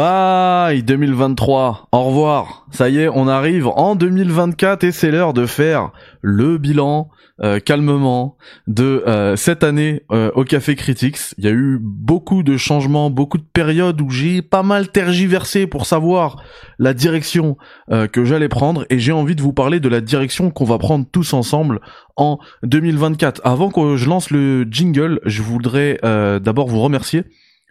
Bye 0.00 0.82
2023, 0.82 1.88
au 1.92 2.04
revoir. 2.04 2.66
Ça 2.70 2.88
y 2.88 3.00
est, 3.00 3.08
on 3.08 3.28
arrive 3.28 3.66
en 3.66 3.96
2024 3.96 4.84
et 4.84 4.92
c'est 4.92 5.10
l'heure 5.10 5.34
de 5.34 5.44
faire 5.44 5.92
le 6.22 6.56
bilan 6.56 7.10
euh, 7.42 7.60
calmement 7.60 8.38
de 8.66 9.04
euh, 9.06 9.36
cette 9.36 9.62
année 9.62 10.04
euh, 10.10 10.30
au 10.34 10.44
Café 10.44 10.74
Critics. 10.74 11.18
Il 11.36 11.44
y 11.44 11.48
a 11.48 11.50
eu 11.50 11.78
beaucoup 11.78 12.42
de 12.42 12.56
changements, 12.56 13.10
beaucoup 13.10 13.36
de 13.36 13.44
périodes 13.52 14.00
où 14.00 14.08
j'ai 14.08 14.40
pas 14.40 14.62
mal 14.62 14.88
tergiversé 14.88 15.66
pour 15.66 15.84
savoir 15.84 16.42
la 16.78 16.94
direction 16.94 17.58
que 17.90 18.24
j'allais 18.24 18.48
prendre 18.48 18.86
et 18.88 18.98
j'ai 18.98 19.12
envie 19.12 19.36
de 19.36 19.42
vous 19.42 19.52
parler 19.52 19.80
de 19.80 19.88
la 19.90 20.00
direction 20.00 20.50
qu'on 20.50 20.64
va 20.64 20.78
prendre 20.78 21.04
tous 21.12 21.34
ensemble 21.34 21.82
en 22.16 22.38
2024. 22.62 23.42
Avant 23.44 23.68
que 23.70 23.96
je 23.96 24.08
lance 24.08 24.30
le 24.30 24.66
jingle, 24.70 25.20
je 25.26 25.42
voudrais 25.42 25.98
d'abord 26.02 26.68
vous 26.68 26.80
remercier 26.80 27.24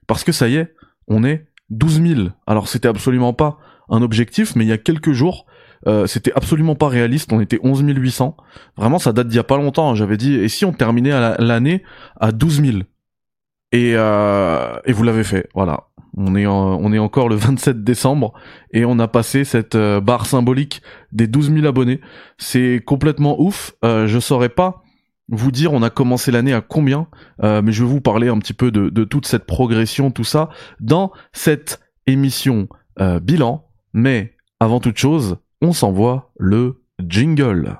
parce 0.05 0.23
que 0.23 0.31
ça 0.31 0.47
y 0.47 0.57
est, 0.57 0.75
on 1.09 1.23
est 1.23 1.48
12 1.69 2.01
000. 2.01 2.21
Alors 2.47 2.67
c'était 2.67 2.87
absolument 2.87 3.33
pas 3.33 3.57
un 3.89 4.01
objectif, 4.01 4.55
mais 4.55 4.65
il 4.65 4.67
y 4.67 4.73
a 4.73 4.77
quelques 4.77 5.11
jours, 5.11 5.45
euh, 5.87 6.05
c'était 6.07 6.31
absolument 6.33 6.75
pas 6.75 6.87
réaliste. 6.87 7.33
On 7.33 7.41
était 7.41 7.59
11 7.63 7.83
800. 7.85 8.35
Vraiment, 8.77 8.99
ça 8.99 9.13
date 9.13 9.27
d'il 9.27 9.37
y 9.37 9.39
a 9.39 9.43
pas 9.43 9.57
longtemps. 9.57 9.91
Hein. 9.91 9.95
J'avais 9.95 10.17
dit, 10.17 10.35
et 10.35 10.47
si 10.47 10.65
on 10.65 10.73
terminait 10.73 11.11
l'année 11.39 11.83
à 12.19 12.31
12 12.31 12.61
000 12.63 12.77
et, 13.71 13.93
euh, 13.95 14.79
et 14.85 14.93
vous 14.93 15.03
l'avez 15.03 15.23
fait. 15.23 15.47
Voilà. 15.53 15.85
On 16.17 16.35
est, 16.35 16.47
on 16.47 16.91
est 16.91 16.99
encore 16.99 17.29
le 17.29 17.35
27 17.35 17.83
décembre 17.83 18.33
et 18.71 18.83
on 18.83 18.97
a 18.99 19.07
passé 19.07 19.43
cette 19.43 19.75
euh, 19.75 20.01
barre 20.01 20.25
symbolique 20.25 20.81
des 21.11 21.27
12 21.27 21.53
000 21.53 21.65
abonnés. 21.67 22.01
C'est 22.37 22.81
complètement 22.85 23.39
ouf. 23.39 23.73
Euh, 23.85 24.07
je 24.07 24.19
saurais 24.19 24.49
pas 24.49 24.83
vous 25.29 25.51
dire 25.51 25.73
on 25.73 25.81
a 25.81 25.89
commencé 25.89 26.31
l'année 26.31 26.53
à 26.53 26.61
combien, 26.61 27.07
euh, 27.43 27.61
mais 27.61 27.71
je 27.71 27.83
vais 27.83 27.89
vous 27.89 28.01
parler 28.01 28.29
un 28.29 28.39
petit 28.39 28.53
peu 28.53 28.71
de, 28.71 29.03
toute 29.03 29.25
cette 29.25 29.45
progression, 29.45 30.11
tout 30.11 30.23
ça, 30.23 30.49
dans 30.79 31.11
cette 31.33 31.79
émission 32.07 32.67
euh, 32.99 33.19
bilan. 33.19 33.65
Mais 33.93 34.35
avant 34.59 34.79
toute 34.79 34.97
chose, 34.97 35.37
on 35.61 35.73
s'envoie 35.73 36.31
le 36.37 36.83
jingle. 37.05 37.77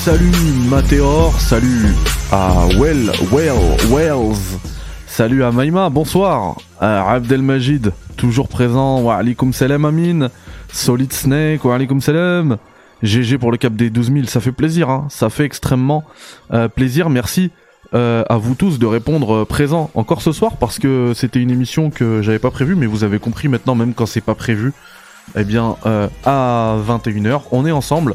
Salut 0.00 0.32
Matéor, 0.70 1.38
salut 1.38 1.94
à 2.32 2.66
Well, 2.78 3.10
Well, 3.30 3.76
Wells, 3.90 4.58
salut 5.06 5.44
à 5.44 5.52
Maïma, 5.52 5.90
bonsoir, 5.90 6.56
à 6.80 7.12
Abdelmajid, 7.12 7.92
toujours 8.16 8.48
présent, 8.48 9.02
wa 9.02 9.16
alaikum 9.16 9.52
salam 9.52 9.84
Amin, 9.84 10.30
Solid 10.72 11.12
Snake, 11.12 11.66
wa 11.66 11.74
alaikum 11.74 12.00
salam, 12.00 12.56
GG 13.02 13.36
pour 13.36 13.52
le 13.52 13.58
cap 13.58 13.74
des 13.74 13.90
12 13.90 14.10
000, 14.10 14.24
ça 14.24 14.40
fait 14.40 14.52
plaisir, 14.52 14.88
hein, 14.88 15.06
ça 15.10 15.28
fait 15.28 15.44
extrêmement 15.44 16.04
euh, 16.54 16.68
plaisir, 16.68 17.10
merci 17.10 17.50
euh, 17.92 18.24
à 18.30 18.38
vous 18.38 18.54
tous 18.54 18.78
de 18.78 18.86
répondre 18.86 19.42
euh, 19.42 19.44
présent 19.44 19.90
encore 19.94 20.22
ce 20.22 20.32
soir 20.32 20.56
parce 20.56 20.78
que 20.78 21.12
c'était 21.14 21.40
une 21.40 21.50
émission 21.50 21.90
que 21.90 22.22
j'avais 22.22 22.38
pas 22.38 22.50
prévue, 22.50 22.74
mais 22.74 22.86
vous 22.86 23.04
avez 23.04 23.18
compris 23.18 23.48
maintenant, 23.48 23.74
même 23.74 23.92
quand 23.92 24.06
c'est 24.06 24.22
pas 24.22 24.34
prévu, 24.34 24.72
eh 25.36 25.44
bien 25.44 25.76
à 26.24 26.76
21h, 26.88 27.42
on 27.52 27.66
est 27.66 27.70
ensemble 27.70 28.14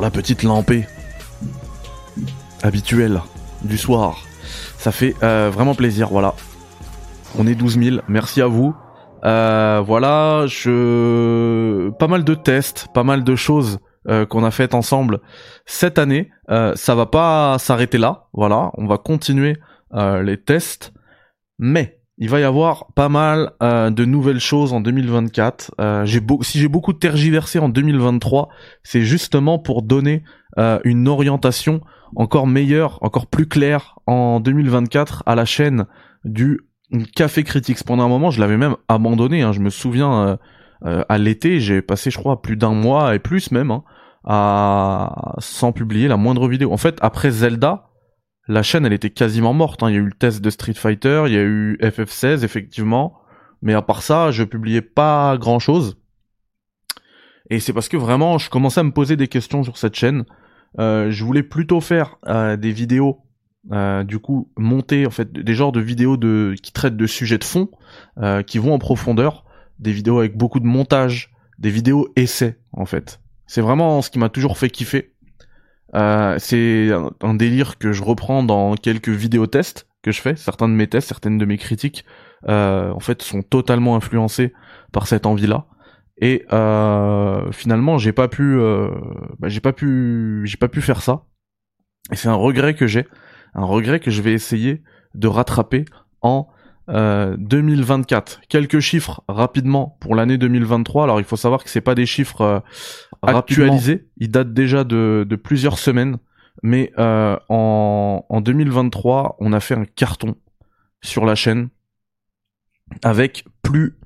la 0.00 0.10
petite 0.10 0.42
lampée 0.42 0.86
habituelle 2.62 3.20
du 3.62 3.78
soir. 3.78 4.24
Ça 4.78 4.92
fait 4.92 5.14
euh, 5.22 5.50
vraiment 5.52 5.74
plaisir, 5.74 6.08
voilà. 6.08 6.34
On 7.38 7.46
est 7.46 7.54
12 7.54 7.78
000, 7.78 7.96
merci 8.08 8.40
à 8.40 8.46
vous. 8.46 8.74
Euh, 9.24 9.82
voilà, 9.84 10.46
je... 10.46 11.90
pas 11.98 12.06
mal 12.06 12.24
de 12.24 12.34
tests, 12.34 12.86
pas 12.94 13.02
mal 13.02 13.24
de 13.24 13.34
choses 13.34 13.78
euh, 14.08 14.26
qu'on 14.26 14.44
a 14.44 14.50
faites 14.50 14.74
ensemble 14.74 15.20
cette 15.64 15.98
année. 15.98 16.30
ça 16.48 16.94
va 16.94 17.06
pas 17.06 17.56
s'arrêter 17.58 17.98
là, 17.98 18.28
voilà. 18.32 18.70
On 18.74 18.86
va 18.86 18.98
continuer 18.98 19.56
les 19.92 20.36
tests, 20.36 20.92
mais 21.58 21.95
il 22.18 22.30
va 22.30 22.40
y 22.40 22.44
avoir 22.44 22.86
pas 22.94 23.08
mal 23.08 23.52
euh, 23.62 23.90
de 23.90 24.04
nouvelles 24.04 24.40
choses 24.40 24.72
en 24.72 24.80
2024. 24.80 25.74
Euh, 25.80 26.06
si 26.42 26.58
j'ai 26.58 26.68
beaucoup 26.68 26.94
tergiversé 26.94 27.58
en 27.58 27.68
2023, 27.68 28.48
c'est 28.82 29.02
justement 29.02 29.58
pour 29.58 29.82
donner 29.82 30.22
euh, 30.58 30.78
une 30.84 31.08
orientation 31.08 31.82
encore 32.14 32.46
meilleure, 32.46 32.98
encore 33.02 33.26
plus 33.26 33.46
claire 33.46 33.96
en 34.06 34.40
2024 34.40 35.24
à 35.26 35.34
la 35.34 35.44
chaîne 35.44 35.86
du 36.24 36.60
Café 37.14 37.44
Critics. 37.44 37.84
Pendant 37.84 38.04
un 38.04 38.08
moment, 38.08 38.30
je 38.30 38.40
l'avais 38.40 38.56
même 38.56 38.76
abandonné. 38.88 39.42
Hein. 39.42 39.52
Je 39.52 39.60
me 39.60 39.70
souviens 39.70 40.38
à 40.82 41.18
l'été, 41.18 41.58
j'ai 41.58 41.82
passé, 41.82 42.10
je 42.10 42.18
crois, 42.18 42.42
plus 42.42 42.56
d'un 42.56 42.72
mois 42.72 43.14
et 43.14 43.18
plus 43.18 43.50
même 43.50 43.80
hein, 44.24 45.10
sans 45.38 45.72
publier 45.72 46.06
la 46.06 46.16
moindre 46.16 46.48
vidéo. 46.48 46.72
En 46.72 46.76
fait, 46.76 46.96
après 47.00 47.30
Zelda, 47.30 47.88
la 48.48 48.62
chaîne 48.62 48.86
elle 48.86 48.92
était 48.92 49.10
quasiment 49.10 49.52
morte. 49.52 49.82
Hein. 49.82 49.90
Il 49.90 49.94
y 49.94 49.96
a 49.96 50.00
eu 50.00 50.06
le 50.06 50.12
test 50.12 50.40
de 50.40 50.50
Street 50.50 50.74
Fighter, 50.74 51.24
il 51.26 51.32
y 51.32 51.38
a 51.38 51.42
eu 51.42 51.76
FF16 51.80 52.44
effectivement, 52.44 53.18
mais 53.62 53.74
à 53.74 53.82
part 53.82 54.02
ça, 54.02 54.30
je 54.30 54.44
publiais 54.44 54.82
pas 54.82 55.36
grand 55.38 55.58
chose. 55.58 55.96
Et 57.50 57.60
c'est 57.60 57.72
parce 57.72 57.88
que 57.88 57.96
vraiment, 57.96 58.38
je 58.38 58.50
commençais 58.50 58.80
à 58.80 58.82
me 58.82 58.90
poser 58.90 59.16
des 59.16 59.28
questions 59.28 59.62
sur 59.62 59.78
cette 59.78 59.94
chaîne. 59.94 60.24
Euh, 60.78 61.10
je 61.10 61.24
voulais 61.24 61.42
plutôt 61.42 61.80
faire 61.80 62.16
euh, 62.26 62.56
des 62.56 62.72
vidéos, 62.72 63.20
euh, 63.72 64.04
du 64.04 64.18
coup, 64.18 64.50
monter 64.56 65.06
en 65.06 65.10
fait 65.10 65.32
des 65.32 65.54
genres 65.54 65.72
de 65.72 65.80
vidéos 65.80 66.16
de 66.16 66.54
qui 66.60 66.72
traitent 66.72 66.96
de 66.96 67.06
sujets 67.06 67.38
de 67.38 67.44
fond, 67.44 67.70
qui 68.46 68.58
vont 68.58 68.74
en 68.74 68.78
profondeur, 68.78 69.44
des 69.78 69.92
vidéos 69.92 70.18
avec 70.18 70.36
beaucoup 70.36 70.60
de 70.60 70.66
montage, 70.66 71.32
des 71.58 71.70
vidéos 71.70 72.08
essais 72.16 72.58
en 72.72 72.86
fait. 72.86 73.20
C'est 73.46 73.60
vraiment 73.60 74.02
ce 74.02 74.10
qui 74.10 74.18
m'a 74.18 74.28
toujours 74.28 74.58
fait 74.58 74.70
kiffer. 74.70 75.14
Euh, 75.96 76.36
c'est 76.38 76.90
un, 77.22 77.34
délire 77.34 77.78
que 77.78 77.92
je 77.92 78.02
reprends 78.02 78.42
dans 78.42 78.74
quelques 78.74 79.08
vidéos 79.08 79.46
tests 79.46 79.88
que 80.02 80.12
je 80.12 80.20
fais. 80.20 80.36
Certains 80.36 80.68
de 80.68 80.74
mes 80.74 80.86
tests, 80.86 81.08
certaines 81.08 81.38
de 81.38 81.44
mes 81.46 81.56
critiques, 81.56 82.04
euh, 82.48 82.90
en 82.92 83.00
fait, 83.00 83.22
sont 83.22 83.42
totalement 83.42 83.96
influencés 83.96 84.52
par 84.92 85.06
cette 85.06 85.26
envie-là. 85.26 85.66
Et 86.18 86.44
euh, 86.52 87.50
finalement, 87.52 87.98
j'ai 87.98 88.12
pas 88.12 88.28
pu, 88.28 88.58
bah, 89.38 89.48
j'ai 89.48 89.60
pas 89.60 89.72
pu, 89.72 90.42
j'ai 90.44 90.56
pas 90.56 90.68
pu 90.68 90.82
faire 90.82 91.02
ça. 91.02 91.24
Et 92.12 92.16
c'est 92.16 92.28
un 92.28 92.34
regret 92.34 92.74
que 92.74 92.86
j'ai, 92.86 93.06
un 93.54 93.64
regret 93.64 94.00
que 94.00 94.10
je 94.10 94.22
vais 94.22 94.32
essayer 94.32 94.82
de 95.14 95.28
rattraper 95.28 95.84
en 96.20 96.48
2024. 96.88 98.42
Quelques 98.48 98.80
chiffres 98.80 99.22
rapidement 99.28 99.96
pour 100.00 100.14
l'année 100.14 100.38
2023. 100.38 101.04
Alors 101.04 101.20
il 101.20 101.24
faut 101.24 101.36
savoir 101.36 101.64
que 101.64 101.70
c'est 101.70 101.80
pas 101.80 101.96
des 101.96 102.06
chiffres 102.06 102.62
actualisé. 103.22 104.08
Il 104.16 104.30
date 104.30 104.52
déjà 104.52 104.84
de, 104.84 105.26
plusieurs 105.42 105.78
semaines. 105.78 106.18
Mais 106.62 106.90
euh, 106.98 107.36
en, 107.50 108.24
en 108.28 108.40
2023, 108.40 109.36
on 109.40 109.52
a 109.52 109.60
fait 109.60 109.74
un 109.74 109.84
carton 109.84 110.36
sur 111.02 111.26
la 111.26 111.34
chaîne 111.34 111.68
avec 113.02 113.44
plus. 113.62 113.98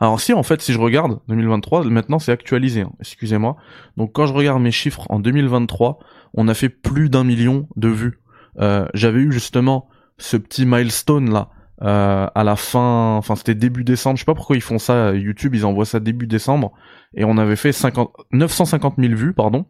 Alors 0.00 0.18
si 0.18 0.32
en 0.32 0.42
fait 0.42 0.62
si 0.62 0.72
je 0.72 0.78
regarde 0.78 1.20
2023, 1.28 1.84
maintenant 1.84 2.18
c'est 2.18 2.32
actualisé. 2.32 2.82
Hein, 2.82 2.92
excusez-moi. 3.00 3.56
Donc 3.96 4.12
quand 4.12 4.26
je 4.26 4.32
regarde 4.32 4.62
mes 4.62 4.70
chiffres 4.70 5.06
en 5.10 5.20
2023, 5.20 5.98
on 6.34 6.48
a 6.48 6.54
fait 6.54 6.70
plus 6.70 7.10
d'un 7.10 7.24
million 7.24 7.68
de 7.76 7.88
vues. 7.88 8.20
Euh, 8.60 8.86
J'avais 8.94 9.20
eu 9.20 9.32
justement 9.32 9.88
ce 10.18 10.36
petit 10.36 10.64
milestone 10.64 11.30
là 11.30 11.50
euh, 11.82 12.26
à 12.34 12.44
la 12.44 12.56
fin, 12.56 13.16
enfin 13.16 13.36
c'était 13.36 13.54
début 13.54 13.84
décembre, 13.84 14.16
je 14.16 14.22
sais 14.22 14.26
pas 14.26 14.34
pourquoi 14.34 14.56
ils 14.56 14.62
font 14.62 14.78
ça, 14.78 15.14
YouTube 15.14 15.54
ils 15.54 15.64
envoient 15.64 15.86
ça 15.86 15.98
début 15.98 16.26
décembre, 16.26 16.72
et 17.14 17.24
on 17.24 17.38
avait 17.38 17.56
fait 17.56 17.72
50, 17.72 18.10
950 18.32 18.94
000 18.98 19.14
vues, 19.14 19.32
pardon, 19.32 19.64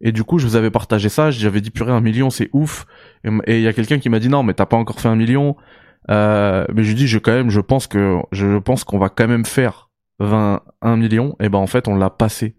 et 0.00 0.10
du 0.10 0.24
coup 0.24 0.38
je 0.38 0.46
vous 0.46 0.56
avais 0.56 0.70
partagé 0.70 1.08
ça, 1.08 1.30
j'avais 1.30 1.60
dit 1.60 1.70
purée 1.70 1.92
un 1.92 2.00
million 2.00 2.30
c'est 2.30 2.50
ouf, 2.52 2.86
et 3.46 3.58
il 3.58 3.62
y 3.62 3.68
a 3.68 3.72
quelqu'un 3.72 3.98
qui 3.98 4.08
m'a 4.08 4.18
dit 4.18 4.28
non 4.28 4.42
mais 4.42 4.54
t'as 4.54 4.66
pas 4.66 4.76
encore 4.76 5.00
fait 5.00 5.08
un 5.08 5.14
million, 5.14 5.56
euh, 6.10 6.64
mais 6.74 6.82
je 6.82 6.92
dis 6.92 7.06
je 7.06 7.18
quand 7.18 7.32
même, 7.32 7.50
je 7.50 7.60
pense 7.60 7.86
que 7.86 8.18
je 8.32 8.58
pense 8.58 8.82
qu'on 8.82 8.98
va 8.98 9.08
quand 9.08 9.28
même 9.28 9.44
faire 9.44 9.90
21 10.18 10.96
millions, 10.96 11.36
et 11.38 11.48
ben 11.48 11.58
en 11.58 11.68
fait 11.68 11.86
on 11.86 11.94
l'a 11.94 12.10
passé, 12.10 12.56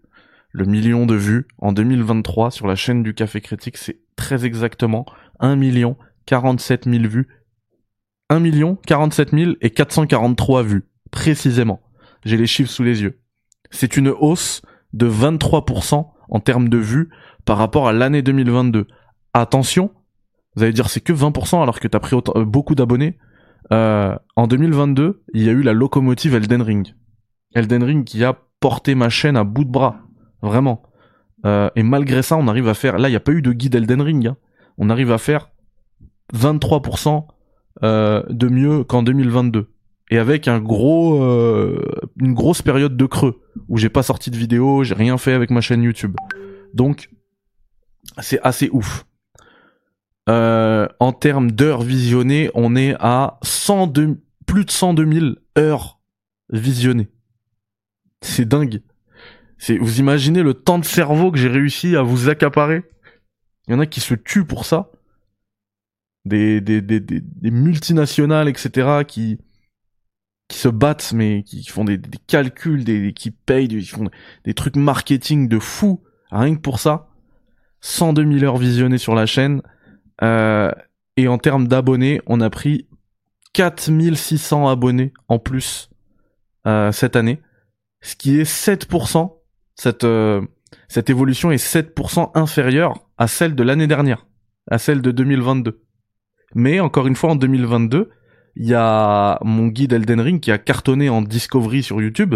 le 0.52 0.64
million 0.64 1.04
de 1.04 1.14
vues 1.14 1.46
en 1.58 1.72
2023 1.72 2.50
sur 2.50 2.66
la 2.66 2.76
chaîne 2.76 3.02
du 3.02 3.12
Café 3.12 3.42
Critique, 3.42 3.76
c'est 3.76 4.00
très 4.16 4.46
exactement 4.46 5.04
1 5.40 5.56
million 5.56 5.98
47 6.24 6.88
000 6.88 7.04
vues 7.04 7.28
1 8.28 8.40
million 8.40 8.76
47 8.86 9.30
000 9.30 9.52
et 9.60 9.70
443 9.70 10.62
vues, 10.62 10.88
précisément. 11.10 11.80
J'ai 12.24 12.36
les 12.36 12.46
chiffres 12.46 12.70
sous 12.70 12.82
les 12.82 13.02
yeux. 13.02 13.20
C'est 13.70 13.96
une 13.96 14.08
hausse 14.08 14.62
de 14.92 15.08
23% 15.08 16.06
en 16.28 16.40
termes 16.40 16.68
de 16.68 16.78
vues 16.78 17.10
par 17.44 17.58
rapport 17.58 17.88
à 17.88 17.92
l'année 17.92 18.22
2022. 18.22 18.86
Attention, 19.32 19.90
vous 20.56 20.62
allez 20.62 20.72
dire 20.72 20.88
c'est 20.88 21.00
que 21.00 21.12
20% 21.12 21.62
alors 21.62 21.80
que 21.80 21.88
t'as 21.88 22.00
pris 22.00 22.16
euh, 22.16 22.44
beaucoup 22.44 22.74
d'abonnés. 22.74 23.18
Euh, 23.72 24.16
en 24.36 24.46
2022, 24.46 25.22
il 25.34 25.42
y 25.42 25.48
a 25.48 25.52
eu 25.52 25.62
la 25.62 25.72
locomotive 25.72 26.34
Elden 26.34 26.62
Ring. 26.62 26.94
Elden 27.54 27.82
Ring 27.82 28.04
qui 28.04 28.24
a 28.24 28.36
porté 28.60 28.94
ma 28.94 29.08
chaîne 29.08 29.36
à 29.36 29.44
bout 29.44 29.64
de 29.64 29.70
bras. 29.70 29.96
Vraiment. 30.42 30.82
Euh, 31.44 31.70
et 31.76 31.82
malgré 31.82 32.22
ça, 32.22 32.36
on 32.36 32.48
arrive 32.48 32.68
à 32.68 32.74
faire. 32.74 32.98
Là, 32.98 33.08
il 33.08 33.12
n'y 33.12 33.16
a 33.16 33.20
pas 33.20 33.32
eu 33.32 33.42
de 33.42 33.52
guide 33.52 33.74
Elden 33.74 34.00
Ring. 34.00 34.26
Hein. 34.28 34.36
On 34.78 34.90
arrive 34.90 35.12
à 35.12 35.18
faire 35.18 35.50
23% 36.34 37.26
euh, 37.82 38.22
de 38.28 38.48
mieux 38.48 38.84
qu'en 38.84 39.02
2022. 39.02 39.68
Et 40.10 40.18
avec 40.18 40.48
un 40.48 40.60
gros, 40.60 41.22
euh, 41.22 41.82
une 42.20 42.32
grosse 42.32 42.62
période 42.62 42.96
de 42.96 43.06
creux 43.06 43.42
où 43.68 43.76
j'ai 43.76 43.88
pas 43.88 44.02
sorti 44.02 44.30
de 44.30 44.36
vidéo, 44.36 44.84
j'ai 44.84 44.94
rien 44.94 45.18
fait 45.18 45.32
avec 45.32 45.50
ma 45.50 45.60
chaîne 45.60 45.82
YouTube. 45.82 46.16
Donc, 46.74 47.10
c'est 48.20 48.40
assez 48.42 48.70
ouf. 48.72 49.04
Euh, 50.28 50.88
en 51.00 51.12
termes 51.12 51.50
d'heures 51.50 51.82
visionnées, 51.82 52.50
on 52.54 52.76
est 52.76 52.94
à 52.98 53.38
102, 53.42 54.20
plus 54.46 54.64
de 54.64 54.70
102 54.70 55.12
000 55.12 55.26
heures 55.58 56.00
visionnées. 56.50 57.08
C'est 58.22 58.46
dingue. 58.46 58.82
C'est, 59.58 59.78
vous 59.78 60.00
imaginez 60.00 60.42
le 60.42 60.54
temps 60.54 60.78
de 60.78 60.84
cerveau 60.84 61.32
que 61.32 61.38
j'ai 61.38 61.48
réussi 61.48 61.96
à 61.96 62.02
vous 62.02 62.28
accaparer? 62.28 62.84
Il 63.66 63.72
y 63.72 63.74
en 63.74 63.80
a 63.80 63.86
qui 63.86 64.00
se 64.00 64.14
tuent 64.14 64.44
pour 64.44 64.64
ça. 64.64 64.90
Des, 66.26 66.60
multinationales, 67.42 68.48
etc., 68.48 69.04
qui, 69.06 69.38
qui 70.48 70.58
se 70.58 70.68
battent, 70.68 71.12
mais 71.14 71.42
qui 71.44 71.64
font 71.64 71.84
des, 71.84 72.00
calculs, 72.26 72.84
qui 73.14 73.30
payent, 73.30 73.68
qui 73.68 73.86
font 73.86 74.10
des 74.44 74.54
trucs 74.54 74.76
marketing 74.76 75.48
de 75.48 75.58
fou, 75.58 76.02
rien 76.30 76.54
que 76.54 76.60
pour 76.60 76.80
ça. 76.80 77.08
102 77.80 78.38
000 78.38 78.44
heures 78.44 78.56
visionnées 78.56 78.98
sur 78.98 79.14
la 79.14 79.26
chaîne. 79.26 79.62
Euh, 80.22 80.72
et 81.16 81.28
en 81.28 81.38
termes 81.38 81.68
d'abonnés, 81.68 82.20
on 82.26 82.40
a 82.40 82.50
pris 82.50 82.88
4600 83.52 84.68
abonnés 84.68 85.12
en 85.28 85.38
plus 85.38 85.88
euh, 86.66 86.92
cette 86.92 87.16
année, 87.16 87.40
ce 88.02 88.16
qui 88.16 88.38
est 88.38 88.50
7%. 88.50 89.32
Cette, 89.76 90.04
euh, 90.04 90.42
cette 90.88 91.10
évolution 91.10 91.50
est 91.50 91.64
7% 91.64 92.32
inférieure 92.34 93.06
à 93.18 93.28
celle 93.28 93.54
de 93.54 93.62
l'année 93.62 93.86
dernière, 93.86 94.26
à 94.70 94.78
celle 94.78 95.00
de 95.00 95.10
2022. 95.10 95.85
Mais 96.56 96.80
encore 96.80 97.06
une 97.06 97.14
fois, 97.14 97.30
en 97.30 97.36
2022, 97.36 98.10
il 98.56 98.66
y 98.66 98.74
a 98.74 99.38
mon 99.44 99.68
guide 99.68 99.92
Elden 99.92 100.20
Ring 100.20 100.40
qui 100.40 100.50
a 100.50 100.58
cartonné 100.58 101.08
en 101.08 101.22
discovery 101.22 101.84
sur 101.84 102.00
YouTube. 102.00 102.34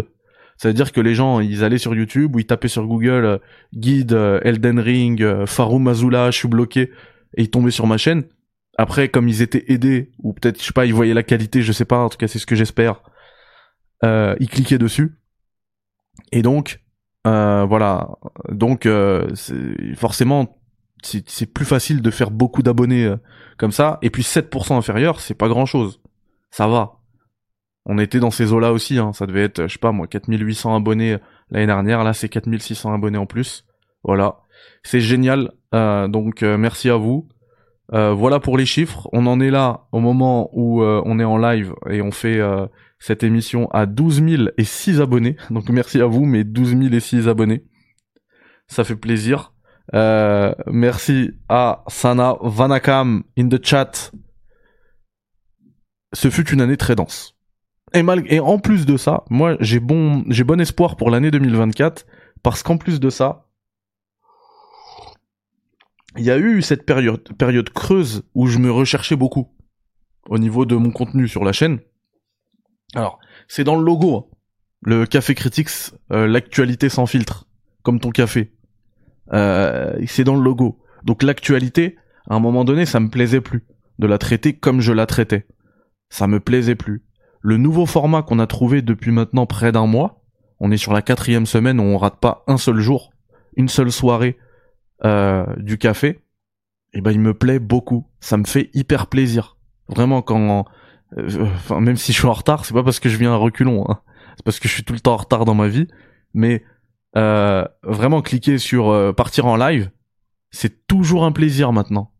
Ça 0.58 0.69
veut 0.69 0.75
dire 0.75 0.93
que 0.93 1.00
les 1.00 1.14
gens, 1.14 1.40
ils 1.40 1.64
allaient 1.64 1.78
sur 1.78 1.94
YouTube 1.94 2.37
ou 2.37 2.38
ils 2.38 2.46
tapaient 2.46 2.69
sur 2.69 2.87
Google 2.87 3.25
euh, 3.25 3.38
guide 3.75 4.12
Elden 4.12 4.78
Ring, 4.78 5.22
euh, 5.22 5.46
Farum 5.46 5.88
Azula, 5.88 6.31
je 6.31 6.37
suis 6.38 6.49
bloqué 6.49 6.90
et 7.37 7.43
ils 7.43 7.50
tombaient 7.50 7.70
sur 7.70 7.87
ma 7.87 7.96
chaîne. 7.96 8.25
Après, 8.76 9.08
comme 9.08 9.28
ils 9.28 9.43
étaient 9.43 9.64
aidés, 9.72 10.11
ou 10.23 10.32
peut-être, 10.32 10.61
je 10.61 10.66
sais 10.66 10.73
pas, 10.73 10.87
ils 10.87 10.94
voyaient 10.94 11.14
la 11.14 11.23
qualité, 11.23 11.62
je 11.62 11.73
sais 11.73 11.84
pas, 11.84 11.99
en 11.99 12.08
tout 12.08 12.19
cas, 12.19 12.28
c'est 12.28 12.38
ce 12.38 12.46
que 12.46 12.56
j'espère, 12.56 13.02
euh, 14.05 14.34
ils 14.40 14.49
cliquaient 14.49 14.78
dessus. 14.78 15.19
Et 16.32 16.43
donc, 16.43 16.81
euh, 17.26 17.64
voilà. 17.64 18.08
Donc, 18.50 18.87
euh, 18.87 19.28
forcément, 19.96 20.60
c'est 21.02 21.52
plus 21.52 21.64
facile 21.64 22.02
de 22.02 22.11
faire 22.11 22.31
beaucoup 22.31 22.62
d'abonnés 22.62 23.05
euh, 23.05 23.17
comme 23.58 23.73
ça. 23.73 23.99
Et 24.02 24.11
puis 24.11 24.23
7% 24.23 24.75
inférieur, 24.76 25.20
c'est 25.20 25.35
pas 25.35 25.49
grand-chose. 25.49 26.00
Ça 26.50 26.67
va. 26.67 26.99
On 27.87 27.99
était 27.99 28.20
dans 28.20 28.31
ces 28.31 28.52
eaux-là 28.52 28.73
aussi. 28.73 28.99
Hein. 28.99 29.12
Ça 29.12 29.26
devait 29.26 29.44
être, 29.44 29.67
je 29.67 29.73
sais 29.73 29.79
pas 29.79 29.93
moi, 29.93 30.06
4800 30.06 30.76
abonnés 30.76 31.17
l'année 31.50 31.67
dernière. 31.67 32.05
Là, 32.05 32.12
c'est 32.12 32.29
4600 32.29 32.93
abonnés 32.93 33.19
en 33.19 33.26
plus. 33.26 33.64
Voilà. 34.05 34.41
C'est 34.82 35.00
génial. 35.00 35.52
Euh, 35.75 36.08
donc, 36.08 36.43
merci 36.43 36.91
à 36.91 36.97
vous. 36.97 37.29
Euh, 37.93 38.12
voilà 38.12 38.41
pour 38.41 38.56
les 38.56 38.67
chiffres. 38.67 39.08
On 39.12 39.26
en 39.26 39.41
est 39.41 39.50
là 39.50 39.87
au 39.93 40.00
moment 40.00 40.50
où 40.52 40.82
euh, 40.82 41.02
on 41.05 41.19
est 41.19 41.25
en 41.25 41.38
live 41.38 41.75
et 41.88 42.02
on 42.02 42.12
fait 42.12 42.38
euh, 42.38 42.67
cette 42.99 43.23
émission 43.25 43.69
à 43.70 43.87
12 43.87 44.23
006 44.58 45.00
abonnés. 45.00 45.37
Donc 45.50 45.69
merci 45.70 46.00
à 46.00 46.06
vous, 46.06 46.25
mes 46.25 46.44
12 46.44 47.00
006 47.00 47.29
abonnés. 47.29 47.64
Ça 48.69 48.85
fait 48.85 48.97
plaisir. 48.97 49.52
Merci 49.92 51.32
à 51.48 51.84
Sana 51.88 52.37
Vanakam 52.42 53.25
in 53.38 53.48
the 53.48 53.64
chat. 53.64 54.12
Ce 56.12 56.31
fut 56.31 56.50
une 56.50 56.60
année 56.60 56.76
très 56.76 56.96
dense. 56.96 57.37
Et, 57.92 58.02
mal 58.02 58.22
et 58.26 58.40
en 58.40 58.58
plus 58.58 58.87
de 58.87 58.96
ça, 58.96 59.25
moi 59.31 59.56
j'ai 59.60 59.81
bon, 59.81 60.25
j'ai 60.28 60.44
bon 60.44 60.60
espoir 60.60 60.96
pour 60.96 61.10
l'année 61.10 61.31
2024 61.31 62.06
parce 62.42 62.62
qu'en 62.62 62.76
plus 62.76 63.00
de 63.00 63.10
ça, 63.10 63.48
il 66.16 66.25
y 66.25 66.31
a 66.31 66.38
eu 66.38 66.62
cette 66.62 66.84
période, 66.87 67.37
période 67.37 67.70
creuse 67.70 68.25
où 68.34 68.46
je 68.46 68.58
me 68.58 68.70
recherchais 68.70 69.16
beaucoup 69.16 69.48
au 70.28 70.38
niveau 70.38 70.66
de 70.66 70.76
mon 70.76 70.90
contenu 70.90 71.28
sur 71.28 71.44
la 71.44 71.52
chaîne. 71.52 71.81
Alors, 72.94 73.19
c'est 73.48 73.64
dans 73.64 73.76
le 73.76 73.84
logo, 73.84 74.16
hein. 74.16 74.37
le 74.82 75.06
Café 75.06 75.34
Critics, 75.34 75.92
euh, 76.12 76.26
l'actualité 76.26 76.88
sans 76.88 77.06
filtre, 77.06 77.46
comme 77.82 78.00
ton 78.00 78.10
café. 78.10 78.52
Euh, 79.32 79.94
c'est 80.06 80.25
dans 80.25 80.37
le 80.37 80.43
logo. 80.43 80.79
Donc 81.05 81.23
l'actualité, 81.23 81.97
à 82.29 82.35
un 82.35 82.41
moment 82.41 82.65
donné, 82.65 82.87
ça 82.87 83.00
me 83.00 83.09
plaisait 83.09 83.41
plus 83.41 83.65
de 83.99 84.06
la 84.06 84.19
traiter 84.19 84.55
comme 84.55 84.81
je 84.81 84.93
la 84.93 85.06
traitais. 85.06 85.47
Ça 86.09 86.27
me 86.27 86.41
plaisait 86.41 86.75
plus. 86.75 87.05
Le 87.41 87.56
nouveau 87.56 87.87
format 87.87 88.23
qu'on 88.23 88.38
a 88.38 88.47
trouvé 88.47 88.82
depuis 88.82 89.12
maintenant 89.12 89.47
près 89.47 89.73
d'un 89.73 89.87
mois, 89.87 90.25
on 90.59 90.71
est 90.71 90.77
sur 90.77 90.93
la 90.93 91.03
quatrième 91.03 91.47
semaine 91.47 91.81
où 91.81 91.85
on 91.85 91.97
rate 91.97 92.21
pas 92.21 92.44
un 92.47 92.59
seul 92.59 92.81
jour, 92.81 93.12
une 93.56 93.69
seule 93.69 93.91
soirée 93.91 94.38
euh, 95.05 95.47
du 95.56 95.79
café, 95.79 96.09
et 96.93 96.99
eh 96.99 97.00
ben 97.00 97.12
il 97.12 97.21
me 97.21 97.35
plaît 97.35 97.59
beaucoup. 97.59 98.06
Ça 98.21 98.37
me 98.37 98.44
fait 98.44 98.69
hyper 98.75 99.06
plaisir. 99.06 99.56
Vraiment 99.88 100.23
quand, 100.23 100.67
euh, 101.17 101.47
enfin 101.55 101.81
même 101.81 101.97
si 101.97 102.12
je 102.12 102.19
suis 102.19 102.29
en 102.29 102.33
retard, 102.33 102.65
c'est 102.65 102.75
pas 102.75 102.83
parce 102.83 103.00
que 103.00 103.09
je 103.09 103.17
viens 103.17 103.33
à 103.33 103.37
reculons, 103.37 103.87
hein. 103.88 104.00
c'est 104.37 104.44
parce 104.44 104.59
que 104.59 104.69
je 104.69 104.75
suis 104.75 104.85
tout 104.85 104.93
le 104.93 105.00
temps 105.00 105.15
en 105.15 105.19
retard 105.19 105.44
dans 105.44 105.55
ma 105.55 105.69
vie. 105.69 105.87
Mais 106.35 106.62
euh, 107.17 107.65
vraiment 107.83 108.23
cliquer 108.23 108.59
sur 108.59 109.15
partir 109.17 109.47
en 109.47 109.57
live, 109.57 109.91
c'est 110.51 110.87
toujours 110.87 111.25
un 111.25 111.33
plaisir 111.33 111.73
maintenant. 111.73 112.12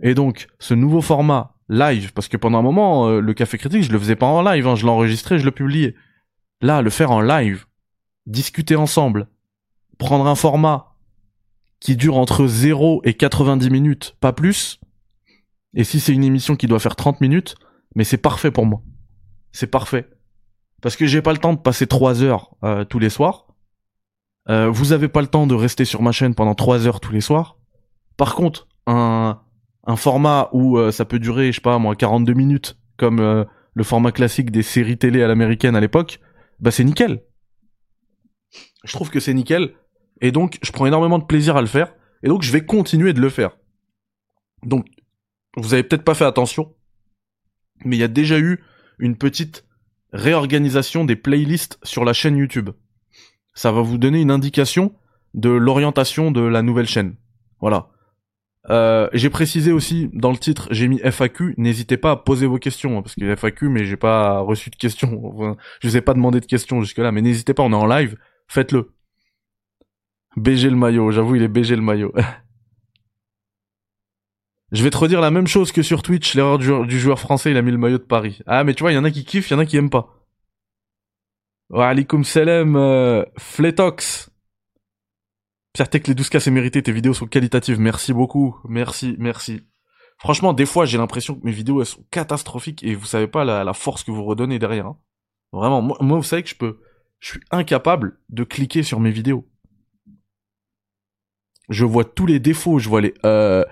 Et 0.00 0.14
donc 0.14 0.48
ce 0.58 0.74
nouveau 0.74 1.00
format 1.00 1.56
live, 1.68 2.12
parce 2.12 2.28
que 2.28 2.36
pendant 2.36 2.58
un 2.58 2.62
moment 2.62 3.08
le 3.08 3.34
café 3.34 3.58
critique 3.58 3.84
je 3.84 3.92
le 3.92 3.98
faisais 3.98 4.16
pas 4.16 4.26
en 4.26 4.42
live, 4.42 4.66
hein, 4.66 4.74
je 4.74 4.86
l'enregistrais, 4.86 5.38
je 5.38 5.44
le 5.44 5.52
publiais. 5.52 5.94
Là 6.60 6.82
le 6.82 6.90
faire 6.90 7.10
en 7.10 7.20
live, 7.20 7.66
discuter 8.26 8.76
ensemble, 8.76 9.28
prendre 9.98 10.26
un 10.26 10.34
format 10.34 10.92
qui 11.82 11.96
dure 11.96 12.16
entre 12.16 12.46
0 12.46 13.02
et 13.04 13.14
90 13.14 13.68
minutes, 13.70 14.16
pas 14.20 14.32
plus. 14.32 14.80
Et 15.74 15.84
si 15.84 15.98
c'est 15.98 16.12
une 16.12 16.24
émission 16.24 16.54
qui 16.54 16.68
doit 16.68 16.78
faire 16.78 16.96
30 16.96 17.20
minutes, 17.20 17.56
mais 17.96 18.04
c'est 18.04 18.18
parfait 18.18 18.50
pour 18.50 18.66
moi. 18.66 18.82
C'est 19.50 19.66
parfait. 19.66 20.08
Parce 20.80 20.96
que 20.96 21.06
j'ai 21.06 21.22
pas 21.22 21.32
le 21.32 21.38
temps 21.38 21.52
de 21.52 21.58
passer 21.58 21.86
3 21.86 22.22
heures 22.22 22.54
euh, 22.62 22.84
tous 22.84 22.98
les 22.98 23.10
soirs. 23.10 23.48
Euh, 24.48 24.68
vous 24.68 24.92
avez 24.92 25.08
pas 25.08 25.20
le 25.20 25.28
temps 25.28 25.46
de 25.46 25.54
rester 25.54 25.84
sur 25.84 26.02
ma 26.02 26.12
chaîne 26.12 26.34
pendant 26.34 26.54
3 26.54 26.86
heures 26.86 27.00
tous 27.00 27.12
les 27.12 27.20
soirs. 27.20 27.58
Par 28.16 28.34
contre, 28.34 28.68
un, 28.86 29.40
un 29.84 29.96
format 29.96 30.48
où 30.52 30.78
euh, 30.78 30.90
ça 30.90 31.04
peut 31.04 31.18
durer, 31.18 31.52
je 31.52 31.56
sais 31.56 31.60
pas 31.62 31.78
moi, 31.78 31.94
42 31.94 32.32
minutes, 32.34 32.76
comme 32.96 33.20
le 33.20 33.84
format 33.84 34.12
classique 34.12 34.50
des 34.50 34.62
séries 34.62 34.98
télé 34.98 35.22
à 35.22 35.28
l'américaine 35.28 35.74
à 35.76 35.80
l'époque, 35.80 36.20
bah 36.60 36.70
c'est 36.70 36.84
nickel. 36.84 37.22
Je 38.84 38.92
trouve 38.92 39.10
que 39.10 39.18
c'est 39.20 39.34
nickel 39.34 39.74
et 40.22 40.30
donc, 40.30 40.58
je 40.62 40.70
prends 40.70 40.86
énormément 40.86 41.18
de 41.18 41.24
plaisir 41.24 41.56
à 41.56 41.60
le 41.60 41.66
faire. 41.66 41.94
Et 42.22 42.28
donc, 42.28 42.42
je 42.42 42.52
vais 42.52 42.64
continuer 42.64 43.12
de 43.12 43.20
le 43.20 43.28
faire. 43.28 43.58
Donc, 44.64 44.86
vous 45.56 45.74
avez 45.74 45.82
peut-être 45.82 46.04
pas 46.04 46.14
fait 46.14 46.24
attention, 46.24 46.74
mais 47.84 47.96
il 47.96 47.98
y 47.98 48.04
a 48.04 48.08
déjà 48.08 48.38
eu 48.38 48.62
une 49.00 49.16
petite 49.16 49.66
réorganisation 50.12 51.04
des 51.04 51.16
playlists 51.16 51.78
sur 51.82 52.04
la 52.04 52.12
chaîne 52.12 52.36
YouTube. 52.36 52.70
Ça 53.54 53.72
va 53.72 53.80
vous 53.82 53.98
donner 53.98 54.20
une 54.20 54.30
indication 54.30 54.94
de 55.34 55.50
l'orientation 55.50 56.30
de 56.30 56.40
la 56.40 56.62
nouvelle 56.62 56.86
chaîne. 56.86 57.16
Voilà. 57.60 57.88
Euh, 58.70 59.08
j'ai 59.12 59.28
précisé 59.28 59.72
aussi 59.72 60.08
dans 60.12 60.30
le 60.30 60.38
titre, 60.38 60.68
j'ai 60.70 60.88
mis 60.88 61.00
FAQ. 61.02 61.54
N'hésitez 61.58 61.96
pas 61.96 62.12
à 62.12 62.16
poser 62.16 62.46
vos 62.46 62.58
questions 62.58 62.98
hein, 62.98 63.02
parce 63.02 63.14
que 63.14 63.34
FAQ, 63.34 63.68
mais 63.68 63.84
j'ai 63.84 63.96
pas 63.96 64.38
reçu 64.40 64.70
de 64.70 64.76
questions. 64.76 65.56
je 65.80 65.88
vous 65.88 65.96
ai 65.96 66.00
pas 66.00 66.14
demandé 66.14 66.40
de 66.40 66.46
questions 66.46 66.80
jusque 66.80 66.98
là, 66.98 67.12
mais 67.12 67.22
n'hésitez 67.22 67.54
pas. 67.54 67.62
On 67.62 67.72
est 67.72 67.76
en 67.76 67.86
live, 67.86 68.16
faites-le. 68.48 68.92
BG 70.36 70.70
le 70.70 70.76
maillot, 70.76 71.10
j'avoue, 71.10 71.36
il 71.36 71.42
est 71.42 71.48
BG 71.48 71.76
le 71.76 71.82
maillot. 71.82 72.12
Je 74.72 74.82
vais 74.82 74.88
te 74.88 74.96
redire 74.96 75.20
la 75.20 75.30
même 75.30 75.46
chose 75.46 75.70
que 75.70 75.82
sur 75.82 76.02
Twitch, 76.02 76.34
l'erreur 76.34 76.58
du, 76.58 76.98
joueur 76.98 77.18
français, 77.18 77.50
il 77.50 77.58
a 77.58 77.62
mis 77.62 77.70
le 77.70 77.76
maillot 77.76 77.98
de 77.98 78.04
Paris. 78.04 78.40
Ah, 78.46 78.64
mais 78.64 78.72
tu 78.72 78.82
vois, 78.82 78.90
il 78.90 78.94
y 78.94 78.98
en 78.98 79.04
a 79.04 79.10
qui 79.10 79.26
kiffent, 79.26 79.50
il 79.50 79.52
y 79.52 79.56
en 79.56 79.58
a 79.58 79.66
qui 79.66 79.76
aiment 79.76 79.90
pas. 79.90 80.21
Wa 81.72 81.88
alaikum 81.88 82.22
salam, 82.22 82.76
euh, 82.76 83.24
Fletox. 83.38 84.30
Certes 85.76 85.98
que 85.98 86.08
les 86.08 86.14
12K 86.14 86.38
c'est 86.38 86.50
mérité, 86.50 86.82
tes 86.82 86.92
vidéos 86.92 87.14
sont 87.14 87.26
qualitatives, 87.26 87.80
merci 87.80 88.12
beaucoup, 88.12 88.56
merci, 88.68 89.16
merci. 89.18 89.62
Franchement, 90.18 90.52
des 90.52 90.66
fois, 90.66 90.84
j'ai 90.84 90.98
l'impression 90.98 91.34
que 91.34 91.44
mes 91.44 91.50
vidéos, 91.50 91.80
elles 91.80 91.86
sont 91.86 92.04
catastrophiques 92.10 92.84
et 92.84 92.94
vous 92.94 93.06
savez 93.06 93.26
pas 93.26 93.44
la, 93.44 93.72
force 93.72 94.04
que 94.04 94.10
vous 94.10 94.22
redonnez 94.22 94.58
derrière. 94.58 94.86
Hein. 94.86 94.98
Vraiment, 95.52 95.82
moi, 95.82 95.96
moi, 96.00 96.18
vous 96.18 96.22
savez 96.22 96.42
que 96.44 96.50
je 96.50 96.54
peux, 96.54 96.78
je 97.18 97.30
suis 97.30 97.40
incapable 97.50 98.20
de 98.28 98.44
cliquer 98.44 98.82
sur 98.82 99.00
mes 99.00 99.10
vidéos 99.10 99.48
je 101.72 101.84
vois 101.84 102.04
tous 102.04 102.26
les 102.26 102.38
défauts, 102.38 102.78
je 102.78 102.88
vois 102.88 103.00
les... 103.00 103.14
Euh... 103.24 103.64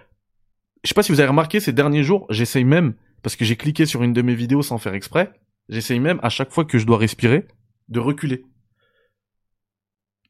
Je 0.82 0.88
sais 0.88 0.94
pas 0.94 1.02
si 1.02 1.12
vous 1.12 1.20
avez 1.20 1.28
remarqué 1.28 1.60
ces 1.60 1.72
derniers 1.72 2.02
jours, 2.02 2.26
j'essaye 2.30 2.64
même, 2.64 2.94
parce 3.22 3.36
que 3.36 3.44
j'ai 3.44 3.56
cliqué 3.56 3.84
sur 3.84 4.02
une 4.02 4.12
de 4.12 4.22
mes 4.22 4.34
vidéos 4.34 4.62
sans 4.62 4.78
faire 4.78 4.94
exprès, 4.94 5.32
j'essaye 5.68 6.00
même 6.00 6.18
à 6.22 6.30
chaque 6.30 6.50
fois 6.50 6.64
que 6.64 6.78
je 6.78 6.86
dois 6.86 6.96
respirer, 6.96 7.46
de 7.90 8.00
reculer. 8.00 8.44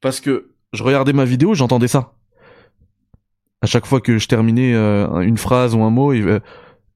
Parce 0.01 0.21
que 0.21 0.55
je 0.73 0.83
regardais 0.83 1.13
ma 1.13 1.25
vidéo, 1.25 1.55
j'entendais 1.55 1.89
ça. 1.89 2.15
À 3.63 3.67
chaque 3.67 3.87
fois 3.87 4.01
que 4.01 4.19
je 4.19 4.27
terminais 4.27 4.75
euh, 4.75 5.21
une 5.21 5.37
phrase 5.37 5.75
ou 5.75 5.83
un 5.83 5.91
mot, 5.91 6.13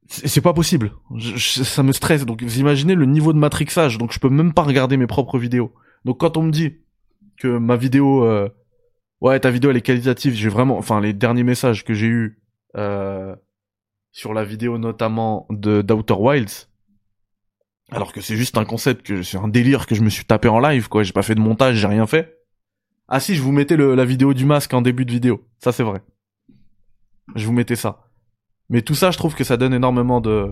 c'est 0.06 0.40
pas 0.40 0.54
possible. 0.54 0.92
ça 1.38 1.82
me 1.82 1.92
stresse. 1.92 2.24
Donc 2.24 2.42
vous 2.42 2.58
imaginez 2.58 2.94
le 2.94 3.04
niveau 3.04 3.32
de 3.32 3.38
matrixage. 3.38 3.98
Donc 3.98 4.12
je 4.12 4.18
peux 4.18 4.30
même 4.30 4.54
pas 4.54 4.62
regarder 4.62 4.96
mes 4.96 5.06
propres 5.06 5.38
vidéos. 5.38 5.74
Donc 6.04 6.20
quand 6.20 6.36
on 6.36 6.42
me 6.42 6.50
dit 6.50 6.78
que 7.36 7.58
ma 7.58 7.76
vidéo, 7.76 8.24
euh, 8.24 8.48
ouais, 9.20 9.38
ta 9.40 9.50
vidéo 9.50 9.70
elle 9.70 9.76
est 9.76 9.82
qualitative, 9.82 10.34
j'ai 10.34 10.48
vraiment, 10.48 10.78
enfin 10.78 11.00
les 11.00 11.12
derniers 11.12 11.42
messages 11.42 11.84
que 11.84 11.94
j'ai 11.94 12.06
eu 12.06 12.42
euh, 12.76 13.34
sur 14.12 14.32
la 14.32 14.44
vidéo 14.44 14.78
notamment 14.78 15.46
de 15.50 15.82
d'Outer 15.82 16.14
Wilds, 16.14 16.68
alors 17.90 18.12
que 18.12 18.20
c'est 18.20 18.36
juste 18.36 18.58
un 18.58 18.64
concept 18.64 19.06
que 19.06 19.22
c'est 19.22 19.38
un 19.38 19.48
délire 19.48 19.86
que 19.86 19.94
je 19.94 20.02
me 20.02 20.10
suis 20.10 20.24
tapé 20.24 20.48
en 20.48 20.58
live, 20.58 20.88
quoi. 20.88 21.02
J'ai 21.02 21.12
pas 21.12 21.22
fait 21.22 21.34
de 21.34 21.40
montage, 21.40 21.76
j'ai 21.76 21.86
rien 21.86 22.06
fait. 22.06 22.38
Ah 23.08 23.20
si, 23.20 23.34
je 23.34 23.42
vous 23.42 23.52
mettais 23.52 23.76
la 23.76 24.04
vidéo 24.04 24.32
du 24.32 24.46
masque 24.46 24.72
en 24.72 24.82
début 24.82 25.04
de 25.04 25.12
vidéo. 25.12 25.46
Ça 25.58 25.72
c'est 25.72 25.82
vrai. 25.82 26.02
Je 27.34 27.46
vous 27.46 27.52
mettais 27.52 27.76
ça. 27.76 28.04
Mais 28.70 28.82
tout 28.82 28.94
ça, 28.94 29.10
je 29.10 29.18
trouve 29.18 29.34
que 29.34 29.44
ça 29.44 29.56
donne 29.56 29.74
énormément 29.74 30.20
de, 30.20 30.50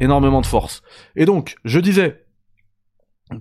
énormément 0.00 0.40
de 0.40 0.46
force. 0.46 0.82
Et 1.16 1.24
donc, 1.24 1.56
je 1.64 1.80
disais 1.80 2.24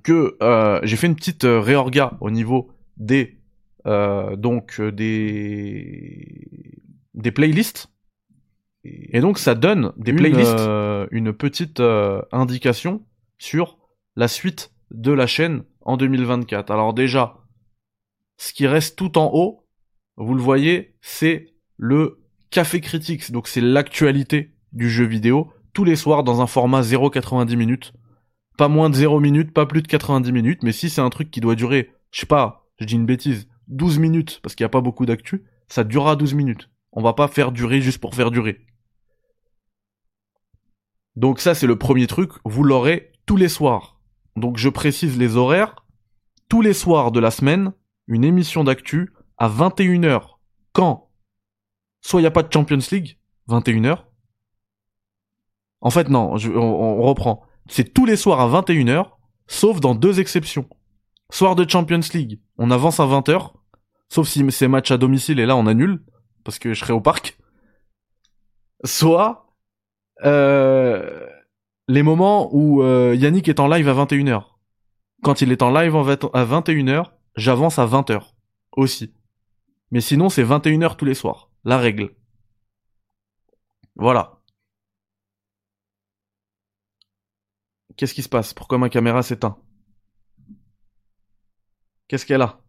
que 0.03 0.37
euh, 0.41 0.79
j'ai 0.83 0.95
fait 0.95 1.07
une 1.07 1.15
petite 1.15 1.43
euh, 1.43 1.59
réorga 1.59 2.17
au 2.21 2.31
niveau 2.31 2.71
des, 2.97 3.39
euh, 3.85 4.35
donc 4.35 4.81
des, 4.81 6.47
des 7.13 7.31
playlists. 7.31 7.87
Et 8.83 9.21
donc, 9.21 9.37
ça 9.37 9.55
donne 9.55 9.93
des 9.97 10.13
playlists, 10.13 10.67
une 11.11 11.33
petite 11.33 11.81
indication 12.31 13.05
sur 13.37 13.77
la 14.15 14.27
suite 14.27 14.71
de 14.91 15.11
la 15.11 15.27
chaîne 15.27 15.63
en 15.81 15.97
2024. 15.97 16.71
Alors 16.71 16.93
déjà, 16.93 17.37
ce 18.37 18.53
qui 18.53 18.67
reste 18.67 18.97
tout 18.97 19.17
en 19.17 19.31
haut, 19.33 19.65
vous 20.17 20.33
le 20.33 20.41
voyez, 20.41 20.95
c'est 21.01 21.53
le 21.77 22.19
Café 22.49 22.81
Critics, 22.81 23.31
donc 23.31 23.47
c'est 23.47 23.61
l'actualité 23.61 24.53
du 24.73 24.89
jeu 24.89 25.05
vidéo, 25.05 25.53
tous 25.73 25.83
les 25.83 25.95
soirs 25.95 26.23
dans 26.23 26.41
un 26.41 26.47
format 26.47 26.81
0,90 26.81 27.55
minutes. 27.55 27.93
Pas 28.57 28.67
moins 28.67 28.89
de 28.89 28.95
0 28.95 29.19
minutes, 29.19 29.53
pas 29.53 29.65
plus 29.65 29.81
de 29.81 29.87
90 29.87 30.31
minutes, 30.31 30.63
mais 30.63 30.71
si 30.71 30.89
c'est 30.89 31.01
un 31.01 31.09
truc 31.09 31.31
qui 31.31 31.39
doit 31.39 31.55
durer, 31.55 31.91
je 32.11 32.19
sais 32.19 32.25
pas, 32.25 32.67
je 32.79 32.85
dis 32.85 32.95
une 32.95 33.05
bêtise, 33.05 33.47
12 33.69 33.99
minutes, 33.99 34.39
parce 34.43 34.55
qu'il 34.55 34.63
n'y 34.63 34.67
a 34.67 34.69
pas 34.69 34.81
beaucoup 34.81 35.05
d'actu, 35.05 35.43
ça 35.67 35.83
durera 35.83 36.15
12 36.15 36.33
minutes. 36.33 36.69
On 36.91 37.01
va 37.01 37.13
pas 37.13 37.29
faire 37.29 37.51
durer 37.53 37.79
juste 37.79 37.99
pour 37.99 38.13
faire 38.13 38.31
durer. 38.31 38.59
Donc 41.15 41.39
ça 41.39 41.53
c'est 41.53 41.67
le 41.67 41.77
premier 41.77 42.07
truc, 42.07 42.31
vous 42.45 42.63
l'aurez 42.63 43.11
tous 43.25 43.37
les 43.37 43.49
soirs. 43.49 43.99
Donc 44.35 44.57
je 44.57 44.69
précise 44.69 45.17
les 45.17 45.35
horaires. 45.35 45.75
Tous 46.49 46.61
les 46.61 46.73
soirs 46.73 47.11
de 47.11 47.19
la 47.19 47.31
semaine, 47.31 47.73
une 48.07 48.23
émission 48.23 48.63
d'actu 48.63 49.13
à 49.37 49.47
21h. 49.49 50.37
Quand? 50.73 51.09
Soit 52.01 52.19
il 52.19 52.23
n'y 52.23 52.27
a 52.27 52.31
pas 52.31 52.43
de 52.43 52.51
Champions 52.51 52.79
League, 52.91 53.17
21h. 53.47 54.05
En 55.81 55.89
fait, 55.89 56.09
non, 56.09 56.33
on, 56.33 57.01
reprend. 57.01 57.43
C'est 57.67 57.93
tous 57.93 58.05
les 58.05 58.15
soirs 58.15 58.39
à 58.39 58.61
21h, 58.61 59.11
sauf 59.47 59.79
dans 59.79 59.95
deux 59.95 60.19
exceptions. 60.19 60.67
Soir 61.31 61.55
de 61.55 61.67
Champions 61.67 62.01
League, 62.13 62.41
on 62.57 62.69
avance 62.69 62.99
à 62.99 63.05
20h, 63.05 63.53
sauf 64.09 64.27
si 64.27 64.45
c'est 64.51 64.67
match 64.67 64.91
à 64.91 64.97
domicile 64.97 65.39
et 65.39 65.45
là 65.45 65.55
on 65.55 65.65
annule, 65.65 66.03
parce 66.43 66.59
que 66.59 66.73
je 66.73 66.79
serai 66.79 66.93
au 66.93 67.01
parc. 67.01 67.37
Soit 68.83 69.50
les 70.23 72.03
moments 72.03 72.49
où 72.53 72.81
euh, 72.83 73.15
Yannick 73.15 73.49
est 73.49 73.59
en 73.59 73.67
live 73.67 73.87
à 73.87 73.93
21h. 73.93 74.43
Quand 75.23 75.41
il 75.41 75.51
est 75.51 75.61
en 75.61 75.71
live 75.71 75.95
à 75.95 76.45
21h, 76.45 77.11
j'avance 77.35 77.79
à 77.79 77.85
20h 77.85 78.33
aussi. 78.71 79.13
Mais 79.91 80.01
sinon, 80.01 80.29
c'est 80.29 80.43
21h 80.43 80.95
tous 80.95 81.05
les 81.05 81.13
soirs 81.13 81.51
la 81.63 81.77
règle. 81.77 82.15
Voilà. 83.95 84.39
Qu'est-ce 87.97 88.13
qui 88.13 88.23
se 88.23 88.29
passe 88.29 88.53
Pourquoi 88.53 88.77
ma 88.77 88.89
caméra 88.89 89.21
s'éteint? 89.21 89.57
Qu'est-ce 92.07 92.25
qu'elle 92.25 92.41
a? 92.41 92.61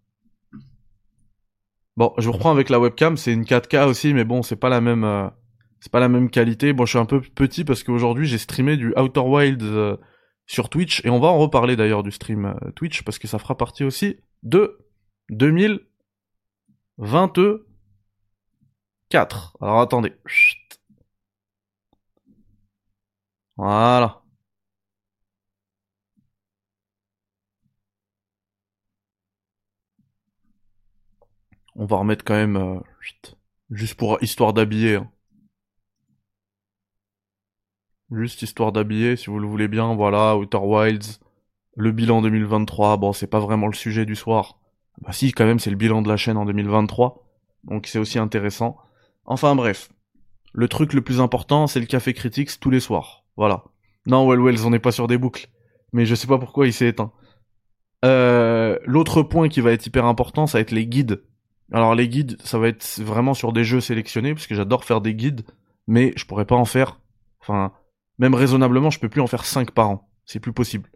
Bon, 1.97 2.13
je 2.19 2.27
vous 2.27 2.33
reprends 2.33 2.51
avec 2.51 2.71
la 2.71 2.81
webcam, 2.81 3.17
c'est 3.17 3.33
une 3.33 3.45
4K 3.45 3.87
aussi, 3.87 4.15
mais 4.15 4.25
bon, 4.25 4.43
c'est 4.43 4.57
pas 4.57 4.69
la 4.69 4.81
même, 4.81 5.05
euh, 5.05 5.29
c'est 5.83 5.91
pas 5.91 6.01
la 6.01 6.09
même 6.09 6.31
qualité. 6.31 6.73
Bon, 6.73 6.87
je 6.87 6.91
suis 6.91 6.99
un 7.01 7.07
peu 7.07 7.21
petit 7.21 7.65
parce 7.65 7.83
qu'aujourd'hui 7.83 8.27
j'ai 8.29 8.39
streamé 8.39 8.77
du 8.77 8.95
Outer 8.97 9.21
Wilds 9.21 9.65
euh, 9.65 9.97
sur 10.47 10.69
Twitch 10.69 11.05
et 11.05 11.11
on 11.11 11.19
va 11.19 11.27
en 11.29 11.39
reparler 11.39 11.75
d'ailleurs 11.75 12.05
du 12.05 12.13
stream 12.13 12.45
euh, 12.47 12.55
Twitch 12.77 13.03
parce 13.03 13.19
que 13.19 13.27
ça 13.27 13.41
fera 13.41 13.57
partie 13.57 13.83
aussi 13.83 14.21
de 14.45 14.79
2022 15.31 17.67
4. 19.09 19.57
Alors 19.61 19.81
attendez. 19.81 20.13
Voilà. 23.57 24.23
On 31.75 31.87
va 31.87 31.97
remettre 31.97 32.25
quand 32.25 32.35
même... 32.35 32.57
Euh, 32.57 32.79
juste 33.71 33.95
pour 33.97 34.23
histoire 34.23 34.53
d'habiller. 34.53 34.97
Hein. 34.97 35.11
Juste 38.13 38.43
histoire 38.43 38.73
d'habiller, 38.73 39.17
si 39.17 39.27
vous 39.27 39.39
le 39.39 39.47
voulez 39.47 39.69
bien. 39.69 39.95
Voilà, 39.95 40.37
Outer 40.37 40.59
Wilds. 40.59 41.19
Le 41.77 41.93
bilan 41.93 42.21
2023. 42.21 42.99
Bon, 42.99 43.13
c'est 43.13 43.27
pas 43.27 43.41
vraiment 43.41 43.67
le 43.67 43.75
sujet 43.75 44.05
du 44.05 44.15
soir. 44.15 44.59
Bah 45.01 45.13
si, 45.13 45.33
quand 45.33 45.47
même, 45.47 45.59
c'est 45.59 45.71
le 45.71 45.77
bilan 45.77 46.03
de 46.03 46.09
la 46.09 46.19
chaîne 46.19 46.37
en 46.37 46.45
2023. 46.45 47.27
Donc 47.65 47.87
c'est 47.87 47.99
aussi 47.99 48.19
intéressant. 48.19 48.77
Enfin 49.25 49.55
bref. 49.55 49.91
Le 50.53 50.69
truc 50.69 50.93
le 50.93 51.01
plus 51.01 51.21
important, 51.21 51.67
c'est 51.67 51.81
le 51.81 51.87
café 51.87 52.13
Critics 52.13 52.61
tous 52.61 52.69
les 52.69 52.81
soirs. 52.81 53.25
Voilà. 53.37 53.65
Non, 54.05 54.29
Well 54.29 54.41
Wells, 54.41 54.67
on 54.67 54.71
n'est 54.71 54.79
pas 54.79 54.93
sur 54.93 55.07
des 55.07 55.17
boucles. 55.17 55.49
Mais 55.95 56.05
je 56.05 56.15
sais 56.15 56.27
pas 56.27 56.39
pourquoi 56.39 56.67
il 56.67 56.73
s'est 56.75 56.89
éteint. 56.89 57.13
Euh, 58.05 58.79
L'autre 58.85 59.23
point 59.23 59.49
qui 59.49 59.63
va 59.63 59.73
être 59.73 59.87
hyper 59.87 60.05
important, 60.05 60.47
ça 60.47 60.59
va 60.59 60.63
être 60.63 60.71
les 60.73 60.87
guides. 60.87 61.23
Alors 61.73 61.95
les 61.95 62.09
guides, 62.09 62.37
ça 62.43 62.59
va 62.59 62.69
être 62.69 63.01
vraiment 63.01 63.33
sur 63.33 63.55
des 63.55 63.65
jeux 63.65 63.81
sélectionnés, 63.81 64.35
parce 64.35 64.47
que 64.47 64.55
j'adore 64.55 64.85
faire 64.85 65.01
des 65.01 65.15
guides, 65.15 65.43
mais 65.87 66.13
je 66.17 66.27
pourrais 66.27 66.45
pas 66.45 66.57
en 66.57 66.67
faire. 66.67 67.01
Enfin, 67.41 67.73
même 68.23 68.35
raisonnablement, 68.35 68.91
je 68.91 69.01
peux 69.01 69.09
plus 69.09 69.21
en 69.21 69.27
faire 69.27 69.45
5 69.45 69.73
par 69.73 69.91
an. 69.91 70.09
C'est 70.27 70.39
plus 70.39 70.53
possible. 70.53 70.91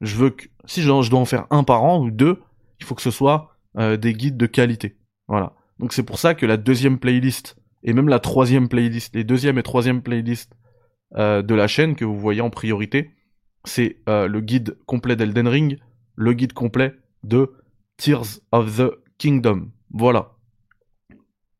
Je 0.00 0.16
veux 0.16 0.30
que, 0.30 0.46
si 0.64 0.82
je 0.82 0.88
dois 0.88 1.20
en 1.20 1.24
faire 1.24 1.46
un 1.50 1.62
par 1.62 1.84
an 1.84 2.02
ou 2.02 2.10
deux, 2.10 2.42
il 2.80 2.86
faut 2.86 2.96
que 2.96 3.02
ce 3.02 3.12
soit 3.12 3.56
euh, 3.78 3.96
des 3.96 4.14
guides 4.14 4.36
de 4.36 4.46
qualité. 4.46 4.98
Voilà. 5.28 5.54
Donc 5.78 5.92
c'est 5.92 6.02
pour 6.02 6.18
ça 6.18 6.34
que 6.34 6.46
la 6.46 6.56
deuxième 6.56 6.98
playlist 6.98 7.56
et 7.84 7.92
même 7.92 8.08
la 8.08 8.18
troisième 8.18 8.68
playlist, 8.68 9.14
les 9.14 9.22
deuxième 9.22 9.58
et 9.58 9.62
troisième 9.62 10.02
playlist 10.02 10.52
euh, 11.14 11.40
de 11.40 11.54
la 11.54 11.68
chaîne 11.68 11.94
que 11.94 12.04
vous 12.04 12.18
voyez 12.18 12.40
en 12.40 12.50
priorité, 12.50 13.12
c'est 13.64 13.98
euh, 14.08 14.26
le 14.26 14.40
guide 14.40 14.76
complet 14.86 15.14
d'Elden 15.14 15.46
Ring, 15.46 15.78
le 16.16 16.32
guide 16.32 16.52
complet 16.52 16.96
de 17.22 17.54
Tears 17.96 18.40
of 18.50 18.76
the 18.76 18.90
Kingdom. 19.18 19.70
Voilà. 19.92 20.32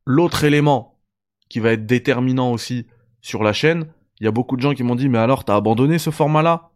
L'autre 0.05 0.43
élément 0.43 0.99
qui 1.47 1.61
va 1.61 1.71
être 1.71 1.85
déterminant 1.85 2.51
aussi 2.51 2.87
sur 3.21 3.41
la 3.41 3.53
chaîne, 3.53 3.87
il 4.21 4.25
y 4.25 4.27
a 4.27 4.31
beaucoup 4.31 4.55
de 4.55 4.61
gens 4.61 4.75
qui 4.75 4.83
m'ont 4.83 4.95
dit 4.95 5.09
mais 5.09 5.17
alors 5.17 5.43
t'as 5.43 5.55
abandonné 5.55 5.97
ce 5.97 6.11
format-là? 6.11 6.69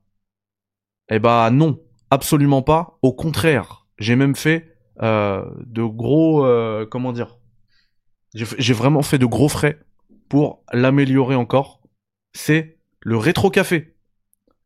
Eh 1.09 1.19
bah 1.19 1.51
non, 1.51 1.79
absolument 2.09 2.63
pas. 2.63 2.97
Au 3.03 3.13
contraire, 3.13 3.85
j'ai 3.99 4.15
même 4.15 4.35
fait 4.35 4.75
euh, 5.03 5.45
de 5.67 5.83
gros, 5.83 6.43
euh, 6.43 6.87
comment 6.89 7.13
dire, 7.13 7.37
j'ai 8.33 8.73
vraiment 8.73 9.03
fait 9.03 9.19
de 9.19 9.27
gros 9.27 9.47
frais 9.47 9.79
pour 10.27 10.63
l'améliorer 10.73 11.35
encore. 11.35 11.83
C'est 12.33 12.79
le 12.99 13.15
rétro 13.15 13.51
café. 13.51 13.95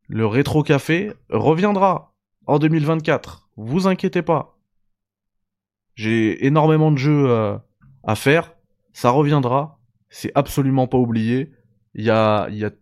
Le 0.07 0.25
rétro 0.25 0.63
café 0.63 1.11
reviendra 1.29 2.15
en 2.47 2.59
2024. 2.59 3.49
Vous 3.57 3.87
inquiétez 3.87 4.21
pas. 4.21 4.57
J'ai 5.95 6.45
énormément 6.45 6.91
de 6.91 6.97
jeux 6.97 7.29
euh, 7.29 7.57
à 8.05 8.15
faire. 8.15 8.53
Ça 8.93 9.09
reviendra. 9.09 9.81
C'est 10.09 10.31
absolument 10.33 10.87
pas 10.87 10.97
oublié. 10.97 11.51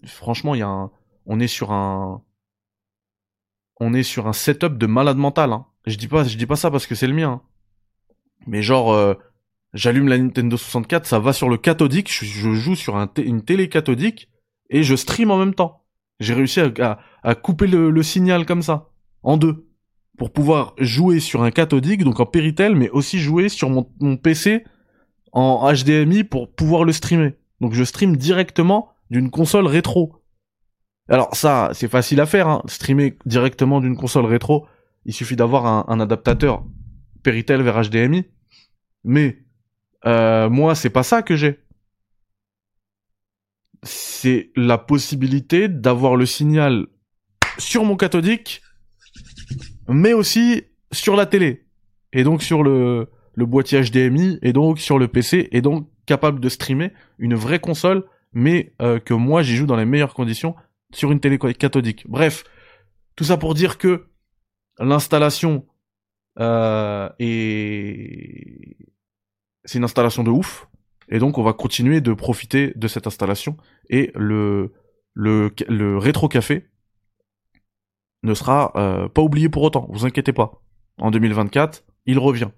Franchement, 0.05 0.55
il 0.55 0.59
y 0.59 0.63
a 0.63 0.89
on 1.27 1.39
est 1.39 1.47
sur 1.47 1.71
un, 1.71 2.23
on 3.79 3.93
est 3.93 4.03
sur 4.03 4.27
un 4.27 4.33
setup 4.33 4.77
de 4.77 4.87
malade 4.87 5.17
mental. 5.17 5.51
Hein. 5.51 5.65
Je 5.85 5.97
dis 5.97 6.07
dis 6.07 6.45
pas 6.45 6.55
ça 6.55 6.71
parce 6.71 6.87
que 6.87 6.95
c'est 6.95 7.07
le 7.07 7.13
mien. 7.13 7.29
Hein. 7.29 7.41
Mais 8.47 8.61
genre, 8.61 8.93
euh, 8.93 9.13
j'allume 9.73 10.07
la 10.07 10.17
Nintendo 10.17 10.57
64, 10.57 11.05
ça 11.05 11.19
va 11.19 11.33
sur 11.33 11.49
le 11.49 11.57
cathodique, 11.57 12.11
je, 12.11 12.53
joue 12.53 12.75
sur 12.75 12.95
une 13.17 13.43
télé 13.43 13.69
cathodique 13.69 14.29
et 14.69 14.83
je 14.83 14.95
stream 14.95 15.31
en 15.31 15.37
même 15.37 15.53
temps. 15.53 15.83
J'ai 16.19 16.33
réussi 16.33 16.61
à, 16.61 17.35
couper 17.35 17.67
le, 17.67 18.03
signal 18.03 18.45
comme 18.45 18.63
ça, 18.63 18.89
en 19.21 19.37
deux, 19.37 19.67
pour 20.17 20.31
pouvoir 20.31 20.73
jouer 20.79 21.19
sur 21.19 21.43
un 21.43 21.51
cathodique, 21.51 22.03
donc 22.03 22.19
en 22.19 22.25
Péritel, 22.25 22.75
mais 22.75 22.89
aussi 22.89 23.19
jouer 23.19 23.49
sur 23.49 23.69
mon, 23.69 23.87
mon 23.99 24.17
PC 24.17 24.63
en 25.31 25.71
HDMI 25.71 26.23
pour 26.23 26.51
pouvoir 26.51 26.85
le 26.85 26.91
streamer. 26.91 27.35
Donc 27.59 27.73
je 27.73 27.83
stream 27.83 28.15
directement 28.17 28.93
d'une 29.09 29.29
console 29.29 29.67
rétro. 29.67 30.23
Alors 31.09 31.35
ça, 31.35 31.69
c'est 31.73 31.87
facile 31.87 32.19
à 32.19 32.25
faire, 32.25 32.47
hein. 32.47 32.61
streamer 32.67 33.17
directement 33.25 33.79
d'une 33.79 33.95
console 33.95 34.25
rétro 34.25 34.67
il 35.07 35.13
suffit 35.13 35.37
d'avoir 35.37 35.89
un, 35.89 35.99
adaptateur 35.99 36.63
Péritel 37.23 37.61
vers 37.61 37.81
HDMI. 37.81 38.25
Mais 39.05 39.39
euh, 40.05 40.49
moi, 40.49 40.75
c'est 40.75 40.89
pas 40.89 41.03
ça 41.03 41.23
que 41.23 41.35
j'ai. 41.35 41.59
C'est 43.83 44.51
la 44.55 44.77
possibilité 44.77 45.69
d'avoir 45.69 46.17
le 46.17 46.25
signal 46.25 46.87
sur 47.57 47.85
mon 47.85 47.95
cathodique, 47.95 48.61
mais 49.87 50.11
aussi 50.11 50.63
sur 50.91 51.15
la 51.15 51.25
télé. 51.25 51.65
Et 52.11 52.23
donc 52.23 52.43
sur 52.43 52.61
le, 52.61 53.09
le 53.33 53.45
boîtier 53.45 53.81
HDMI, 53.81 54.39
et 54.41 54.51
donc 54.51 54.79
sur 54.79 54.99
le 54.99 55.07
PC, 55.07 55.47
et 55.51 55.61
donc 55.61 55.89
capable 56.05 56.41
de 56.41 56.49
streamer 56.49 56.91
une 57.17 57.35
vraie 57.35 57.59
console, 57.59 58.03
mais 58.37 58.71
euh, 58.83 58.99
que 58.99 59.15
moi 59.15 59.41
j'y 59.41 59.55
joue 59.55 59.65
dans 59.65 59.75
les 59.75 59.85
meilleures 59.85 60.13
conditions 60.13 60.55
sur 60.93 61.11
une 61.11 61.19
télé 61.19 61.39
cathodique. 61.39 62.05
Bref, 62.07 62.43
tout 63.15 63.23
ça 63.23 63.35
pour 63.35 63.55
dire 63.55 63.79
que 63.79 64.05
l'installation 64.77 65.65
euh, 66.39 67.09
est 67.17 68.77
c'est 69.65 69.79
une 69.79 69.83
installation 69.83 70.23
de 70.23 70.29
ouf. 70.29 70.67
Et 71.09 71.17
donc 71.17 71.39
on 71.39 71.43
va 71.43 71.53
continuer 71.53 71.99
de 71.99 72.13
profiter 72.13 72.73
de 72.75 72.87
cette 72.87 73.07
installation. 73.07 73.57
Et 73.89 74.11
le, 74.13 74.71
le, 75.15 75.51
le 75.67 75.97
rétro 75.97 76.27
café 76.27 76.69
ne 78.21 78.35
sera 78.35 78.71
euh, 78.75 79.09
pas 79.09 79.23
oublié 79.23 79.49
pour 79.49 79.63
autant. 79.63 79.87
Vous 79.89 80.05
inquiétez 80.05 80.31
pas. 80.31 80.61
En 80.99 81.09
2024, 81.09 81.83
il 82.05 82.19
revient. 82.19 82.49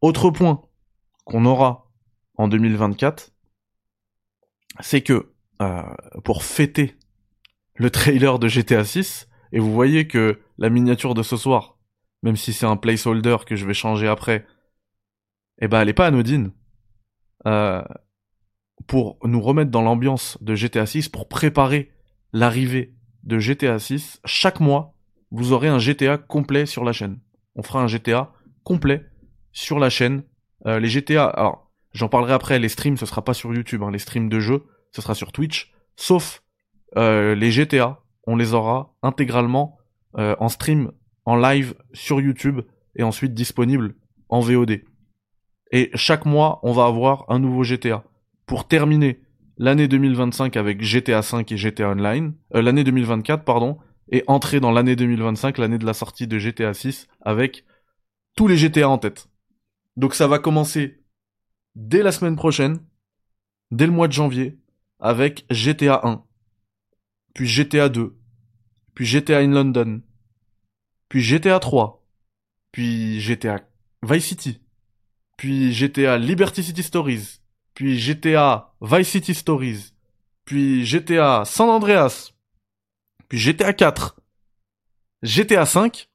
Autre 0.00 0.30
point 0.30 0.62
qu'on 1.26 1.44
aura 1.44 1.90
en 2.36 2.48
2024, 2.48 3.32
c'est 4.80 5.02
que 5.02 5.32
euh, 5.60 5.82
pour 6.24 6.44
fêter 6.44 6.96
le 7.74 7.90
trailer 7.90 8.38
de 8.38 8.48
GTA 8.48 8.84
6, 8.84 9.28
et 9.52 9.58
vous 9.58 9.72
voyez 9.72 10.06
que 10.06 10.40
la 10.58 10.70
miniature 10.70 11.14
de 11.14 11.22
ce 11.22 11.36
soir, 11.36 11.78
même 12.22 12.36
si 12.36 12.52
c'est 12.52 12.66
un 12.66 12.76
placeholder 12.76 13.38
que 13.46 13.56
je 13.56 13.66
vais 13.66 13.74
changer 13.74 14.08
après, 14.08 14.46
eh 15.60 15.68
ben 15.68 15.80
elle 15.80 15.88
est 15.88 15.94
pas 15.94 16.06
anodine. 16.06 16.52
Euh, 17.46 17.82
pour 18.86 19.18
nous 19.24 19.40
remettre 19.40 19.70
dans 19.70 19.82
l'ambiance 19.82 20.38
de 20.40 20.54
GTA 20.54 20.86
6, 20.86 21.08
pour 21.08 21.28
préparer 21.28 21.92
l'arrivée 22.32 22.94
de 23.22 23.38
GTA 23.38 23.78
6, 23.78 24.20
chaque 24.24 24.60
mois, 24.60 24.94
vous 25.30 25.52
aurez 25.52 25.68
un 25.68 25.78
GTA 25.78 26.18
complet 26.18 26.66
sur 26.66 26.84
la 26.84 26.92
chaîne. 26.92 27.20
On 27.54 27.62
fera 27.62 27.82
un 27.82 27.86
GTA 27.86 28.32
complet 28.64 29.06
sur 29.52 29.78
la 29.78 29.90
chaîne. 29.90 30.24
Euh, 30.66 30.78
les 30.78 30.88
GTA, 30.88 31.61
j'en 31.92 32.08
parlerai 32.08 32.32
après, 32.32 32.58
les 32.58 32.68
streams, 32.68 32.96
ce 32.96 33.06
sera 33.06 33.24
pas 33.24 33.34
sur 33.34 33.54
YouTube, 33.54 33.82
hein, 33.82 33.90
les 33.90 33.98
streams 33.98 34.28
de 34.28 34.40
jeux, 34.40 34.64
ce 34.90 35.02
sera 35.02 35.14
sur 35.14 35.32
Twitch, 35.32 35.72
sauf 35.96 36.42
euh, 36.96 37.34
les 37.34 37.50
GTA, 37.50 38.00
on 38.26 38.36
les 38.36 38.54
aura 38.54 38.94
intégralement 39.02 39.78
en 40.14 40.50
stream, 40.50 40.92
en 41.24 41.36
live 41.36 41.74
sur 41.94 42.20
YouTube 42.20 42.60
et 42.96 43.02
ensuite 43.02 43.32
disponibles 43.32 43.94
en 44.28 44.40
VOD. 44.40 44.82
Et 45.70 45.90
chaque 45.94 46.26
mois, 46.26 46.60
on 46.62 46.72
va 46.72 46.84
avoir 46.84 47.24
un 47.28 47.38
nouveau 47.38 47.62
GTA. 47.62 48.04
Pour 48.46 48.68
terminer 48.68 49.20
l'année 49.56 49.88
2025 49.88 50.56
avec 50.56 50.82
GTA 50.82 51.22
5 51.22 51.50
et 51.50 51.56
GTA 51.56 51.90
Online, 51.90 52.34
euh, 52.54 52.62
l'année 52.62 52.84
2024, 52.84 53.44
pardon, 53.44 53.78
et 54.10 54.22
entrer 54.26 54.60
dans 54.60 54.70
l'année 54.70 54.96
2025, 54.96 55.58
l'année 55.58 55.78
de 55.78 55.86
la 55.86 55.94
sortie 55.94 56.26
de 56.26 56.38
GTA 56.38 56.74
6, 56.74 57.08
avec 57.22 57.64
tous 58.36 58.48
les 58.48 58.56
GTA 58.56 58.88
en 58.88 58.98
tête. 58.98 59.28
Donc 59.96 60.14
ça 60.14 60.26
va 60.26 60.38
commencer 60.38 61.01
dès 61.74 62.02
la 62.02 62.12
semaine 62.12 62.36
prochaine, 62.36 62.80
dès 63.70 63.86
le 63.86 63.92
mois 63.92 64.08
de 64.08 64.12
janvier, 64.12 64.58
avec 65.00 65.44
GTA 65.50 66.00
1, 66.06 66.24
puis 67.34 67.46
GTA 67.46 67.88
2, 67.88 68.16
puis 68.94 69.06
GTA 69.06 69.38
in 69.38 69.48
London, 69.48 70.02
puis 71.08 71.22
GTA 71.22 71.58
3, 71.58 72.06
puis 72.70 73.20
GTA 73.20 73.60
Vice 74.02 74.26
City, 74.26 74.60
puis 75.36 75.72
GTA 75.72 76.18
Liberty 76.18 76.62
City 76.62 76.82
Stories, 76.82 77.40
puis 77.74 77.98
GTA 77.98 78.74
Vice 78.80 79.08
City 79.08 79.34
Stories, 79.34 79.92
puis 80.44 80.84
GTA 80.84 81.44
San 81.44 81.68
Andreas, 81.68 82.32
puis 83.28 83.38
GTA 83.38 83.72
4, 83.72 84.20
GTA 85.22 85.66
5, 85.66 86.08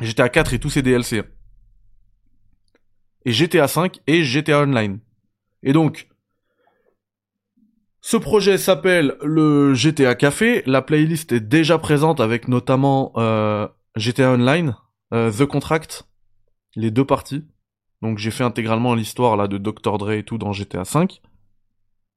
GTA 0.00 0.28
4 0.28 0.54
et 0.54 0.58
tous 0.58 0.70
ses 0.70 0.82
DLC, 0.82 1.22
et 3.28 3.32
GTA 3.32 3.68
5 3.68 4.00
et 4.06 4.24
GTA 4.24 4.62
Online. 4.62 5.00
Et 5.62 5.74
donc, 5.74 6.08
ce 8.00 8.16
projet 8.16 8.56
s'appelle 8.56 9.16
le 9.22 9.74
GTA 9.74 10.14
Café. 10.14 10.62
La 10.64 10.80
playlist 10.80 11.32
est 11.32 11.40
déjà 11.40 11.76
présente 11.76 12.20
avec 12.20 12.48
notamment 12.48 13.12
euh, 13.18 13.68
GTA 13.96 14.32
Online, 14.32 14.74
euh, 15.12 15.30
The 15.30 15.44
Contract, 15.44 16.08
les 16.74 16.90
deux 16.90 17.04
parties. 17.04 17.44
Donc 18.00 18.16
j'ai 18.16 18.30
fait 18.30 18.44
intégralement 18.44 18.94
l'histoire 18.94 19.36
là 19.36 19.46
de 19.46 19.58
Dr 19.58 19.98
Dre 19.98 20.12
et 20.12 20.22
tout 20.22 20.38
dans 20.38 20.54
GTA 20.54 20.84
V. 20.84 21.08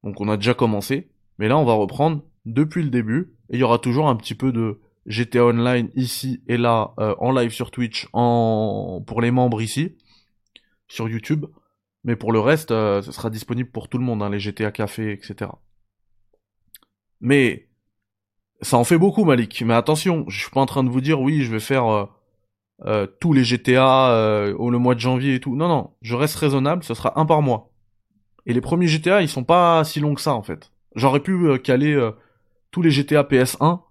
Donc 0.03 0.21
on 0.21 0.29
a 0.29 0.37
déjà 0.37 0.53
commencé, 0.53 1.11
mais 1.39 1.49
là 1.49 1.57
on 1.57 1.65
va 1.65 1.73
reprendre 1.73 2.23
depuis 2.45 2.83
le 2.83 2.89
début 2.89 3.33
et 3.49 3.55
il 3.57 3.59
y 3.59 3.63
aura 3.63 3.79
toujours 3.79 4.07
un 4.07 4.15
petit 4.15 4.35
peu 4.35 4.53
de 4.53 4.79
GTA 5.07 5.43
Online 5.43 5.89
ici 5.95 6.41
et 6.47 6.55
là 6.55 6.93
euh, 6.99 7.15
en 7.19 7.33
live 7.33 7.51
sur 7.51 7.69
Twitch 7.69 8.07
pour 8.13 9.19
les 9.21 9.31
membres 9.31 9.61
ici 9.61 9.97
sur 10.91 11.07
YouTube, 11.07 11.45
mais 12.03 12.17
pour 12.17 12.33
le 12.33 12.39
reste 12.39 12.71
euh, 12.71 13.01
ce 13.01 13.13
sera 13.13 13.29
disponible 13.29 13.71
pour 13.71 13.87
tout 13.87 13.97
le 13.97 14.03
monde 14.03 14.21
hein, 14.21 14.29
les 14.29 14.39
GTA 14.39 14.71
Café 14.71 15.13
etc. 15.13 15.49
Mais 17.21 17.69
ça 18.61 18.77
en 18.77 18.83
fait 18.83 18.97
beaucoup 18.97 19.23
Malik, 19.23 19.63
mais 19.65 19.73
attention, 19.73 20.25
je 20.27 20.39
suis 20.39 20.51
pas 20.51 20.59
en 20.59 20.65
train 20.65 20.83
de 20.83 20.89
vous 20.89 20.99
dire 20.99 21.21
oui 21.21 21.43
je 21.43 21.51
vais 21.51 21.61
faire 21.61 21.87
euh, 21.87 22.05
euh, 22.85 23.07
tous 23.21 23.31
les 23.31 23.45
GTA 23.45 24.53
au 24.57 24.69
le 24.69 24.77
mois 24.79 24.95
de 24.95 24.99
janvier 24.99 25.35
et 25.35 25.39
tout. 25.39 25.55
Non, 25.55 25.67
non, 25.67 25.91
je 26.01 26.15
reste 26.15 26.35
raisonnable, 26.35 26.83
ce 26.83 26.93
sera 26.93 27.17
un 27.19 27.25
par 27.25 27.41
mois. 27.41 27.71
Et 28.45 28.53
les 28.53 28.61
premiers 28.61 28.87
GTA, 28.87 29.21
ils 29.21 29.29
sont 29.29 29.43
pas 29.43 29.83
si 29.83 29.99
longs 29.99 30.15
que 30.15 30.21
ça 30.21 30.33
en 30.33 30.41
fait. 30.41 30.71
J'aurais 30.95 31.19
pu 31.21 31.57
caler 31.59 31.95
tous 32.71 32.81
les 32.81 32.91
GTA 32.91 33.23
PS1 33.23 33.81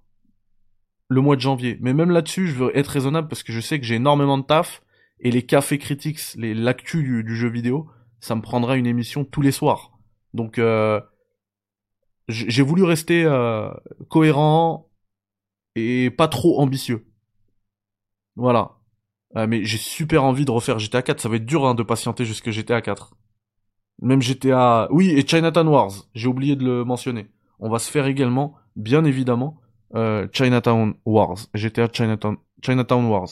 le 1.08 1.20
mois 1.20 1.36
de 1.36 1.40
janvier. 1.40 1.78
Mais 1.80 1.94
même 1.94 2.10
là-dessus, 2.10 2.48
je 2.48 2.54
veux 2.54 2.76
être 2.76 2.88
raisonnable 2.88 3.28
parce 3.28 3.42
que 3.42 3.52
je 3.52 3.60
sais 3.60 3.78
que 3.78 3.86
j'ai 3.86 3.94
énormément 3.94 4.36
de 4.36 4.42
taf 4.42 4.82
et 5.20 5.30
les 5.30 5.42
cafés 5.42 5.78
critiques, 5.78 6.20
les 6.37 6.54
l'actu 6.54 7.02
du, 7.02 7.37
jeu 7.37 7.48
vidéo, 7.48 7.88
ça 8.20 8.35
me 8.35 8.42
prendra 8.42 8.76
une 8.76 8.87
émission 8.87 9.24
tous 9.24 9.42
les 9.42 9.52
soirs. 9.52 9.98
Donc 10.35 10.61
j'ai 12.28 12.62
voulu 12.62 12.85
rester 12.85 13.26
cohérent 14.09 14.90
et 15.76 16.11
pas 16.11 16.28
trop 16.28 16.61
ambitieux. 16.61 17.06
Voilà. 18.37 18.76
Ah, 19.35 19.46
mais 19.46 19.64
j'ai 19.64 19.78
super 19.78 20.24
envie 20.24 20.44
de 20.44 20.50
refaire 20.50 20.78
GTA 20.78 21.02
4. 21.02 21.20
Ça 21.20 21.28
va 21.28 21.37
être 21.37 21.46
dur 21.46 21.66
hein, 21.66 21.74
de 21.74 21.83
patienter 21.83 22.24
jusque 22.24 22.50
GTA 22.50 22.80
4. 22.80 23.14
Même 24.02 24.22
GTA... 24.22 24.88
Oui, 24.90 25.11
et 25.11 25.26
Chinatown 25.26 25.68
Wars. 25.68 25.92
J'ai 26.14 26.28
oublié 26.28 26.56
de 26.56 26.64
le 26.64 26.85
mentionner. 26.85 27.30
On 27.59 27.68
va 27.68 27.78
se 27.78 27.90
faire 27.90 28.06
également, 28.06 28.56
bien 28.76 29.04
évidemment, 29.04 29.61
euh, 29.94 30.26
Chinatown 30.33 30.94
Wars. 31.04 31.37
GTA 31.54 31.88
Chinatown, 31.92 32.38
Chinatown 32.62 33.06
Wars. 33.06 33.28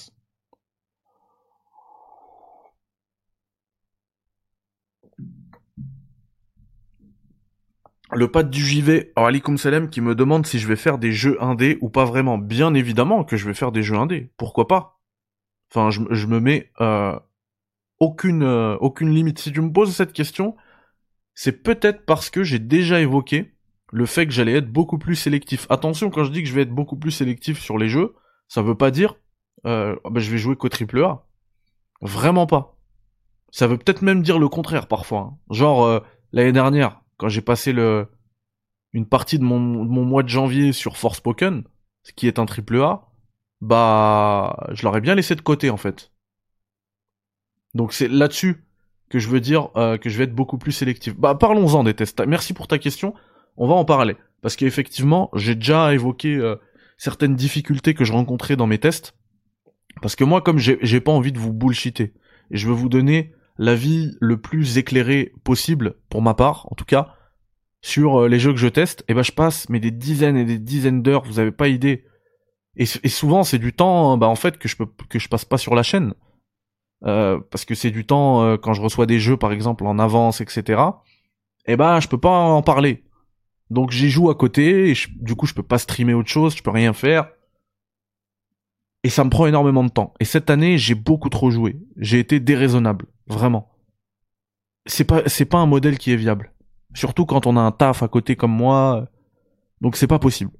Le 8.13 8.31
pad 8.31 8.49
du 8.49 8.65
JV, 8.65 9.13
Alikum 9.17 9.59
Salem, 9.59 9.91
qui 9.91 10.01
me 10.01 10.15
demande 10.15 10.47
si 10.47 10.59
je 10.59 10.67
vais 10.67 10.77
faire 10.77 10.99
des 10.99 11.13
jeux 11.13 11.43
indés 11.43 11.79
ou 11.81 11.91
pas 11.91 12.05
vraiment. 12.05 12.39
Bien 12.39 12.73
évidemment 12.75 13.25
que 13.25 13.37
je 13.37 13.47
vais 13.47 13.55
faire 13.55 13.73
des 13.73 13.83
jeux 13.83 13.97
indés. 13.97 14.31
Pourquoi 14.37 14.67
pas? 14.67 15.01
Enfin, 15.71 15.91
je, 15.91 16.27
me 16.27 16.41
mets 16.41 16.73
euh, 16.81 17.19
aucune 18.01 18.43
euh, 18.43 18.77
aucune 18.77 19.15
limite. 19.15 19.39
Si 19.39 19.53
tu 19.53 19.61
me 19.61 19.71
poses 19.71 19.95
cette 19.95 20.15
question, 20.15 20.57
c'est 21.35 21.63
peut-être 21.63 22.07
parce 22.07 22.31
que 22.31 22.43
j'ai 22.43 22.59
déjà 22.59 23.01
évoqué 23.01 23.53
le 23.93 24.07
fait 24.07 24.27
que 24.27 24.33
j'allais 24.33 24.55
être 24.55 24.73
beaucoup 24.73 24.99
plus 24.99 25.15
sélectif. 25.15 25.67
Attention, 25.71 26.11
quand 26.11 26.25
je 26.25 26.33
dis 26.33 26.43
que 26.43 26.49
je 26.49 26.55
vais 26.55 26.63
être 26.63 26.75
beaucoup 26.75 26.97
plus 26.97 27.11
sélectif 27.11 27.61
sur 27.61 27.79
les 27.79 27.89
jeux, 27.89 28.15
ça 28.49 28.63
veut 28.63 28.75
pas 28.75 28.91
dire 28.91 29.17
euh, 29.67 29.97
bah, 30.05 30.21
je 30.21 30.31
vais 30.31 30.39
jouer 30.39 30.57
qu'au 30.57 30.69
triple 30.69 31.03
A. 31.05 31.27
Vraiment 32.01 32.47
pas. 32.47 32.77
Ça 33.51 33.67
veut 33.67 33.79
peut-être 33.79 34.03
même 34.03 34.23
dire 34.23 34.39
le 34.39 34.49
contraire 34.49 34.89
parfois. 34.89 35.21
Hein. 35.21 35.39
Genre 35.51 35.85
euh, 35.85 36.01
l'année 36.33 36.53
dernière, 36.53 37.03
quand 37.19 37.29
j'ai 37.29 37.43
passé 37.43 37.73
le 37.73 38.09
une 38.95 39.07
partie 39.07 39.39
de 39.39 39.45
mon, 39.45 39.85
de 39.85 39.91
mon 39.91 40.05
mois 40.05 40.23
de 40.23 40.29
janvier 40.29 40.73
sur 40.73 40.97
Forspoken, 40.97 41.65
ce 42.03 42.13
qui 42.13 42.27
est 42.27 42.39
un 42.39 42.47
triple 42.47 42.81
A, 42.81 43.09
bah 43.61 44.67
je 44.71 44.83
l'aurais 44.85 45.03
bien 45.03 45.15
laissé 45.15 45.35
de 45.35 45.43
côté 45.43 45.69
en 45.69 45.77
fait. 45.77 46.11
Donc 47.75 47.93
c'est 47.93 48.09
là-dessus 48.09 48.65
que 49.11 49.19
je 49.19 49.29
veux 49.29 49.41
dire 49.41 49.71
euh, 49.77 49.99
que 49.99 50.09
je 50.09 50.17
vais 50.17 50.25
être 50.25 50.35
beaucoup 50.35 50.59
plus 50.59 50.73
sélectif. 50.73 51.17
Bah 51.17 51.35
parlons-en 51.35 51.85
des 51.85 51.95
tests. 51.95 52.25
Merci 52.27 52.55
pour 52.55 52.67
ta 52.67 52.79
question. 52.79 53.15
On 53.57 53.69
va 53.69 53.75
en 53.75 53.85
parler 53.85 54.17
parce 54.41 54.57
qu'effectivement 54.57 55.31
j'ai 55.35 55.55
déjà 55.55 55.93
évoqué 55.93 56.37
euh, 56.37 56.57
certaines 56.97 57.35
difficultés 57.35 57.95
que 57.95 58.05
je 58.05 58.13
rencontrais 58.13 58.57
dans 58.57 58.67
mes 58.67 58.79
tests. 58.79 59.15
Parce 60.01 60.17
que 60.17 60.25
moi 60.25 60.41
comme 60.41 60.59
j'ai 60.59 61.01
pas 61.01 61.13
envie 61.13 61.33
de 61.33 61.39
vous 61.39 61.53
bullshiter 61.53 62.15
et 62.51 62.57
je 62.57 62.69
veux 62.69 62.75
vous 62.75 62.89
donner 62.89 63.35
l'avis 63.59 64.17
le 64.21 64.41
plus 64.41 64.79
éclairé 64.79 65.33
possible 65.45 65.97
pour 66.09 66.23
ma 66.23 66.35
part 66.35 66.67
en 66.71 66.75
tout 66.75 66.85
cas 66.85 67.15
sur 67.83 68.23
euh, 68.23 68.29
les 68.29 68.39
jeux 68.39 68.53
que 68.53 68.59
je 68.59 68.69
teste. 68.69 69.05
Et 69.09 69.15
ben 69.15 69.23
je 69.23 69.33
passe 69.33 69.69
mais 69.69 69.81
des 69.81 69.91
dizaines 69.91 70.37
et 70.37 70.45
des 70.45 70.59
dizaines 70.59 71.03
d'heures. 71.03 71.25
Vous 71.25 71.39
avez 71.39 71.53
pas 71.53 71.69
idée 71.69 72.05
et, 72.77 72.87
souvent 72.87 73.43
c'est 73.43 73.59
du 73.59 73.73
temps 73.73 74.17
bah 74.17 74.29
en 74.29 74.37
fait 74.37 74.57
que 74.57 74.69
je 74.69 74.77
peux 74.77 74.87
que 75.09 75.19
je 75.19 75.29
passe 75.29 75.45
pas 75.45 75.59
sur 75.59 75.75
la 75.75 75.83
chaîne 75.83 76.15
euh, 77.05 77.39
parce 77.51 77.65
que 77.65 77.75
c'est 77.75 77.91
du 77.91 78.07
temps 78.07 78.43
euh, 78.43 78.57
quand 78.57 78.73
je 78.73 78.83
reçois 78.83 79.07
des 79.07 79.21
jeux 79.21 79.37
par 79.37 79.53
exemple 79.53 79.87
en 79.87 79.99
avance, 79.99 80.41
etc. 80.41 80.83
Eh 81.67 81.77
ben, 81.77 82.01
je 82.01 82.09
peux 82.09 82.19
pas 82.19 82.31
en 82.31 82.63
parler. 82.63 83.05
Donc 83.71 83.91
j'y 83.91 84.11
joue 84.11 84.31
à 84.31 84.35
côté, 84.35 84.91
et 84.91 84.95
du 85.17 85.35
coup 85.35 85.47
je 85.47 85.55
peux 85.55 85.63
pas 85.63 85.79
streamer 85.79 86.15
autre 86.15 86.31
chose, 86.31 86.57
je 86.57 86.63
peux 86.63 86.71
rien 86.71 86.93
faire. 86.93 87.31
Et 89.05 89.11
ça 89.11 89.23
me 89.25 89.31
prend 89.31 89.47
énormément 89.47 89.85
de 89.85 89.91
temps. 89.91 90.15
Et 90.19 90.25
cette 90.25 90.51
année, 90.51 90.77
j'ai 90.77 90.95
beaucoup 90.95 91.29
trop 91.29 91.51
joué. 91.51 91.77
J'ai 91.97 92.19
été 92.19 92.41
déraisonnable, 92.41 93.07
vraiment. 93.29 93.71
C'est 94.87 95.05
pas, 95.05 95.23
pas 95.23 95.59
un 95.59 95.67
modèle 95.67 95.99
qui 95.99 96.13
est 96.13 96.17
viable. 96.17 96.53
Surtout 96.95 97.27
quand 97.27 97.47
on 97.47 97.57
a 97.57 97.61
un 97.61 97.73
taf 97.73 98.03
à 98.03 98.09
côté 98.09 98.37
comme 98.37 98.53
moi. 98.53 99.09
Donc 99.81 99.97
c'est 99.97 100.07
pas 100.07 100.19
possible. 100.19 100.51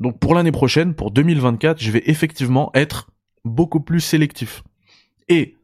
Donc 0.00 0.18
pour 0.18 0.34
l'année 0.34 0.52
prochaine, 0.52 0.94
pour 0.94 1.10
2024, 1.10 1.80
je 1.80 1.90
vais 1.90 2.02
effectivement 2.06 2.70
être 2.74 3.10
beaucoup 3.44 3.80
plus 3.80 4.00
sélectif. 4.00 4.62
Et 5.28 5.56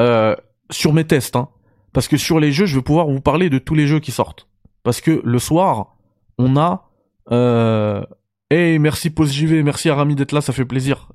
euh, 0.00 0.34
sur 0.70 0.92
mes 0.92 1.04
tests, 1.04 1.36
hein, 1.36 1.48
parce 1.92 2.08
que 2.08 2.16
sur 2.16 2.40
les 2.40 2.52
jeux, 2.52 2.66
je 2.66 2.76
vais 2.76 2.82
pouvoir 2.82 3.06
vous 3.06 3.20
parler 3.20 3.48
de 3.50 3.58
tous 3.58 3.74
les 3.74 3.86
jeux 3.86 4.00
qui 4.00 4.10
sortent. 4.10 4.48
Parce 4.82 5.00
que 5.00 5.20
le 5.24 5.38
soir, 5.38 5.96
on 6.38 6.56
a... 6.56 6.90
Euh... 7.30 8.04
Hey, 8.50 8.78
merci 8.78 9.10
Pause 9.10 9.32
JV, 9.32 9.64
merci 9.64 9.88
Arami 9.88 10.14
d'être 10.14 10.30
là, 10.32 10.40
ça 10.40 10.52
fait 10.52 10.64
plaisir. 10.64 11.10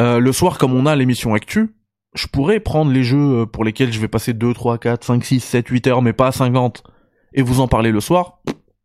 Euh, 0.00 0.18
le 0.18 0.32
soir, 0.32 0.58
comme 0.58 0.74
on 0.74 0.86
a 0.86 0.96
l'émission 0.96 1.34
Actu, 1.34 1.74
je 2.14 2.26
pourrais 2.26 2.60
prendre 2.60 2.90
les 2.92 3.02
jeux 3.02 3.42
euh, 3.42 3.46
pour 3.46 3.64
lesquels 3.64 3.92
je 3.92 4.00
vais 4.00 4.08
passer 4.08 4.32
2, 4.32 4.54
3, 4.54 4.78
4, 4.78 5.04
5, 5.04 5.24
6, 5.24 5.40
7, 5.40 5.68
8 5.68 5.86
heures, 5.88 6.02
mais 6.02 6.12
pas 6.12 6.28
à 6.28 6.32
50, 6.32 6.84
et 7.32 7.42
vous 7.42 7.60
en 7.60 7.68
parler 7.68 7.90
le 7.90 8.00
soir, 8.00 8.40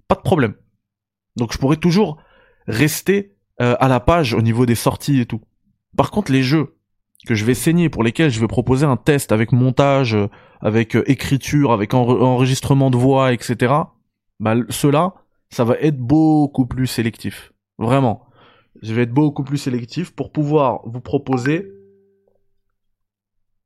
pas 0.07 0.15
de 0.15 0.21
problème. 0.21 0.55
Donc 1.35 1.53
je 1.53 1.57
pourrais 1.57 1.77
toujours 1.77 2.21
rester 2.67 3.35
euh, 3.61 3.75
à 3.79 3.87
la 3.87 3.99
page 3.99 4.33
au 4.33 4.41
niveau 4.41 4.65
des 4.65 4.75
sorties 4.75 5.19
et 5.19 5.25
tout. 5.25 5.41
Par 5.95 6.11
contre, 6.11 6.31
les 6.31 6.43
jeux 6.43 6.75
que 7.27 7.35
je 7.35 7.45
vais 7.45 7.53
saigner, 7.53 7.89
pour 7.89 8.03
lesquels 8.03 8.31
je 8.31 8.39
vais 8.39 8.47
proposer 8.47 8.85
un 8.85 8.97
test 8.97 9.31
avec 9.31 9.51
montage, 9.51 10.15
euh, 10.15 10.27
avec 10.61 10.95
écriture, 11.05 11.71
avec 11.71 11.93
enregistrement 11.93 12.89
de 12.89 12.97
voix, 12.97 13.33
etc. 13.33 13.73
Bah 14.39 14.55
ceux-là, 14.69 15.13
ça 15.49 15.63
va 15.63 15.75
être 15.75 15.97
beaucoup 15.97 16.65
plus 16.65 16.87
sélectif. 16.87 17.53
Vraiment. 17.77 18.28
Je 18.81 18.93
vais 18.93 19.03
être 19.03 19.13
beaucoup 19.13 19.43
plus 19.43 19.57
sélectif 19.57 20.11
pour 20.11 20.31
pouvoir 20.31 20.81
vous 20.85 21.01
proposer, 21.01 21.71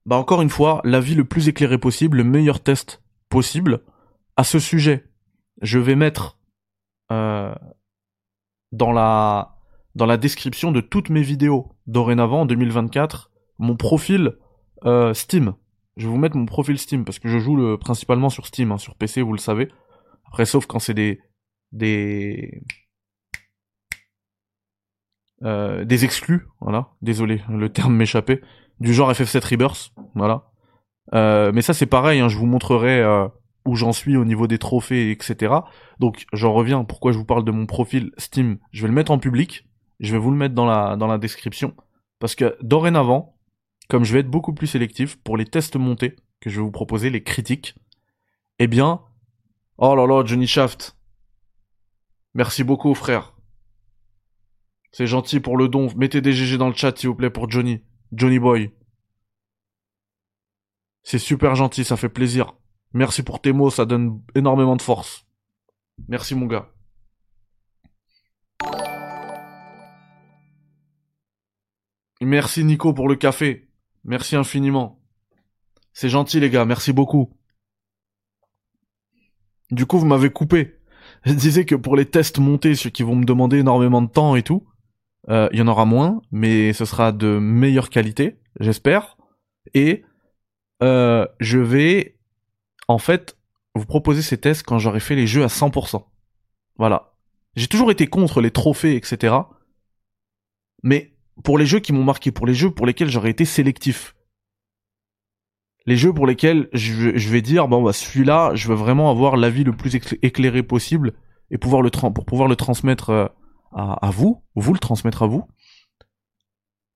bah 0.05 0.17
encore 0.17 0.41
une 0.41 0.49
fois, 0.49 0.81
l'avis 0.83 1.15
le 1.15 1.25
plus 1.25 1.47
éclairé 1.47 1.77
possible, 1.77 2.17
le 2.17 2.23
meilleur 2.23 2.59
test 2.59 3.01
possible 3.29 3.81
à 4.35 4.43
ce 4.43 4.59
sujet. 4.59 5.05
Je 5.61 5.79
vais 5.79 5.95
mettre 5.95 6.37
euh, 7.11 7.53
dans 8.71 8.91
la 8.91 9.55
dans 9.95 10.05
la 10.07 10.17
description 10.17 10.71
de 10.71 10.81
toutes 10.81 11.09
mes 11.09 11.21
vidéos 11.21 11.75
dorénavant 11.85 12.41
en 12.41 12.45
2024 12.47 13.31
mon 13.59 13.75
profil 13.75 14.37
euh, 14.85 15.13
Steam. 15.13 15.53
Je 15.97 16.07
vais 16.07 16.11
vous 16.11 16.17
mettre 16.17 16.35
mon 16.35 16.47
profil 16.47 16.79
Steam 16.79 17.05
parce 17.05 17.19
que 17.19 17.29
je 17.29 17.37
joue 17.37 17.55
le, 17.55 17.77
principalement 17.77 18.29
sur 18.29 18.47
Steam, 18.47 18.71
hein, 18.71 18.79
sur 18.79 18.95
PC, 18.95 19.21
vous 19.21 19.33
le 19.33 19.37
savez. 19.37 19.69
Après, 20.25 20.45
sauf 20.45 20.65
quand 20.65 20.79
c'est 20.79 20.95
des 20.95 21.21
des 21.71 22.63
euh, 25.43 25.84
des 25.86 26.06
exclus, 26.06 26.47
voilà. 26.62 26.89
Désolé, 27.01 27.41
le 27.49 27.69
terme 27.69 27.95
m'échappait. 27.95 28.41
Du 28.79 28.93
genre 28.93 29.12
FF7 29.12 29.45
Rebirth, 29.49 29.93
voilà. 30.15 30.51
Euh, 31.13 31.51
mais 31.53 31.62
ça 31.62 31.73
c'est 31.73 31.86
pareil, 31.86 32.19
hein, 32.19 32.29
je 32.29 32.38
vous 32.38 32.45
montrerai 32.45 33.01
euh, 33.01 33.27
où 33.65 33.75
j'en 33.75 33.91
suis 33.91 34.15
au 34.17 34.25
niveau 34.25 34.47
des 34.47 34.58
trophées, 34.58 35.12
etc. 35.12 35.53
Donc 35.99 36.25
j'en 36.34 36.53
reviens, 36.53 36.84
pourquoi 36.84 37.12
je 37.12 37.17
vous 37.17 37.25
parle 37.25 37.43
de 37.43 37.51
mon 37.51 37.65
profil 37.65 38.12
Steam, 38.17 38.58
je 38.71 38.82
vais 38.82 38.88
le 38.88 38.93
mettre 38.93 39.12
en 39.12 39.19
public, 39.19 39.67
je 39.99 40.12
vais 40.12 40.17
vous 40.17 40.32
le 40.32 40.38
mettre 40.38 40.56
dans 40.56 40.65
la, 40.65 40.95
dans 40.95 41.08
la 41.08 41.17
description, 41.17 41.75
parce 42.19 42.36
que 42.36 42.58
dorénavant, 42.62 43.38
comme 43.89 44.06
je 44.06 44.13
vais 44.13 44.19
être 44.19 44.29
beaucoup 44.29 44.53
plus 44.53 44.67
sélectif 44.67 45.17
pour 45.17 45.38
les 45.38 45.45
tests 45.45 45.75
montés 45.75 46.15
que 46.39 46.49
je 46.49 46.58
vais 46.58 46.63
vous 46.63 46.71
proposer, 46.71 47.10
les 47.10 47.23
critiques, 47.23 47.75
eh 48.60 48.67
bien, 48.67 49.01
oh 49.77 49.95
là 49.95 50.08
là, 50.08 50.23
Johnny 50.25 50.47
Shaft, 50.47 50.97
merci 52.34 52.63
beaucoup 52.63 52.93
frère. 52.95 53.33
C'est 54.93 55.08
gentil 55.08 55.39
pour 55.39 55.58
le 55.58 55.67
don, 55.67 55.91
mettez 55.97 56.21
des 56.21 56.34
GG 56.34 56.60
dans 56.60 56.69
le 56.69 56.75
chat 56.75 56.95
s'il 56.95 57.10
vous 57.10 57.15
plaît 57.15 57.32
pour 57.32 57.49
Johnny, 57.49 57.82
Johnny 58.12 58.38
Boy. 58.38 58.71
C'est 61.01 61.17
super 61.17 61.56
gentil, 61.56 61.84
ça 61.84 61.97
fait 61.97 62.10
plaisir. 62.10 62.53
Merci 62.93 63.23
pour 63.23 63.41
tes 63.41 63.53
mots, 63.53 63.71
ça 63.71 63.86
donne 63.86 64.21
énormément 64.36 64.75
de 64.75 64.84
force. 64.84 65.25
Merci 66.08 66.36
mon 66.36 66.45
gars. 66.45 66.69
Merci 72.21 72.63
Nico 72.63 72.93
pour 72.93 73.10
le 73.10 73.15
café. 73.15 73.69
Merci 74.03 74.36
infiniment. 74.36 75.01
C'est 75.91 76.10
gentil 76.10 76.39
les 76.39 76.51
gars, 76.51 76.65
merci 76.65 76.93
beaucoup. 76.93 77.36
Du 79.71 79.88
coup, 79.88 79.97
vous 79.97 80.06
m'avez 80.06 80.29
coupé. 80.29 80.79
Je 81.25 81.34
disais 81.34 81.65
que 81.65 81.73
pour 81.73 81.95
les 81.95 82.06
tests 82.06 82.38
montés, 82.38 82.75
ceux 82.75 82.91
qui 82.91 83.01
vont 83.01 83.15
me 83.15 83.25
demander 83.25 83.58
énormément 83.58 84.03
de 84.03 84.08
temps 84.10 84.36
et 84.36 84.43
tout, 84.43 84.67
euh, 85.29 85.47
il 85.51 85.59
y 85.59 85.62
en 85.62 85.67
aura 85.67 85.86
moins, 85.86 86.21
mais 86.31 86.73
ce 86.73 86.86
sera 86.86 87.12
de 87.12 87.39
meilleure 87.39 87.89
qualité, 87.89 88.39
j'espère. 88.59 89.17
Et 89.73 90.03
euh, 90.81 91.25
je 91.39 91.59
vais 91.59 92.17
en 92.88 92.97
fait, 92.97 93.38
vous 93.75 93.86
proposez 93.86 94.21
ces 94.21 94.38
tests 94.38 94.63
quand 94.63 94.79
j'aurai 94.79 94.99
fait 94.99 95.15
les 95.15 95.27
jeux 95.27 95.43
à 95.43 95.47
100%. 95.47 96.03
Voilà. 96.77 97.13
J'ai 97.55 97.67
toujours 97.67 97.91
été 97.91 98.07
contre 98.07 98.41
les 98.41 98.51
trophées, 98.51 98.95
etc. 98.95 99.36
Mais 100.81 101.13
pour 101.43 101.57
les 101.57 101.65
jeux 101.65 101.79
qui 101.79 101.93
m'ont 101.93 102.03
marqué, 102.03 102.31
pour 102.31 102.45
les 102.45 102.53
jeux 102.53 102.71
pour 102.71 102.86
lesquels 102.86 103.09
j'aurais 103.09 103.29
été 103.29 103.45
sélectif. 103.45 104.15
Les 105.86 105.97
jeux 105.97 106.13
pour 106.13 106.27
lesquels 106.27 106.69
je, 106.73 107.29
vais 107.29 107.41
dire, 107.41 107.67
bon 107.67 107.81
bah 107.81 107.93
celui-là, 107.93 108.51
je 108.55 108.69
veux 108.69 108.75
vraiment 108.75 109.12
avoir 109.12 109.36
l'avis 109.36 109.63
le 109.63 109.75
plus 109.75 109.95
éclairé 110.21 110.63
possible 110.63 111.13
et 111.51 111.57
pouvoir 111.57 111.81
le 111.81 111.89
pour 111.89 112.25
pouvoir 112.25 112.47
le 112.47 112.55
transmettre 112.55 113.09
euh, 113.09 113.27
à, 113.75 114.09
vous, 114.12 114.43
vous 114.55 114.73
le 114.73 114.79
transmettre 114.79 115.23
à 115.23 115.27
vous. 115.27 115.47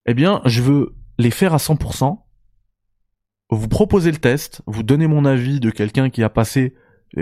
Eh 0.05 0.13
bien, 0.13 0.41
je 0.45 0.61
veux 0.61 0.95
les 1.17 1.31
faire 1.31 1.53
à 1.53 1.57
100% 1.57 2.19
vous 3.49 3.67
proposez 3.67 4.11
le 4.11 4.17
test, 4.17 4.61
vous 4.65 4.83
donnez 4.83 5.07
mon 5.07 5.25
avis 5.25 5.59
de 5.59 5.69
quelqu'un 5.69 6.09
qui 6.09 6.23
a 6.23 6.29
passé 6.29 6.75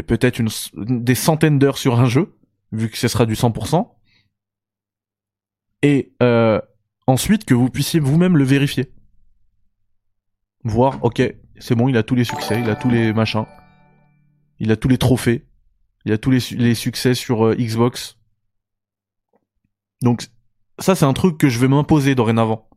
peut-être 0.08 0.40
une, 0.40 0.50
des 0.76 1.16
centaines 1.16 1.60
d'heures 1.60 1.78
sur 1.78 2.00
un 2.00 2.06
jeu, 2.06 2.36
vu 2.72 2.90
que 2.90 2.98
ce 2.98 3.08
sera 3.08 3.26
du 3.26 3.36
100%, 3.36 3.88
et 5.84 6.16
euh, 6.24 6.60
ensuite 7.06 7.46
que 7.46 7.54
vous 7.54 7.70
puissiez 7.70 8.00
vous-même 8.00 8.38
le 8.38 8.44
vérifier. 8.44 8.92
Voir, 10.64 11.04
ok, 11.04 11.22
c'est 11.60 11.76
bon, 11.76 11.90
il 11.90 11.98
a 11.98 12.02
tous 12.02 12.16
les 12.16 12.24
succès, 12.24 12.60
il 12.60 12.70
a 12.72 12.76
tous 12.76 12.90
les 12.90 13.14
machins, 13.14 13.46
il 14.58 14.72
a 14.72 14.76
tous 14.76 14.88
les 14.88 14.98
trophées, 14.98 15.46
il 16.06 16.12
a 16.12 16.18
tous 16.18 16.32
les, 16.32 16.40
les 16.58 16.74
succès 16.74 17.14
sur 17.14 17.46
euh, 17.46 17.56
Xbox. 17.56 18.18
Donc 20.02 20.28
ça 20.80 20.96
c'est 20.96 21.06
un 21.06 21.14
truc 21.14 21.38
que 21.38 21.50
je 21.50 21.60
vais 21.60 21.68
m'imposer 21.68 22.16
dorénavant. 22.16 22.70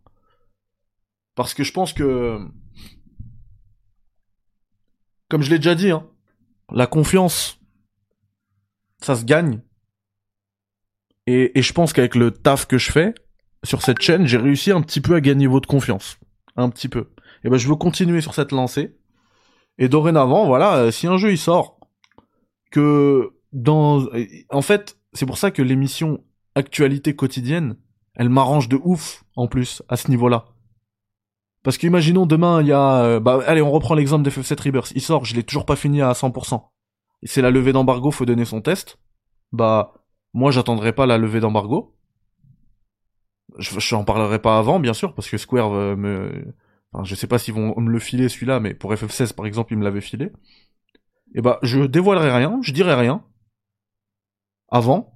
Parce 1.34 1.54
que 1.54 1.64
je 1.64 1.72
pense 1.72 1.92
que 1.92 2.40
comme 5.28 5.42
je 5.42 5.50
l'ai 5.50 5.58
déjà 5.58 5.74
dit, 5.74 5.90
hein, 5.90 6.06
la 6.72 6.86
confiance, 6.86 7.60
ça 9.00 9.14
se 9.14 9.24
gagne. 9.24 9.60
Et, 11.26 11.58
et 11.58 11.62
je 11.62 11.72
pense 11.72 11.92
qu'avec 11.92 12.14
le 12.14 12.30
taf 12.30 12.66
que 12.66 12.78
je 12.78 12.90
fais 12.90 13.14
sur 13.62 13.82
cette 13.82 14.00
chaîne, 14.00 14.26
j'ai 14.26 14.38
réussi 14.38 14.70
un 14.70 14.80
petit 14.80 15.00
peu 15.00 15.14
à 15.14 15.20
gagner 15.20 15.46
votre 15.46 15.68
confiance. 15.68 16.18
Un 16.56 16.70
petit 16.70 16.88
peu. 16.88 17.10
Et 17.44 17.50
ben 17.50 17.58
je 17.58 17.68
veux 17.68 17.76
continuer 17.76 18.20
sur 18.20 18.34
cette 18.34 18.52
lancée. 18.52 18.96
Et 19.78 19.88
dorénavant, 19.88 20.46
voilà, 20.46 20.76
euh, 20.76 20.90
si 20.90 21.06
un 21.06 21.18
jeu 21.18 21.30
il 21.30 21.38
sort, 21.38 21.78
que. 22.70 23.32
En 24.50 24.62
fait, 24.62 24.98
c'est 25.14 25.24
pour 25.24 25.38
ça 25.38 25.50
que 25.50 25.62
l'émission 25.62 26.22
Actualité 26.54 27.14
quotidienne, 27.14 27.76
elle 28.14 28.28
m'arrange 28.28 28.68
de 28.68 28.78
ouf, 28.82 29.24
en 29.36 29.46
plus, 29.46 29.82
à 29.88 29.96
ce 29.96 30.10
niveau-là. 30.10 30.46
Parce 31.62 31.78
qu'imaginons 31.78 32.26
demain, 32.26 32.60
il 32.62 32.68
y 32.68 32.72
a... 32.72 33.02
Euh, 33.04 33.42
allez, 33.46 33.62
on 33.62 33.70
reprend 33.70 33.94
l'exemple 33.94 34.28
d'FF7 34.28 34.62
Rebirth. 34.62 34.92
Il 34.94 35.02
sort, 35.02 35.24
je 35.24 35.34
l'ai 35.34 35.42
toujours 35.42 35.66
pas 35.66 35.76
fini 35.76 36.02
à 36.02 36.12
100%. 36.12 36.62
Et 37.22 37.26
c'est 37.26 37.42
la 37.42 37.50
levée 37.50 37.72
d'embargo, 37.72 38.10
faut 38.10 38.24
donner 38.24 38.44
son 38.44 38.60
test. 38.60 38.98
Bah, 39.52 39.92
moi 40.34 40.50
j'attendrai 40.50 40.92
pas 40.92 41.06
la 41.06 41.18
levée 41.18 41.40
d'embargo. 41.40 41.96
Je, 43.58 43.78
je 43.78 43.94
en 43.94 44.04
parlerai 44.04 44.40
pas 44.40 44.58
avant, 44.58 44.78
bien 44.78 44.94
sûr, 44.94 45.14
parce 45.14 45.28
que 45.28 45.36
Square 45.36 45.72
euh, 45.72 45.96
me... 45.96 46.54
Enfin, 46.92 47.04
je 47.04 47.14
sais 47.14 47.26
pas 47.26 47.38
s'ils 47.38 47.54
vont 47.54 47.78
me 47.78 47.90
le 47.90 47.98
filer 47.98 48.28
celui-là, 48.28 48.60
mais 48.60 48.72
pour 48.72 48.92
FF16 48.92 49.34
par 49.34 49.46
exemple, 49.46 49.72
ils 49.72 49.76
me 49.76 49.84
l'avaient 49.84 50.00
filé. 50.00 50.32
Et 51.34 51.42
bah, 51.42 51.58
je 51.62 51.80
dévoilerai 51.80 52.32
rien, 52.34 52.58
je 52.62 52.72
dirai 52.72 52.94
rien. 52.94 53.24
Avant. 54.70 55.12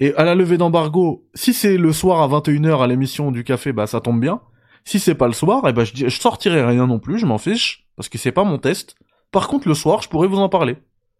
Et 0.00 0.14
à 0.14 0.24
la 0.24 0.34
levée 0.34 0.56
d'embargo, 0.56 1.28
si 1.34 1.52
c'est 1.52 1.76
le 1.76 1.92
soir 1.92 2.22
à 2.22 2.40
21h 2.40 2.82
à 2.82 2.86
l'émission 2.86 3.30
du 3.30 3.44
café, 3.44 3.72
bah 3.72 3.86
ça 3.86 4.00
tombe 4.00 4.18
bien. 4.18 4.40
Si 4.84 4.98
c'est 4.98 5.14
pas 5.14 5.26
le 5.26 5.34
soir, 5.34 5.62
eh 5.68 5.74
ben 5.74 5.84
je, 5.84 5.92
je 5.94 6.20
sortirai 6.20 6.64
rien 6.64 6.86
non 6.86 6.98
plus, 6.98 7.18
je 7.18 7.26
m'en 7.26 7.36
fiche, 7.36 7.86
parce 7.96 8.08
que 8.08 8.16
c'est 8.16 8.32
pas 8.32 8.44
mon 8.44 8.56
test. 8.56 8.96
Par 9.30 9.46
contre, 9.46 9.68
le 9.68 9.74
soir, 9.74 10.00
je 10.02 10.08
pourrais 10.08 10.26
vous 10.26 10.38
en 10.38 10.48
parler. 10.48 10.78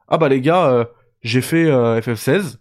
Ah 0.09 0.17
bah 0.17 0.31
les 0.31 0.41
gars, 0.41 0.67
euh, 0.71 0.85
j'ai 1.21 1.43
fait 1.43 1.67
euh, 1.67 2.01
FF16, 2.01 2.57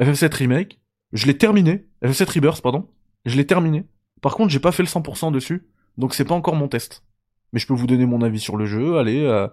FF7 0.00 0.34
Remake, 0.36 0.80
je 1.12 1.26
l'ai 1.26 1.36
terminé, 1.36 1.86
FF7 2.02 2.34
Rebirth, 2.34 2.62
pardon, 2.62 2.88
je 3.24 3.36
l'ai 3.36 3.46
terminé. 3.46 3.86
Par 4.22 4.36
contre, 4.36 4.50
j'ai 4.50 4.60
pas 4.60 4.72
fait 4.72 4.84
le 4.84 4.88
100% 4.88 5.32
dessus, 5.32 5.68
donc 5.98 6.14
c'est 6.14 6.24
pas 6.24 6.34
encore 6.34 6.54
mon 6.54 6.68
test. 6.68 7.02
Mais 7.52 7.58
je 7.58 7.66
peux 7.66 7.74
vous 7.74 7.86
donner 7.88 8.06
mon 8.06 8.22
avis 8.22 8.40
sur 8.40 8.56
le 8.56 8.66
jeu. 8.66 8.98
Allez, 8.98 9.20
euh, 9.20 9.48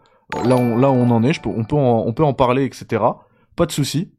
là, 0.46 0.56
on, 0.56 0.78
là 0.78 0.92
on 0.92 1.10
en 1.10 1.24
est, 1.24 1.34
je 1.34 1.42
peux, 1.42 1.50
on 1.50 1.64
peut 1.64 1.76
en, 1.76 2.04
on 2.06 2.14
peut 2.14 2.24
en 2.24 2.34
parler, 2.34 2.66
etc. 2.66 3.04
Pas 3.56 3.66
de 3.66 3.72
souci. 3.72 4.14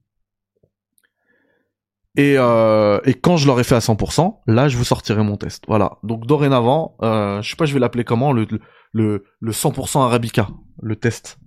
Et, 2.17 2.37
euh, 2.39 3.01
et 3.05 3.15
quand 3.15 3.37
je 3.37 3.47
l'aurai 3.47 3.65
fait 3.65 3.75
à 3.75 3.81
100%, 3.81 4.41
là, 4.47 4.69
je 4.69 4.77
vous 4.77 4.85
sortirai 4.85 5.23
mon 5.25 5.37
test. 5.37 5.65
Voilà. 5.67 5.99
Donc 6.05 6.27
dorénavant, 6.27 6.97
euh, 7.03 7.43
je 7.43 7.51
sais 7.51 7.57
pas, 7.57 7.67
je 7.67 7.75
vais 7.75 7.81
l'appeler 7.81 8.05
comment, 8.05 8.33
le, 8.33 8.47
le, 8.93 9.25
le 9.41 9.53
100% 9.53 10.01
Arabica, 10.01 10.49
le 10.81 10.97
test. 10.97 11.39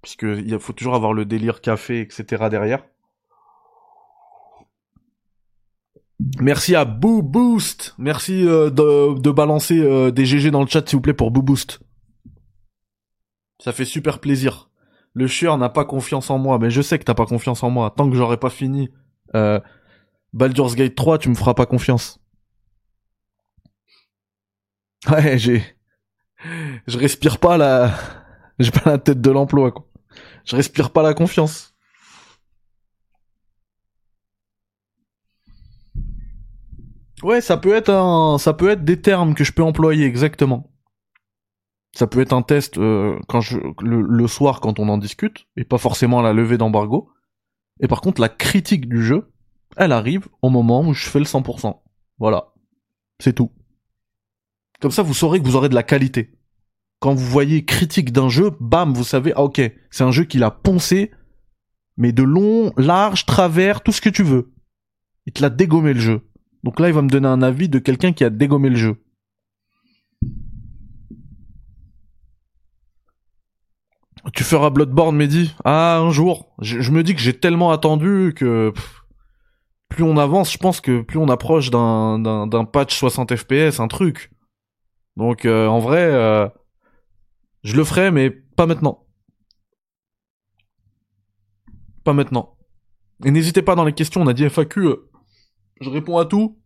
Puisque 0.00 0.22
il 0.22 0.58
faut 0.58 0.72
toujours 0.72 0.94
avoir 0.94 1.12
le 1.12 1.24
délire 1.24 1.60
café, 1.60 2.00
etc. 2.00 2.48
derrière. 2.50 2.84
Merci 6.40 6.74
à 6.76 6.84
Boo 6.84 7.22
Boost. 7.22 7.94
Merci 7.98 8.46
euh, 8.46 8.70
de, 8.70 9.18
de, 9.18 9.30
balancer 9.30 9.80
euh, 9.80 10.10
des 10.10 10.24
GG 10.24 10.50
dans 10.50 10.60
le 10.60 10.66
chat, 10.68 10.88
s'il 10.88 10.96
vous 10.96 11.02
plaît, 11.02 11.14
pour 11.14 11.30
Boo 11.30 11.42
Boost. 11.42 11.80
Ça 13.58 13.72
fait 13.72 13.84
super 13.84 14.20
plaisir. 14.20 14.70
Le 15.14 15.26
chieur 15.26 15.58
n'a 15.58 15.68
pas 15.68 15.84
confiance 15.84 16.30
en 16.30 16.38
moi, 16.38 16.58
mais 16.58 16.70
je 16.70 16.80
sais 16.80 16.98
que 16.98 17.04
t'as 17.04 17.14
pas 17.14 17.26
confiance 17.26 17.62
en 17.62 17.70
moi. 17.70 17.92
Tant 17.96 18.08
que 18.08 18.16
j'aurai 18.16 18.36
pas 18.36 18.50
fini 18.50 18.90
euh, 19.34 19.60
Baldur's 20.32 20.74
Gate 20.74 20.94
3, 20.94 21.18
tu 21.18 21.28
me 21.28 21.34
feras 21.34 21.54
pas 21.54 21.66
confiance. 21.66 22.20
Ouais, 25.10 25.36
j'ai... 25.38 25.62
Je 26.86 26.98
respire 26.98 27.38
pas 27.38 27.56
la... 27.56 27.92
J'ai 28.58 28.70
pas 28.70 28.90
la 28.90 28.98
tête 28.98 29.20
de 29.20 29.30
l'emploi, 29.30 29.72
quoi. 29.72 29.88
Je 30.44 30.56
respire 30.56 30.90
pas 30.90 31.02
la 31.02 31.14
confiance. 31.14 31.74
Ouais, 37.22 37.40
ça 37.40 37.56
peut 37.56 37.74
être 37.74 37.90
un, 37.90 38.38
ça 38.38 38.52
peut 38.52 38.68
être 38.68 38.84
des 38.84 39.00
termes 39.00 39.34
que 39.34 39.44
je 39.44 39.52
peux 39.52 39.62
employer 39.62 40.06
exactement. 40.06 40.72
Ça 41.94 42.06
peut 42.06 42.20
être 42.20 42.32
un 42.32 42.42
test 42.42 42.78
euh, 42.78 43.18
quand 43.28 43.40
je 43.40 43.58
le, 43.82 44.26
soir 44.26 44.60
quand 44.60 44.78
on 44.78 44.88
en 44.88 44.98
discute 44.98 45.46
et 45.56 45.64
pas 45.64 45.78
forcément 45.78 46.22
la 46.22 46.32
levée 46.32 46.58
d'embargo. 46.58 47.10
Et 47.80 47.86
par 47.86 48.00
contre, 48.00 48.20
la 48.20 48.28
critique 48.28 48.88
du 48.88 49.04
jeu, 49.04 49.31
elle 49.76 49.92
arrive 49.92 50.28
au 50.42 50.50
moment 50.50 50.82
où 50.82 50.94
je 50.94 51.08
fais 51.08 51.18
le 51.18 51.24
100%. 51.24 51.80
Voilà, 52.18 52.52
c'est 53.18 53.32
tout. 53.32 53.50
Comme 54.80 54.90
ça, 54.90 55.02
vous 55.02 55.14
saurez 55.14 55.40
que 55.40 55.44
vous 55.44 55.56
aurez 55.56 55.68
de 55.68 55.74
la 55.74 55.82
qualité. 55.82 56.38
Quand 56.98 57.14
vous 57.14 57.26
voyez 57.26 57.64
critique 57.64 58.12
d'un 58.12 58.28
jeu, 58.28 58.50
bam, 58.60 58.92
vous 58.92 59.04
savez, 59.04 59.32
ah 59.36 59.42
ok, 59.42 59.60
c'est 59.90 60.04
un 60.04 60.12
jeu 60.12 60.24
qu'il 60.24 60.44
a 60.44 60.50
poncé, 60.50 61.10
mais 61.96 62.12
de 62.12 62.22
long, 62.22 62.72
large, 62.76 63.26
travers, 63.26 63.82
tout 63.82 63.92
ce 63.92 64.00
que 64.00 64.08
tu 64.08 64.22
veux. 64.22 64.52
Il 65.26 65.32
te 65.32 65.42
l'a 65.42 65.50
dégommé 65.50 65.94
le 65.94 66.00
jeu. 66.00 66.22
Donc 66.64 66.78
là, 66.78 66.88
il 66.88 66.94
va 66.94 67.02
me 67.02 67.08
donner 67.08 67.28
un 67.28 67.42
avis 67.42 67.68
de 67.68 67.78
quelqu'un 67.78 68.12
qui 68.12 68.24
a 68.24 68.30
dégommé 68.30 68.70
le 68.70 68.76
jeu. 68.76 68.96
Tu 74.34 74.44
feras 74.44 74.70
Bloodborne, 74.70 75.16
Mehdi 75.16 75.54
Ah, 75.64 75.98
un 75.98 76.10
jour. 76.10 76.54
Je, 76.60 76.90
me 76.92 77.02
dis 77.02 77.14
que 77.14 77.20
j'ai 77.20 77.34
tellement 77.34 77.72
attendu 77.72 78.32
que 78.36 78.72
plus 79.92 80.04
on 80.04 80.16
avance, 80.16 80.50
je 80.50 80.58
pense 80.58 80.80
que 80.80 81.02
plus 81.02 81.18
on 81.18 81.28
approche 81.28 81.70
d'un 81.70 82.64
patch 82.64 82.98
60 82.98 83.36
FPS, 83.36 83.78
un 83.78 83.88
truc. 83.88 84.32
Donc 85.16 85.44
euh, 85.44 85.66
en 85.66 85.80
vrai, 85.80 86.02
euh, 86.02 86.48
je 87.62 87.76
le 87.76 87.84
ferai, 87.84 88.10
mais 88.10 88.30
pas 88.30 88.66
maintenant. 88.66 89.06
Pas 92.04 92.14
maintenant. 92.14 92.56
Et 93.24 93.30
n'hésitez 93.30 93.60
pas 93.60 93.74
dans 93.74 93.84
les 93.84 93.92
questions, 93.92 94.22
on 94.22 94.26
a 94.26 94.32
dit 94.32 94.48
FAQ, 94.48 94.80
euh, 94.80 95.10
je 95.80 95.90
réponds 95.90 96.16
à 96.16 96.24
tout. 96.24 96.58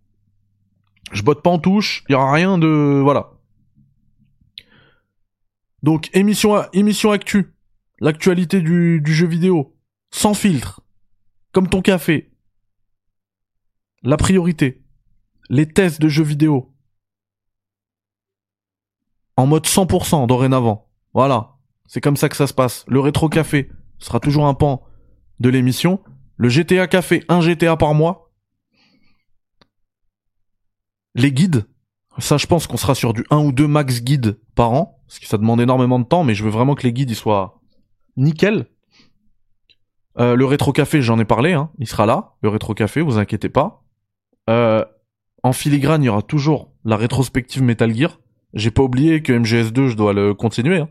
Je 1.12 1.23
botte 1.23 1.43
pas 1.43 1.51
en 1.51 1.59
touche, 1.59 2.05
il 2.09 2.12
y 2.12 2.15
aura 2.15 2.33
rien 2.33 2.59
de 2.59 3.01
voilà. 3.03 3.33
Donc 5.83 6.11
émission 6.15 6.65
émission 6.73 7.11
actu, 7.11 7.55
l'actualité 8.01 8.61
du 8.61 9.03
jeu 9.05 9.27
vidéo, 9.27 9.77
sans 10.12 10.35
filtre, 10.35 10.81
comme 11.53 11.69
ton 11.69 11.83
café. 11.83 12.36
La 14.07 14.16
priorité, 14.16 14.85
les 15.51 15.66
tests 15.66 16.01
de 16.01 16.09
jeux 16.09 16.23
vidéo, 16.23 16.73
en 19.37 19.49
mode 19.49 19.66
100% 19.66 20.29
dorénavant. 20.29 20.88
Voilà, 21.12 21.57
c'est 21.88 22.01
comme 22.01 22.16
ça 22.16 22.29
que 22.29 22.37
ça 22.37 22.47
se 22.47 22.55
passe. 22.55 22.85
Le 22.87 23.01
rétro 23.01 23.29
café 23.29 23.69
sera 23.99 24.21
toujours 24.21 24.47
un 24.47 24.55
pan 24.55 24.85
de 25.40 25.49
l'émission. 25.49 25.99
Le 26.37 26.49
GTA 26.49 26.87
café, 26.87 27.25
un 27.29 27.40
GTA 27.40 27.77
par 27.77 27.95
mois. 27.95 28.33
Les 31.16 31.33
guides, 31.33 31.66
ça 32.19 32.37
je 32.37 32.47
pense 32.47 32.69
qu'on 32.69 32.77
sera 32.77 32.95
sur 32.95 33.12
du 33.12 33.27
1 33.31 33.38
ou 33.38 33.51
2 33.51 33.66
max 33.66 34.03
guides 34.03 34.38
par 34.55 34.71
an, 34.71 35.03
parce 35.09 35.19
que 35.19 35.27
ça 35.27 35.37
demande 35.37 35.61
énormément 35.61 35.99
de 35.99 36.05
temps, 36.05 36.23
mais 36.23 36.37
je 36.37 36.45
veux 36.45 36.51
vraiment 36.51 36.77
que 36.77 36.85
les 36.85 36.92
guides 36.92 37.12
soient 37.14 37.61
nickel. 38.16 38.71
Euh, 40.21 40.37
le 40.37 40.45
rétro 40.45 40.71
café, 40.71 41.03
j'en 41.03 41.19
ai 41.19 41.25
parlé, 41.25 41.55
hein, 41.55 41.73
il 41.81 41.88
sera 41.88 42.07
là, 42.07 42.37
le 42.40 42.51
rétro 42.51 42.73
café, 42.73 43.01
vous 43.01 43.19
inquiétez 43.19 43.49
pas. 43.49 43.83
Euh, 44.49 44.85
en 45.43 45.53
filigrane, 45.53 46.03
il 46.03 46.07
y 46.07 46.09
aura 46.09 46.23
toujours 46.23 46.73
la 46.85 46.97
rétrospective 46.97 47.63
Metal 47.63 47.95
Gear. 47.95 48.21
J'ai 48.55 48.71
pas 48.71 48.83
oublié 48.83 49.23
que 49.23 49.33
MGS2, 49.33 49.89
je 49.89 49.97
dois 49.97 50.13
le 50.13 50.35
continuer. 50.35 50.79
Hein. 50.79 50.89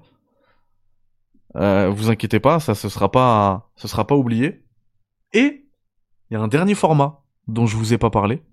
Euh, 1.56 1.90
vous 1.90 2.10
inquiétez 2.10 2.40
pas, 2.40 2.60
ça 2.60 2.76
ce 2.76 2.90
sera 2.90 3.12
pas, 3.12 3.72
ce 3.76 3.88
sera 3.88 4.06
pas 4.06 4.16
oublié. 4.16 4.66
Et 5.34 5.68
il 6.30 6.34
y 6.34 6.38
a 6.38 6.42
un 6.42 6.48
dernier 6.48 6.76
format 6.76 7.24
dont 7.48 7.66
je 7.66 7.78
vous 7.78 7.94
ai 7.94 7.98
pas 7.98 8.10
parlé. 8.10 8.44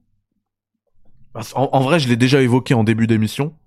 En, 1.54 1.80
vrai, 1.80 1.98
je 1.98 2.08
l'ai 2.08 2.16
déjà 2.16 2.42
évoqué 2.42 2.74
en 2.74 2.84
début 2.84 3.06
d'émission. 3.06 3.58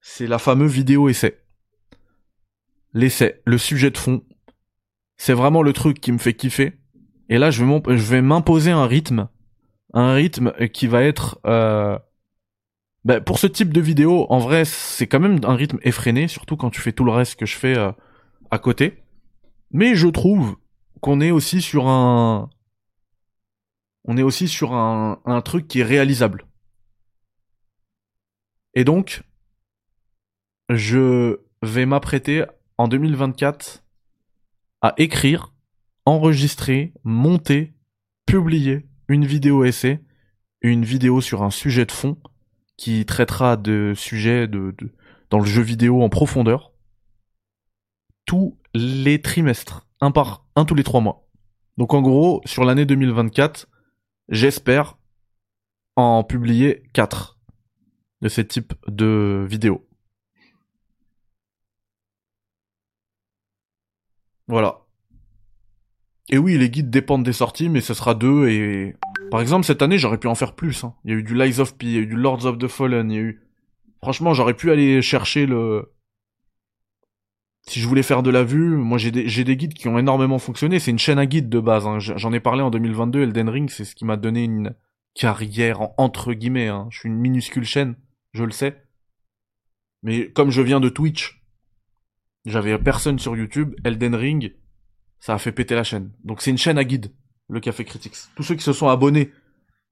C'est 0.00 0.28
la 0.28 0.38
fameuse 0.38 0.72
vidéo 0.72 1.08
essai. 1.08 1.42
L'essai, 2.92 3.42
le 3.44 3.58
sujet 3.58 3.90
de 3.90 3.98
fond. 3.98 4.24
C'est 5.16 5.34
vraiment 5.34 5.62
le 5.62 5.72
truc 5.72 6.00
qui 6.00 6.12
me 6.12 6.18
fait 6.18 6.34
kiffer. 6.34 6.79
Et 7.30 7.38
là, 7.38 7.50
je 7.50 7.64
vais 7.64 8.20
m'imposer 8.20 8.72
un 8.72 8.86
rythme. 8.86 9.28
Un 9.94 10.12
rythme 10.12 10.52
qui 10.72 10.86
va 10.86 11.02
être... 11.02 11.40
Euh... 11.46 11.98
Ben, 13.04 13.22
pour 13.22 13.38
ce 13.38 13.46
type 13.46 13.72
de 13.72 13.80
vidéo, 13.80 14.26
en 14.28 14.38
vrai, 14.40 14.66
c'est 14.66 15.06
quand 15.06 15.20
même 15.20 15.40
un 15.44 15.54
rythme 15.54 15.78
effréné, 15.82 16.28
surtout 16.28 16.58
quand 16.58 16.68
tu 16.68 16.82
fais 16.82 16.92
tout 16.92 17.04
le 17.04 17.12
reste 17.12 17.36
que 17.36 17.46
je 17.46 17.56
fais 17.56 17.78
euh, 17.78 17.92
à 18.50 18.58
côté. 18.58 19.02
Mais 19.70 19.94
je 19.94 20.08
trouve 20.08 20.56
qu'on 21.00 21.22
est 21.22 21.30
aussi 21.30 21.62
sur 21.62 21.88
un, 21.88 22.50
on 24.04 24.18
est 24.18 24.22
aussi 24.22 24.48
sur 24.48 24.74
un 24.74 25.42
truc 25.42 25.66
qui 25.66 25.80
est 25.80 25.84
réalisable. 25.84 26.44
Et 28.74 28.84
donc, 28.84 29.22
je 30.68 31.40
vais 31.62 31.86
m'apprêter 31.86 32.44
en 32.78 32.86
2024 32.88 33.82
à 34.82 34.94
écrire, 34.98 35.52
enregistrer, 36.04 36.92
monter, 37.04 37.74
publier 38.26 38.88
une 39.08 39.24
vidéo 39.26 39.64
essai, 39.64 40.00
une 40.62 40.84
vidéo 40.84 41.20
sur 41.20 41.42
un 41.42 41.50
sujet 41.50 41.86
de 41.86 41.92
fond 41.92 42.18
qui 42.76 43.04
traitera 43.04 43.56
de 43.56 43.92
sujets 43.96 44.48
de, 44.48 44.74
dans 45.30 45.38
le 45.38 45.44
jeu 45.44 45.62
vidéo 45.62 46.02
en 46.02 46.08
profondeur 46.08 46.72
tous 48.26 48.58
les 48.74 49.20
trimestres, 49.20 49.88
un 50.00 50.10
par 50.12 50.46
un 50.54 50.64
tous 50.64 50.74
les 50.74 50.84
trois 50.84 51.00
mois. 51.00 51.28
Donc 51.76 51.94
en 51.94 52.02
gros, 52.02 52.40
sur 52.44 52.64
l'année 52.64 52.86
2024, 52.86 53.68
j'espère 54.28 54.98
en 55.96 56.24
publier 56.24 56.82
4 56.92 57.38
de 58.20 58.28
ces 58.28 58.46
types 58.46 58.74
de 58.86 59.46
vidéos. 59.48 59.86
Voilà. 64.46 64.79
Et 66.30 66.38
oui, 66.38 66.56
les 66.56 66.70
guides 66.70 66.90
dépendent 66.90 67.24
des 67.24 67.32
sorties, 67.32 67.68
mais 67.68 67.80
ce 67.80 67.92
sera 67.92 68.14
deux 68.14 68.48
et... 68.48 68.96
Par 69.32 69.40
exemple, 69.40 69.66
cette 69.66 69.82
année, 69.82 69.98
j'aurais 69.98 70.18
pu 70.18 70.28
en 70.28 70.34
faire 70.34 70.54
plus. 70.54 70.84
Hein. 70.84 70.94
Il 71.04 71.10
y 71.10 71.14
a 71.14 71.16
eu 71.16 71.22
du 71.22 71.34
Lies 71.34 71.60
of 71.60 71.76
P, 71.76 71.86
il 71.86 71.92
y 71.92 71.96
a 71.96 72.00
eu 72.00 72.06
du 72.06 72.16
Lords 72.16 72.46
of 72.46 72.58
the 72.58 72.68
Fallen, 72.68 73.10
il 73.10 73.14
y 73.14 73.18
a 73.18 73.22
eu... 73.22 73.42
Franchement, 74.02 74.32
j'aurais 74.32 74.54
pu 74.54 74.70
aller 74.70 75.02
chercher 75.02 75.46
le... 75.46 75.92
Si 77.68 77.80
je 77.80 77.86
voulais 77.86 78.02
faire 78.02 78.22
de 78.22 78.30
la 78.30 78.42
vue, 78.42 78.76
moi 78.76 78.96
j'ai 78.96 79.10
des, 79.10 79.56
guides 79.56 79.74
qui 79.74 79.86
ont 79.88 79.98
énormément 79.98 80.38
fonctionné. 80.38 80.78
C'est 80.78 80.90
une 80.90 80.98
chaîne 80.98 81.18
à 81.18 81.26
guides 81.26 81.50
de 81.50 81.60
base. 81.60 81.86
Hein. 81.86 81.98
J'en 81.98 82.32
ai 82.32 82.40
parlé 82.40 82.62
en 82.62 82.70
2022. 82.70 83.22
Elden 83.22 83.48
Ring, 83.48 83.70
c'est 83.70 83.84
ce 83.84 83.94
qui 83.94 84.04
m'a 84.04 84.16
donné 84.16 84.44
une 84.44 84.74
carrière 85.14 85.90
entre 85.98 86.32
guillemets. 86.32 86.68
Hein. 86.68 86.88
Je 86.90 87.00
suis 87.00 87.08
une 87.08 87.18
minuscule 87.18 87.64
chaîne, 87.64 87.96
je 88.32 88.44
le 88.44 88.50
sais. 88.50 88.82
Mais 90.02 90.30
comme 90.32 90.50
je 90.50 90.62
viens 90.62 90.80
de 90.80 90.88
Twitch, 90.88 91.44
j'avais 92.46 92.76
personne 92.78 93.18
sur 93.18 93.36
YouTube. 93.36 93.74
Elden 93.84 94.14
Ring, 94.14 94.54
ça 95.20 95.34
a 95.34 95.38
fait 95.38 95.52
péter 95.52 95.74
la 95.74 95.84
chaîne. 95.84 96.10
Donc 96.24 96.42
c'est 96.42 96.50
une 96.50 96.58
chaîne 96.58 96.78
à 96.78 96.84
guide, 96.84 97.12
le 97.48 97.60
Café 97.60 97.84
Critics. 97.84 98.16
Tous 98.34 98.42
ceux 98.42 98.54
qui 98.54 98.64
se 98.64 98.72
sont 98.72 98.88
abonnés 98.88 99.30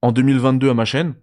en 0.02 0.12
2022 0.12 0.70
à 0.70 0.74
ma 0.74 0.84
chaîne, 0.84 1.14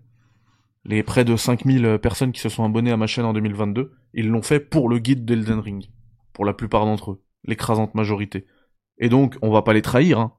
les 0.85 1.03
près 1.03 1.25
de 1.25 1.35
5000 1.35 1.99
personnes 2.01 2.31
qui 2.31 2.41
se 2.41 2.49
sont 2.49 2.63
abonnées 2.63 2.91
à 2.91 2.97
ma 2.97 3.07
chaîne 3.07 3.25
en 3.25 3.33
2022, 3.33 3.91
ils 4.13 4.29
l'ont 4.29 4.43
fait 4.43 4.59
pour 4.59 4.87
le 4.87 4.99
guide 4.99 5.25
d'Elden 5.25 5.59
Ring 5.59 5.89
pour 6.33 6.45
la 6.45 6.53
plupart 6.53 6.85
d'entre 6.85 7.11
eux, 7.11 7.23
l'écrasante 7.45 7.95
majorité. 7.95 8.45
Et 8.97 9.09
donc, 9.09 9.37
on 9.41 9.51
va 9.51 9.61
pas 9.61 9.73
les 9.73 9.81
trahir. 9.81 10.19
Hein. 10.19 10.33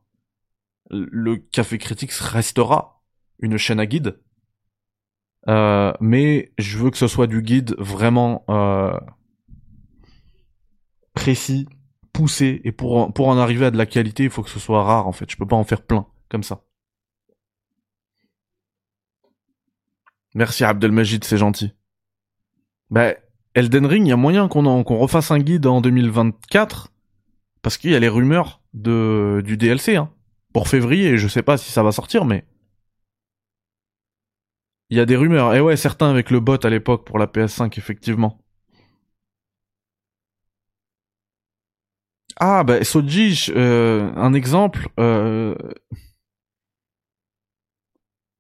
Le 0.91 1.37
Café 1.37 1.79
Critics 1.79 2.13
restera 2.13 3.03
une 3.41 3.57
chaîne 3.57 3.81
à 3.81 3.87
guide, 3.87 4.21
Euh, 5.49 5.93
mais 6.01 6.53
je 6.59 6.77
veux 6.77 6.91
que 6.91 6.99
ce 6.99 7.07
soit 7.07 7.29
du 7.29 7.41
guide 7.41 7.77
vraiment 7.79 8.45
euh, 8.49 8.99
précis, 11.15 11.69
poussé. 12.17 12.63
Et 12.65 12.73
pour, 12.73 12.97
en 12.97 13.39
arriver 13.39 13.67
à 13.67 13.71
de 13.71 13.77
la 13.77 13.87
qualité, 13.87 14.25
il 14.25 14.31
faut 14.31 14.43
que 14.43 14.51
ce 14.51 14.59
soit 14.59 14.83
rare 14.83 15.07
en 15.07 15.13
fait. 15.13 15.31
Je 15.31 15.37
peux 15.37 15.47
pas 15.47 15.57
en 15.57 15.65
faire 15.65 15.83
plein 15.83 16.07
comme 16.31 16.43
ça. 16.43 16.63
Merci 20.35 20.65
Abdelmajid, 20.65 21.25
c'est 21.25 21.39
gentil. 21.39 21.73
Bah, 22.91 23.15
Elden 23.55 23.87
Ring, 23.87 24.07
il 24.07 24.11
y 24.11 24.13
a 24.13 24.17
moyen 24.17 24.49
qu'on 24.49 24.85
qu'on 24.85 24.97
refasse 24.97 25.31
un 25.31 25.39
guide 25.39 25.67
en 25.67 25.81
2024 25.81 26.93
parce 27.63 27.79
qu'il 27.79 27.91
y 27.91 27.95
a 27.95 28.01
les 28.01 28.09
rumeurs 28.09 28.63
de 28.75 29.43
du 29.45 29.57
DLC 29.57 29.97
hein. 29.97 30.11
pour 30.53 30.69
février. 30.69 31.19
Je 31.19 31.29
sais 31.29 31.43
pas 31.43 31.59
si 31.59 31.71
ça 31.71 31.83
va 31.83 31.93
sortir, 31.93 32.25
mais 32.25 32.47
il 34.91 34.97
y 34.97 35.01
a 35.01 35.07
des 35.07 35.17
rumeurs. 35.17 35.55
Et 35.55 35.61
ouais, 35.61 35.77
certains 35.77 36.11
avec 36.11 36.31
le 36.31 36.41
bot 36.41 36.65
à 36.65 36.71
l'époque 36.71 37.07
pour 37.07 37.19
la 37.19 37.27
PS5, 37.27 37.79
effectivement. 37.79 38.46
Ah, 42.37 42.65
bah, 42.65 42.85
Soji, 42.85 43.47
euh, 43.51 44.13
un 44.17 44.35
exemple. 44.35 44.89
Euh, 45.01 45.55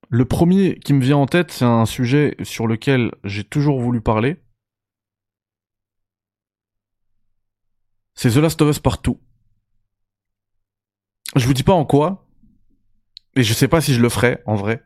le 0.08 0.24
premier 0.24 0.78
qui 0.78 0.92
me 0.92 1.02
vient 1.02 1.16
en 1.16 1.26
tête, 1.26 1.50
c'est 1.50 1.64
un 1.64 1.86
sujet 1.86 2.36
sur 2.42 2.66
lequel 2.66 3.12
j'ai 3.24 3.44
toujours 3.44 3.80
voulu 3.80 4.00
parler. 4.00 4.42
C'est 8.14 8.30
The 8.30 8.36
Last 8.36 8.60
of 8.62 8.70
Us 8.70 8.78
Partout. 8.78 9.20
Je 11.34 11.46
vous 11.46 11.54
dis 11.54 11.62
pas 11.62 11.72
en 11.72 11.84
quoi, 11.84 12.26
et 13.34 13.42
je 13.42 13.52
sais 13.52 13.68
pas 13.68 13.80
si 13.80 13.92
je 13.92 14.00
le 14.00 14.08
ferai, 14.08 14.42
en 14.46 14.54
vrai 14.54 14.82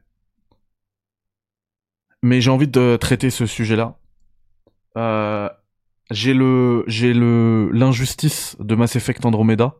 mais 2.22 2.40
j'ai 2.40 2.50
envie 2.50 2.68
de 2.68 2.96
traiter 2.96 3.30
ce 3.30 3.46
sujet-là. 3.46 3.98
Euh, 4.96 5.48
j'ai 6.10 6.34
le 6.34 6.84
j'ai 6.86 7.14
le 7.14 7.70
l'injustice 7.72 8.56
de 8.58 8.74
Mass 8.74 8.96
Effect 8.96 9.24
Andromeda. 9.24 9.76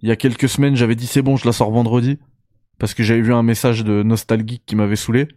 Il 0.00 0.08
y 0.08 0.12
a 0.12 0.16
quelques 0.16 0.48
semaines, 0.48 0.76
j'avais 0.76 0.94
dit 0.94 1.06
c'est 1.06 1.22
bon, 1.22 1.36
je 1.36 1.46
la 1.46 1.52
sors 1.52 1.70
vendredi 1.70 2.18
parce 2.78 2.94
que 2.94 3.02
j'avais 3.02 3.20
vu 3.20 3.34
un 3.34 3.42
message 3.42 3.84
de 3.84 4.02
nostalgique 4.02 4.62
qui 4.64 4.76
m'avait 4.76 4.96
saoulé. 4.96 5.28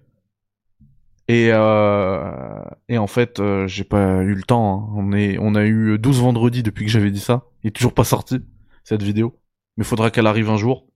Et 1.27 1.49
euh, 1.51 2.63
et 2.89 2.97
en 2.97 3.07
fait, 3.07 3.39
euh, 3.39 3.67
j'ai 3.67 3.83
pas 3.83 4.21
eu 4.21 4.35
le 4.35 4.43
temps. 4.43 4.73
Hein. 4.73 4.93
On 4.95 5.13
est 5.13 5.37
on 5.39 5.55
a 5.55 5.65
eu 5.65 5.97
12 5.97 6.21
vendredis 6.21 6.63
depuis 6.63 6.85
que 6.85 6.91
j'avais 6.91 7.11
dit 7.11 7.19
ça. 7.19 7.45
Il 7.63 7.67
est 7.69 7.71
toujours 7.71 7.93
pas 7.93 8.03
sorti 8.03 8.39
cette 8.83 9.03
vidéo, 9.03 9.39
mais 9.77 9.83
faudra 9.83 10.11
qu'elle 10.11 10.27
arrive 10.27 10.49
un 10.49 10.57
jour. 10.57 10.87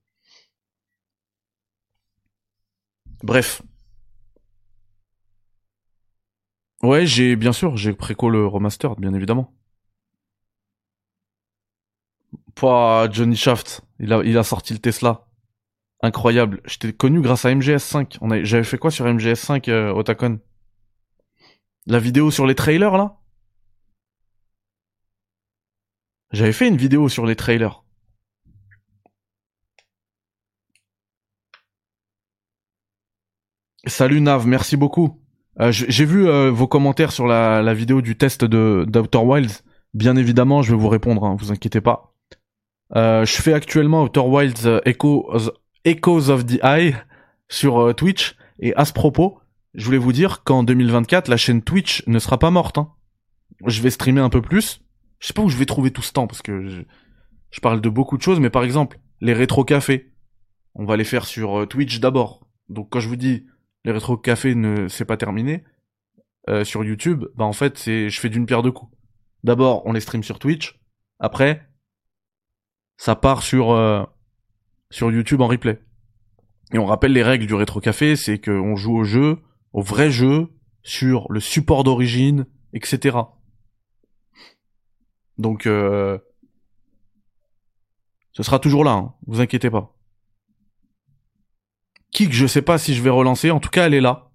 Bref, 3.22 3.62
Ouais, 6.82 7.04
j'ai 7.06 7.36
bien 7.36 7.52
sûr, 7.52 7.76
j'ai 7.76 7.92
préco 7.92 8.30
le 8.30 8.46
remaster, 8.46 8.96
bien 8.96 9.12
évidemment. 9.12 9.52
Pas 12.54 13.08
Johnny 13.10 13.36
Shaft, 13.36 13.82
il 14.00 14.12
a, 14.12 14.22
il 14.24 14.36
a 14.38 14.42
sorti 14.42 14.72
le 14.72 14.78
Tesla. 14.78 15.26
Incroyable. 16.02 16.62
J'étais 16.66 16.92
connu 16.92 17.20
grâce 17.22 17.44
à 17.46 17.50
MGS5. 17.50 18.18
On 18.22 18.30
j'avais 18.44 18.64
fait 18.64 18.78
quoi 18.78 18.90
sur 18.90 19.06
MGS5 19.06 19.68
euh, 19.68 19.92
La 21.86 21.98
vidéo 21.98 22.30
sur 22.30 22.46
les 22.46 22.54
trailers 22.54 22.96
là? 22.96 23.16
J'avais 26.30 26.52
fait 26.52 26.68
une 26.68 26.76
vidéo 26.76 27.08
sur 27.08 27.26
les 27.26 27.34
trailers. 27.34 27.82
Salut 33.86 34.20
Nav, 34.20 34.46
merci 34.46 34.76
beaucoup. 34.76 35.20
Euh, 35.60 35.72
j'ai 35.72 36.04
vu 36.04 36.28
euh, 36.28 36.50
vos 36.50 36.66
commentaires 36.66 37.12
sur 37.12 37.26
la, 37.26 37.62
la, 37.62 37.72
vidéo 37.72 38.02
du 38.02 38.16
test 38.16 38.44
de 38.44 38.84
d'Outer 38.86 39.18
Wilds. 39.18 39.62
Bien 39.94 40.16
évidemment, 40.16 40.62
je 40.62 40.72
vais 40.72 40.78
vous 40.78 40.88
répondre, 40.88 41.24
hein, 41.24 41.36
vous 41.38 41.50
inquiétez 41.50 41.80
pas. 41.80 42.14
Euh, 42.94 43.24
je 43.24 43.40
fais 43.40 43.54
actuellement 43.54 44.02
Outer 44.02 44.20
Wilds 44.20 44.66
euh, 44.66 44.80
Echoes, 45.84 46.30
of 46.30 46.44
the 46.44 46.62
Eye 46.62 46.94
sur 47.48 47.94
Twitch. 47.94 48.36
Et 48.58 48.74
à 48.74 48.84
ce 48.84 48.92
propos, 48.92 49.38
je 49.74 49.84
voulais 49.84 49.98
vous 49.98 50.12
dire 50.12 50.42
qu'en 50.44 50.62
2024, 50.62 51.28
la 51.28 51.36
chaîne 51.36 51.62
Twitch 51.62 52.02
ne 52.06 52.18
sera 52.18 52.38
pas 52.38 52.50
morte. 52.50 52.76
Hein. 52.76 52.92
Je 53.66 53.80
vais 53.80 53.90
streamer 53.90 54.20
un 54.20 54.30
peu 54.30 54.42
plus. 54.42 54.82
Je 55.20 55.28
sais 55.28 55.32
pas 55.32 55.42
où 55.42 55.48
je 55.48 55.56
vais 55.56 55.66
trouver 55.66 55.90
tout 55.90 56.02
ce 56.02 56.12
temps 56.12 56.26
parce 56.26 56.42
que 56.42 56.68
je, 56.68 56.82
je 57.50 57.60
parle 57.60 57.80
de 57.80 57.88
beaucoup 57.88 58.18
de 58.18 58.22
choses, 58.22 58.40
mais 58.40 58.50
par 58.50 58.64
exemple, 58.64 58.98
les 59.22 59.32
rétro 59.32 59.64
cafés, 59.64 60.12
on 60.74 60.84
va 60.84 60.98
les 60.98 61.04
faire 61.04 61.24
sur 61.24 61.66
Twitch 61.66 62.00
d'abord. 62.00 62.46
Donc 62.68 62.88
quand 62.90 63.00
je 63.00 63.08
vous 63.08 63.16
dis 63.16 63.46
les 63.86 63.92
rétro 63.92 64.16
cafés 64.16 64.56
ne 64.56 64.88
c'est 64.88 65.04
pas 65.04 65.16
terminé 65.16 65.62
euh, 66.48 66.64
sur 66.64 66.84
YouTube, 66.84 67.24
bah 67.36 67.44
en 67.44 67.52
fait 67.52 67.78
c'est 67.78 68.10
je 68.10 68.20
fais 68.20 68.28
d'une 68.28 68.44
pierre 68.44 68.62
deux 68.62 68.72
coups. 68.72 68.92
D'abord 69.44 69.86
on 69.86 69.92
les 69.92 70.00
stream 70.00 70.24
sur 70.24 70.40
Twitch, 70.40 70.80
après 71.20 71.70
ça 72.96 73.14
part 73.14 73.42
sur 73.42 73.70
euh, 73.70 74.02
sur 74.90 75.10
YouTube 75.12 75.40
en 75.40 75.46
replay. 75.46 75.80
Et 76.72 76.78
on 76.78 76.84
rappelle 76.84 77.12
les 77.12 77.22
règles 77.22 77.46
du 77.46 77.54
rétro 77.54 77.80
café, 77.80 78.16
c'est 78.16 78.40
qu'on 78.40 78.74
joue 78.74 78.96
au 78.96 79.04
jeu, 79.04 79.38
au 79.72 79.82
vrai 79.82 80.10
jeu, 80.10 80.48
sur 80.82 81.30
le 81.30 81.38
support 81.38 81.84
d'origine, 81.84 82.46
etc. 82.72 83.18
Donc 85.38 85.66
euh, 85.66 86.18
ce 88.32 88.42
sera 88.42 88.58
toujours 88.58 88.82
là, 88.82 88.92
hein, 88.92 89.14
vous 89.28 89.40
inquiétez 89.40 89.70
pas. 89.70 89.95
Kik, 92.16 92.32
je 92.32 92.46
sais 92.46 92.62
pas 92.62 92.78
si 92.78 92.94
je 92.94 93.02
vais 93.02 93.10
relancer. 93.10 93.50
En 93.50 93.60
tout 93.60 93.68
cas, 93.68 93.86
elle 93.86 93.92
est 93.92 94.00
là. 94.00 94.30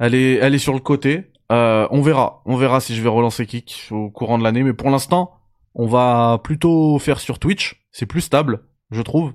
Elle 0.00 0.16
est, 0.16 0.34
elle 0.34 0.56
est 0.56 0.58
sur 0.58 0.72
le 0.72 0.80
côté. 0.80 1.30
Euh, 1.52 1.86
on 1.92 2.02
verra. 2.02 2.42
On 2.46 2.56
verra 2.56 2.80
si 2.80 2.96
je 2.96 3.02
vais 3.02 3.08
relancer 3.08 3.46
Kik 3.46 3.86
au 3.92 4.10
courant 4.10 4.38
de 4.38 4.42
l'année. 4.42 4.64
Mais 4.64 4.72
pour 4.72 4.90
l'instant, 4.90 5.36
on 5.76 5.86
va 5.86 6.40
plutôt 6.42 6.98
faire 6.98 7.20
sur 7.20 7.38
Twitch. 7.38 7.86
C'est 7.92 8.06
plus 8.06 8.22
stable, 8.22 8.64
je 8.90 9.02
trouve. 9.02 9.34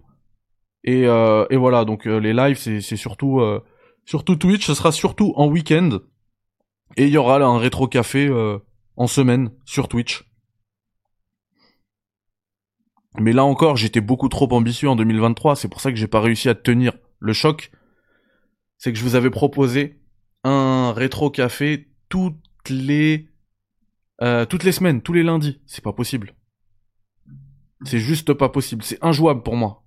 Et, 0.83 1.05
euh, 1.05 1.45
et 1.49 1.55
voilà. 1.55 1.85
Donc 1.85 2.07
euh, 2.07 2.17
les 2.17 2.33
lives, 2.33 2.57
c'est, 2.57 2.81
surtout, 2.97 3.39
euh, 3.39 3.63
surtout 4.03 4.35
Twitch. 4.35 4.65
Ce 4.65 4.73
sera 4.73 4.91
surtout 4.91 5.31
en 5.37 5.47
week-end. 5.47 5.99
Et 6.97 7.05
il 7.05 7.13
y 7.13 7.17
aura 7.17 7.39
là 7.39 7.45
un 7.45 7.57
rétro 7.57 7.87
café 7.87 8.29
en 8.97 9.07
semaine 9.07 9.51
sur 9.63 9.87
Twitch. 9.87 10.25
Mais 13.19 13.33
là 13.33 13.43
encore, 13.43 13.77
j'étais 13.77 14.01
beaucoup 14.01 14.29
trop 14.29 14.51
ambitieux 14.53 14.89
en 14.89 14.95
2023, 14.95 15.55
c'est 15.55 15.67
pour 15.67 15.81
ça 15.81 15.91
que 15.91 15.97
j'ai 15.97 16.07
pas 16.07 16.21
réussi 16.21 16.49
à 16.49 16.55
tenir 16.55 16.93
le 17.19 17.33
choc. 17.33 17.71
C'est 18.77 18.93
que 18.93 18.99
je 18.99 19.03
vous 19.03 19.15
avais 19.15 19.31
proposé 19.31 19.99
un 20.43 20.93
rétro 20.93 21.31
café 21.31 21.89
toutes 22.09 22.69
les 22.69 23.29
euh, 24.21 24.45
toutes 24.45 24.63
les 24.63 24.71
semaines, 24.71 25.01
tous 25.01 25.13
les 25.13 25.23
lundis. 25.23 25.61
C'est 25.65 25.83
pas 25.83 25.93
possible. 25.93 26.35
C'est 27.83 27.99
juste 27.99 28.33
pas 28.33 28.49
possible. 28.49 28.83
C'est 28.83 29.03
injouable 29.03 29.43
pour 29.43 29.55
moi. 29.55 29.83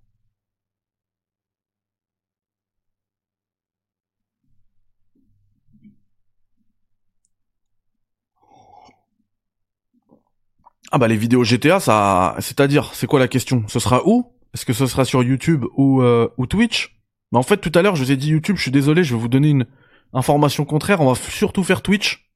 Ah 10.91 10.99
bah 10.99 11.09
les 11.09 11.17
vidéos 11.17 11.45
GTA, 11.45 11.79
ça, 11.81 12.35
c'est-à-dire, 12.41 12.93
c'est 12.95 13.07
quoi 13.07 13.21
la 13.21 13.29
question? 13.29 13.65
Ce 13.69 13.79
sera 13.79 14.03
où? 14.07 14.33
Est-ce 14.55 14.65
que 14.65 14.73
ce 14.73 14.87
sera 14.87 15.05
sur 15.05 15.23
YouTube 15.23 15.65
ou 15.77 16.03
euh, 16.03 16.29
ou 16.37 16.47
Twitch? 16.47 17.01
Mais 17.33 17.39
en 17.39 17.43
fait, 17.45 17.59
tout 17.59 17.71
à 17.77 17.83
l'heure, 17.83 17.95
je 17.97 18.03
vous 18.03 18.11
ai 18.13 18.17
dit 18.17 18.29
YouTube. 18.31 18.57
Je 18.57 18.63
suis 18.63 18.71
désolé, 18.73 19.05
je 19.05 19.15
vais 19.15 19.21
vous 19.21 19.29
donner 19.29 19.51
une 19.51 19.67
information 20.13 20.65
contraire. 20.65 21.01
On 21.01 21.13
va 21.13 21.15
surtout 21.15 21.63
faire 21.63 21.83
Twitch. 21.83 22.31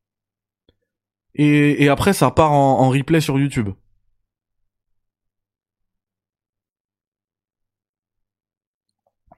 Et, 1.34 1.82
et 1.84 1.88
après, 1.88 2.12
ça 2.12 2.30
part 2.30 2.52
en, 2.52 2.80
en 2.80 2.88
replay 2.90 3.20
sur 3.20 3.38
YouTube. 3.38 3.70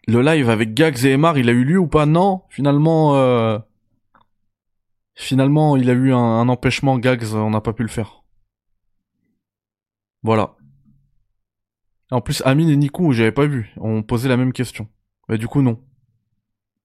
Le 0.08 0.20
live 0.20 0.50
avec 0.50 0.74
Gags 0.74 1.04
et 1.04 1.10
Emar, 1.12 1.38
il 1.38 1.48
a 1.48 1.52
eu 1.52 1.62
lieu 1.62 1.78
ou 1.78 1.86
pas? 1.86 2.06
Non, 2.06 2.42
finalement, 2.50 3.14
euh... 3.16 3.58
finalement, 5.16 5.76
il 5.76 5.90
a 5.90 5.94
eu 5.94 6.12
un, 6.12 6.16
un 6.18 6.48
empêchement. 6.48 6.96
Gags, 6.98 7.34
on 7.34 7.50
n'a 7.50 7.60
pas 7.60 7.72
pu 7.72 7.82
le 7.82 7.88
faire. 7.88 8.22
Voilà. 10.26 10.56
En 12.10 12.20
plus, 12.20 12.42
Amine 12.44 12.68
et 12.68 12.76
Nico, 12.76 13.12
j'avais 13.12 13.30
pas 13.30 13.46
vu, 13.46 13.72
ont 13.76 14.02
posé 14.02 14.28
la 14.28 14.36
même 14.36 14.52
question. 14.52 14.88
Mais 15.28 15.38
du 15.38 15.46
coup, 15.46 15.62
non. 15.62 15.80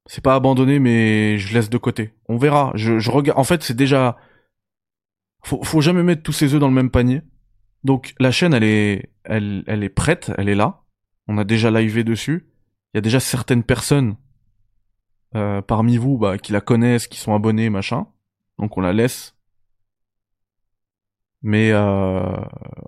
C'est 0.05 0.23
pas 0.23 0.35
abandonné, 0.35 0.77
mais 0.77 1.39
je 1.39 1.51
laisse 1.51 1.71
de 1.71 1.77
côté. 1.79 2.13
On 2.29 2.37
verra. 2.37 2.71
Je, 2.75 3.09
regarde. 3.09 3.39
En 3.39 3.43
fait, 3.43 3.63
c'est 3.63 3.73
déjà. 3.73 4.15
Faut, 5.43 5.63
faut 5.63 5.81
jamais 5.81 6.03
mettre 6.03 6.21
tous 6.21 6.33
ses 6.33 6.53
œufs 6.53 6.59
dans 6.59 6.67
le 6.67 6.75
même 6.75 6.91
panier. 6.91 7.23
Donc 7.83 8.13
la 8.19 8.29
chaîne, 8.29 8.53
elle 8.53 8.63
est, 8.63 9.09
elle, 9.23 9.63
elle 9.65 9.83
est 9.83 9.89
prête, 9.89 10.31
elle 10.37 10.47
est 10.47 10.55
là. 10.55 10.83
On 11.27 11.39
a 11.39 11.43
déjà 11.43 11.71
livé 11.71 12.03
dessus. 12.03 12.45
Il 12.93 12.97
y 12.97 12.99
a 12.99 13.01
déjà 13.01 13.19
certaines 13.19 13.63
personnes 13.63 14.17
euh, 15.35 15.63
parmi 15.63 15.97
vous 15.97 16.19
bah, 16.19 16.37
qui 16.37 16.51
la 16.51 16.61
connaissent, 16.61 17.07
qui 17.07 17.19
sont 17.19 17.33
abonnés, 17.33 17.71
machin. 17.71 18.05
Donc 18.59 18.77
on 18.77 18.81
la 18.81 18.93
laisse 18.93 19.35
mais 21.41 21.71
euh, 21.71 22.21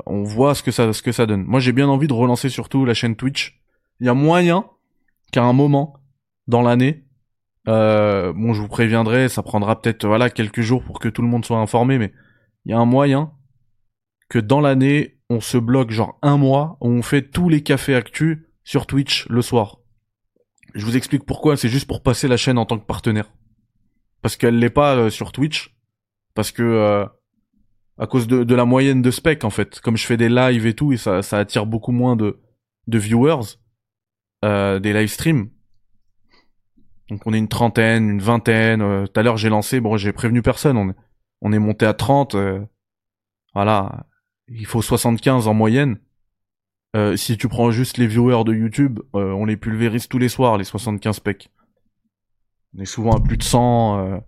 on 0.05 0.23
voit 0.23 0.55
ce 0.55 0.63
que 0.63 0.71
ça 0.71 0.93
ce 0.93 1.01
que 1.01 1.11
ça 1.11 1.25
donne. 1.25 1.43
Moi, 1.43 1.59
j'ai 1.59 1.71
bien 1.71 1.87
envie 1.87 2.07
de 2.07 2.13
relancer 2.13 2.49
surtout 2.49 2.85
la 2.85 2.93
chaîne 2.93 3.15
Twitch. 3.15 3.61
Il 3.99 4.05
y 4.05 4.09
a 4.09 4.13
moyen 4.13 4.65
qu'à 5.31 5.43
un 5.43 5.53
moment 5.53 5.95
dans 6.47 6.61
l'année, 6.61 7.03
Euh, 7.69 8.33
bon, 8.33 8.53
je 8.53 8.59
vous 8.61 8.67
préviendrai, 8.67 9.29
ça 9.29 9.41
prendra 9.41 9.79
peut-être 9.79 10.05
voilà 10.05 10.29
quelques 10.29 10.59
jours 10.59 10.83
pour 10.83 10.99
que 10.99 11.07
tout 11.07 11.21
le 11.21 11.29
monde 11.29 11.45
soit 11.45 11.59
informé, 11.59 11.97
mais 11.97 12.11
il 12.65 12.71
y 12.71 12.73
a 12.73 12.77
un 12.77 12.85
moyen 12.85 13.31
que 14.27 14.37
dans 14.37 14.59
l'année, 14.59 15.17
on 15.29 15.39
se 15.39 15.57
bloque 15.57 15.91
genre 15.91 16.17
un 16.21 16.35
mois 16.37 16.75
où 16.81 16.89
on 16.89 17.01
fait 17.01 17.21
tous 17.31 17.47
les 17.47 17.63
cafés 17.63 17.95
actus 17.95 18.39
sur 18.65 18.85
Twitch 18.85 19.27
le 19.29 19.41
soir. 19.41 19.77
Je 20.75 20.85
vous 20.85 20.97
explique 20.97 21.25
pourquoi, 21.25 21.55
c'est 21.55 21.69
juste 21.69 21.87
pour 21.87 22.03
passer 22.03 22.27
la 22.27 22.35
chaîne 22.35 22.57
en 22.57 22.65
tant 22.65 22.77
que 22.77 22.85
partenaire. 22.85 23.31
Parce 24.21 24.35
qu'elle 24.35 24.59
l'est 24.59 24.69
pas 24.69 24.97
euh, 24.97 25.09
sur 25.09 25.31
Twitch. 25.31 25.73
Parce 26.35 26.51
que 26.51 27.07
à 27.97 28.07
cause 28.07 28.27
de, 28.27 28.55
la 28.55 28.65
moyenne 28.65 29.01
de 29.01 29.11
spec 29.11 29.43
en 29.43 29.49
fait. 29.49 29.79
Comme 29.79 29.97
je 29.97 30.05
fais 30.05 30.17
des 30.17 30.29
lives 30.29 30.65
et 30.65 30.73
tout, 30.73 30.93
et 30.93 30.97
ça, 30.97 31.19
attire 31.31 31.65
beaucoup 31.65 31.91
moins 31.91 32.15
de, 32.15 32.37
viewers, 32.87 33.57
euh, 34.43 34.79
des 34.79 34.93
live 34.93 35.09
streams. 35.09 35.49
Donc 37.09 37.21
on 37.25 37.33
est 37.33 37.37
une 37.37 37.47
trentaine, 37.47 38.09
une 38.09 38.21
vingtaine. 38.21 38.81
Euh, 38.81 39.05
tout 39.05 39.19
à 39.19 39.23
l'heure 39.23 39.37
j'ai 39.37 39.49
lancé, 39.49 39.79
bon 39.79 39.97
j'ai 39.97 40.13
prévenu 40.13 40.41
personne, 40.41 40.77
on 40.77 40.89
est, 40.89 40.95
on 41.41 41.51
est 41.53 41.59
monté 41.59 41.85
à 41.85 41.93
30. 41.93 42.35
Euh, 42.35 42.59
voilà, 43.53 44.07
il 44.47 44.65
faut 44.65 44.81
75 44.81 45.47
en 45.47 45.53
moyenne. 45.53 45.99
Euh, 46.95 47.15
si 47.15 47.37
tu 47.37 47.47
prends 47.47 47.71
juste 47.71 47.97
les 47.97 48.07
viewers 48.07 48.43
de 48.45 48.53
YouTube, 48.53 48.99
on 49.13 49.45
les 49.45 49.57
pulvérise 49.57 50.07
tous 50.07 50.19
les 50.19 50.29
soirs, 50.29 50.57
les 50.57 50.63
75 50.63 51.15
specs. 51.15 51.51
On 52.75 52.81
est 52.81 52.85
souvent 52.85 53.15
à 53.15 53.19
plus 53.19 53.37
de 53.37 53.43
100. 53.43 54.21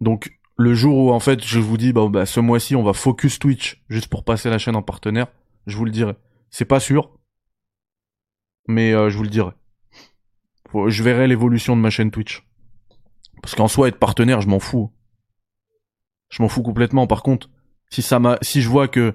Donc 0.00 0.30
le 0.56 0.74
jour 0.74 0.96
où 0.96 1.10
en 1.10 1.20
fait 1.20 1.44
je 1.44 1.58
vous 1.58 1.76
dis 1.76 1.92
bah, 1.92 2.06
bah, 2.08 2.26
ce 2.26 2.40
mois-ci 2.40 2.76
on 2.76 2.82
va 2.82 2.92
focus 2.92 3.38
Twitch 3.38 3.82
juste 3.88 4.08
pour 4.08 4.24
passer 4.24 4.50
la 4.50 4.58
chaîne 4.58 4.76
en 4.76 4.82
partenaire, 4.82 5.28
je 5.66 5.76
vous 5.76 5.84
le 5.84 5.90
dirai. 5.90 6.14
C'est 6.50 6.64
pas 6.64 6.80
sûr, 6.80 7.10
mais 8.68 8.92
je 8.92 9.16
vous 9.16 9.24
le 9.24 9.28
dirai 9.28 9.50
je 10.88 11.02
verrai 11.02 11.26
l'évolution 11.26 11.76
de 11.76 11.80
ma 11.80 11.90
chaîne 11.90 12.10
Twitch. 12.10 12.46
Parce 13.42 13.54
qu'en 13.54 13.68
soi, 13.68 13.88
être 13.88 13.98
partenaire, 13.98 14.40
je 14.40 14.48
m'en 14.48 14.58
fous. 14.58 14.90
Je 16.30 16.42
m'en 16.42 16.48
fous 16.48 16.62
complètement. 16.62 17.06
Par 17.06 17.22
contre, 17.22 17.48
si 17.90 18.02
ça 18.02 18.18
m'a, 18.18 18.38
si 18.42 18.62
je 18.62 18.68
vois 18.68 18.88
que 18.88 19.14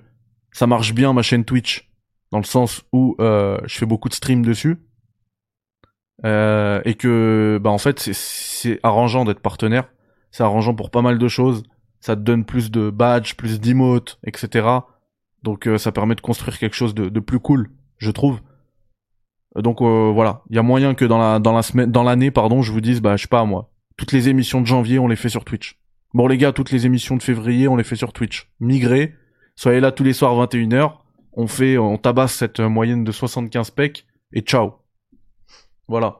ça 0.51 0.67
marche 0.67 0.93
bien 0.93 1.13
ma 1.13 1.21
chaîne 1.21 1.45
Twitch, 1.45 1.91
dans 2.31 2.37
le 2.37 2.45
sens 2.45 2.83
où 2.93 3.15
euh, 3.19 3.59
je 3.65 3.77
fais 3.77 3.85
beaucoup 3.85 4.09
de 4.09 4.13
streams 4.13 4.45
dessus, 4.45 4.77
euh, 6.25 6.81
et 6.85 6.95
que, 6.95 7.59
bah 7.61 7.69
en 7.69 7.77
fait, 7.77 7.99
c'est 7.99 8.79
arrangeant 8.83 9.25
d'être 9.25 9.39
partenaire. 9.39 9.89
C'est 10.31 10.43
arrangeant 10.43 10.75
pour 10.75 10.91
pas 10.91 11.01
mal 11.01 11.17
de 11.17 11.27
choses. 11.27 11.63
Ça 11.99 12.15
te 12.15 12.21
donne 12.21 12.45
plus 12.45 12.71
de 12.71 12.89
badges, 12.89 13.35
plus 13.35 13.59
d'emotes, 13.59 14.19
etc. 14.23 14.67
Donc 15.43 15.67
euh, 15.67 15.77
ça 15.77 15.91
permet 15.91 16.15
de 16.15 16.21
construire 16.21 16.57
quelque 16.57 16.75
chose 16.75 16.93
de 16.93 17.19
plus 17.19 17.39
cool, 17.39 17.69
je 17.97 18.11
trouve. 18.11 18.39
Donc 19.55 19.81
euh, 19.81 20.11
voilà, 20.13 20.43
il 20.49 20.55
y 20.55 20.59
a 20.59 20.63
moyen 20.63 20.93
que 20.93 21.05
dans 21.05 21.17
la 21.17 21.39
dans 21.39 21.53
la 21.53 21.63
semaine 21.63 21.91
dans 21.91 22.03
l'année 22.03 22.29
pardon, 22.29 22.61
je 22.61 22.71
vous 22.71 22.81
dise 22.81 23.01
bah 23.01 23.15
je 23.15 23.23
sais 23.23 23.27
pas 23.27 23.45
moi, 23.45 23.71
toutes 23.97 24.11
les 24.11 24.29
émissions 24.29 24.61
de 24.61 24.67
janvier 24.67 24.99
on 24.99 25.07
les 25.07 25.15
fait 25.15 25.29
sur 25.29 25.43
Twitch. 25.43 25.79
Bon 26.13 26.27
les 26.27 26.37
gars, 26.37 26.51
toutes 26.51 26.71
les 26.71 26.85
émissions 26.85 27.17
de 27.17 27.23
février 27.23 27.67
on 27.67 27.75
les 27.75 27.83
fait 27.83 27.95
sur 27.95 28.13
Twitch. 28.13 28.51
Migrez, 28.59 29.15
soyez 29.55 29.79
là 29.79 29.91
tous 29.91 30.03
les 30.03 30.13
soirs 30.13 30.35
21h, 30.35 30.93
on 31.33 31.47
fait 31.47 31.77
on 31.77 31.97
tabasse 31.97 32.35
cette 32.35 32.59
moyenne 32.59 33.03
de 33.03 33.11
75 33.11 33.71
pecs 33.71 34.05
et 34.33 34.41
ciao. 34.41 34.73
Voilà. 35.87 36.19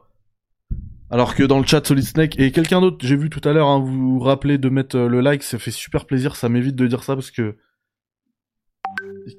Alors 1.10 1.34
que 1.34 1.42
dans 1.42 1.58
le 1.58 1.66
chat 1.66 1.84
Solid 1.84 2.04
Snake 2.04 2.38
et 2.38 2.52
quelqu'un 2.52 2.80
d'autre, 2.80 3.04
j'ai 3.04 3.16
vu 3.16 3.30
tout 3.30 3.40
à 3.48 3.52
l'heure 3.52 3.66
hein, 3.66 3.80
vous 3.80 4.14
vous 4.14 4.20
rappelez 4.20 4.58
de 4.58 4.68
mettre 4.68 4.96
euh, 4.96 5.08
le 5.08 5.20
like, 5.20 5.42
ça 5.42 5.58
fait 5.58 5.72
super 5.72 6.06
plaisir, 6.06 6.36
ça 6.36 6.48
m'évite 6.48 6.76
de 6.76 6.86
dire 6.86 7.02
ça 7.02 7.16
parce 7.16 7.32
que 7.32 7.56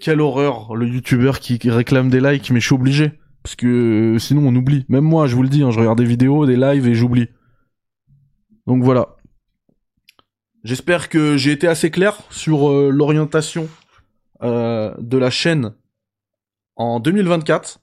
quelle 0.01 0.19
horreur 0.19 0.75
le 0.75 0.85
youtubeur 0.85 1.39
qui 1.39 1.57
réclame 1.69 2.09
des 2.09 2.19
likes 2.19 2.51
mais 2.51 2.59
je 2.59 2.65
suis 2.65 2.75
obligé. 2.75 3.13
Parce 3.41 3.55
que 3.55 4.15
euh, 4.15 4.19
sinon 4.19 4.47
on 4.47 4.55
oublie. 4.55 4.85
Même 4.89 5.05
moi, 5.05 5.25
je 5.27 5.35
vous 5.35 5.43
le 5.43 5.49
dis, 5.49 5.63
hein, 5.63 5.71
je 5.71 5.79
regarde 5.79 5.97
des 5.97 6.05
vidéos, 6.05 6.45
des 6.45 6.57
lives 6.57 6.87
et 6.87 6.93
j'oublie. 6.93 7.29
Donc 8.67 8.83
voilà. 8.83 9.15
J'espère 10.63 11.09
que 11.09 11.37
j'ai 11.37 11.51
été 11.51 11.67
assez 11.67 11.89
clair 11.89 12.19
sur 12.29 12.69
euh, 12.69 12.89
l'orientation 12.91 13.69
de 14.43 15.17
la 15.17 15.29
chaîne 15.29 15.75
en 16.75 16.99
2024. 16.99 17.79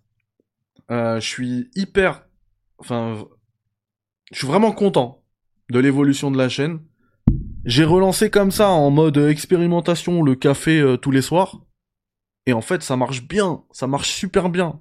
je 0.91 1.19
suis 1.21 1.71
hyper... 1.75 2.27
Enfin... 2.79 3.25
Je 4.33 4.39
suis 4.39 4.47
vraiment 4.47 4.73
content 4.73 5.25
de 5.71 5.79
l'évolution 5.79 6.31
de 6.31 6.39
la 6.39 6.49
chaîne. 6.49 6.81
J'ai 7.65 7.85
relancé 7.85 8.31
comme 8.31 8.51
ça 8.51 8.71
en 8.71 8.91
mode 8.91 9.17
expérimentation 9.17 10.23
le 10.23 10.35
café 10.35 10.97
tous 11.03 11.11
les 11.11 11.23
soirs. 11.23 11.61
Et 12.47 12.53
en 12.53 12.61
fait, 12.61 12.83
ça 12.83 12.97
marche 12.97 13.27
bien. 13.27 13.65
Ça 13.71 13.87
marche 13.87 14.11
super 14.11 14.49
bien. 14.49 14.81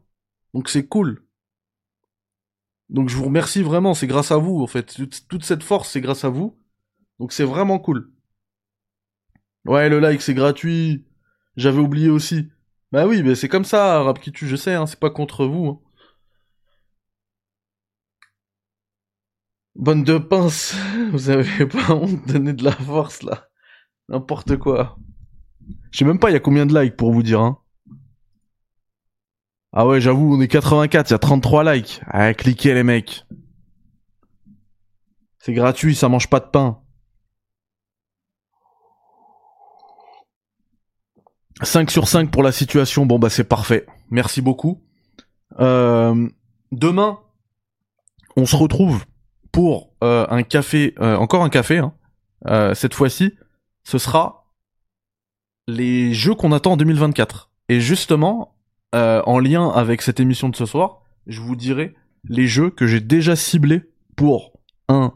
Donc 0.53 0.69
c'est 0.69 0.87
cool. 0.87 1.27
Donc 2.89 3.09
je 3.09 3.17
vous 3.17 3.25
remercie 3.25 3.61
vraiment, 3.61 3.93
c'est 3.93 4.07
grâce 4.07 4.31
à 4.31 4.37
vous 4.37 4.61
en 4.61 4.67
fait. 4.67 4.95
Toute 5.27 5.43
cette 5.43 5.63
force, 5.63 5.91
c'est 5.91 6.01
grâce 6.01 6.23
à 6.23 6.29
vous. 6.29 6.57
Donc 7.19 7.33
c'est 7.33 7.43
vraiment 7.43 7.79
cool. 7.79 8.11
Ouais, 9.65 9.89
le 9.89 9.99
like, 9.99 10.21
c'est 10.21 10.33
gratuit. 10.33 11.05
J'avais 11.57 11.79
oublié 11.79 12.09
aussi. 12.09 12.49
Bah 12.91 13.05
oui, 13.05 13.21
mais 13.21 13.35
c'est 13.35 13.49
comme 13.49 13.65
ça, 13.65 14.01
Rap 14.03 14.19
qui 14.21 14.31
tue, 14.31 14.47
je 14.47 14.55
sais, 14.55 14.73
hein, 14.73 14.85
c'est 14.85 14.99
pas 14.99 15.09
contre 15.09 15.45
vous. 15.45 15.67
Hein. 15.67 15.79
Bonne 19.77 20.03
de 20.03 20.17
pince, 20.17 20.75
vous 21.11 21.29
avez 21.29 21.67
pas 21.67 21.93
honte 21.93 22.25
de 22.25 22.33
donner 22.33 22.53
de 22.53 22.63
la 22.63 22.71
force 22.71 23.21
là. 23.21 23.47
N'importe 24.09 24.57
quoi. 24.57 24.97
Je 25.91 25.99
sais 25.99 26.05
même 26.05 26.17
pas 26.17 26.31
il 26.31 26.33
y 26.33 26.35
a 26.35 26.39
combien 26.39 26.65
de 26.65 26.77
likes 26.77 26.97
pour 26.97 27.13
vous 27.13 27.21
dire, 27.21 27.41
hein. 27.41 27.59
Ah 29.73 29.85
ouais, 29.85 30.01
j'avoue, 30.01 30.35
on 30.35 30.41
est 30.41 30.47
84, 30.47 31.09
il 31.09 31.13
y 31.13 31.15
a 31.15 31.19
33 31.19 31.75
likes. 31.75 32.01
Ah, 32.07 32.33
cliquez 32.33 32.73
les 32.73 32.81
mecs. 32.81 33.25
C'est 35.37 35.53
gratuit, 35.53 35.93
ça 35.93 36.09
mange 36.09 36.27
pas 36.27 36.39
de 36.39 36.47
pain. 36.47 36.81
5 41.61 41.91
sur 41.91 42.07
5 42.07 42.31
pour 42.31 42.41
la 42.41 42.51
situation, 42.51 43.05
bon 43.05 43.19
bah 43.19 43.29
c'est 43.29 43.43
parfait. 43.43 43.85
Merci 44.09 44.41
beaucoup. 44.41 44.83
Euh, 45.59 46.27
demain, 46.71 47.19
on 48.35 48.47
se 48.47 48.55
retrouve 48.55 49.05
pour 49.51 49.93
euh, 50.03 50.25
un 50.29 50.43
café, 50.43 50.95
euh, 50.99 51.15
encore 51.15 51.43
un 51.43 51.49
café, 51.49 51.79
hein. 51.79 51.93
cette 52.73 52.93
fois-ci, 52.93 53.33
ce 53.83 53.97
sera 53.97 54.47
les 55.67 56.13
jeux 56.13 56.35
qu'on 56.35 56.51
attend 56.51 56.73
en 56.73 56.77
2024. 56.77 57.51
Et 57.69 57.79
justement, 57.79 58.55
euh, 58.95 59.21
en 59.25 59.39
lien 59.39 59.69
avec 59.69 60.01
cette 60.01 60.19
émission 60.19 60.49
de 60.49 60.55
ce 60.55 60.65
soir, 60.65 61.01
je 61.27 61.41
vous 61.41 61.55
dirai 61.55 61.93
les 62.23 62.47
jeux 62.47 62.69
que 62.69 62.87
j'ai 62.87 63.01
déjà 63.01 63.35
ciblés 63.35 63.83
pour 64.15 64.53
un 64.87 65.13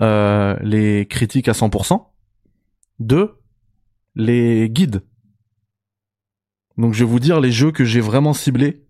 euh, 0.00 0.56
les 0.62 1.06
critiques 1.06 1.48
à 1.48 1.52
100%, 1.52 2.06
deux 3.00 3.36
les 4.14 4.70
guides. 4.70 5.02
Donc 6.76 6.94
je 6.94 7.00
vais 7.00 7.10
vous 7.10 7.18
dire 7.18 7.40
les 7.40 7.50
jeux 7.50 7.72
que 7.72 7.84
j'ai 7.84 8.00
vraiment 8.00 8.32
ciblés 8.32 8.86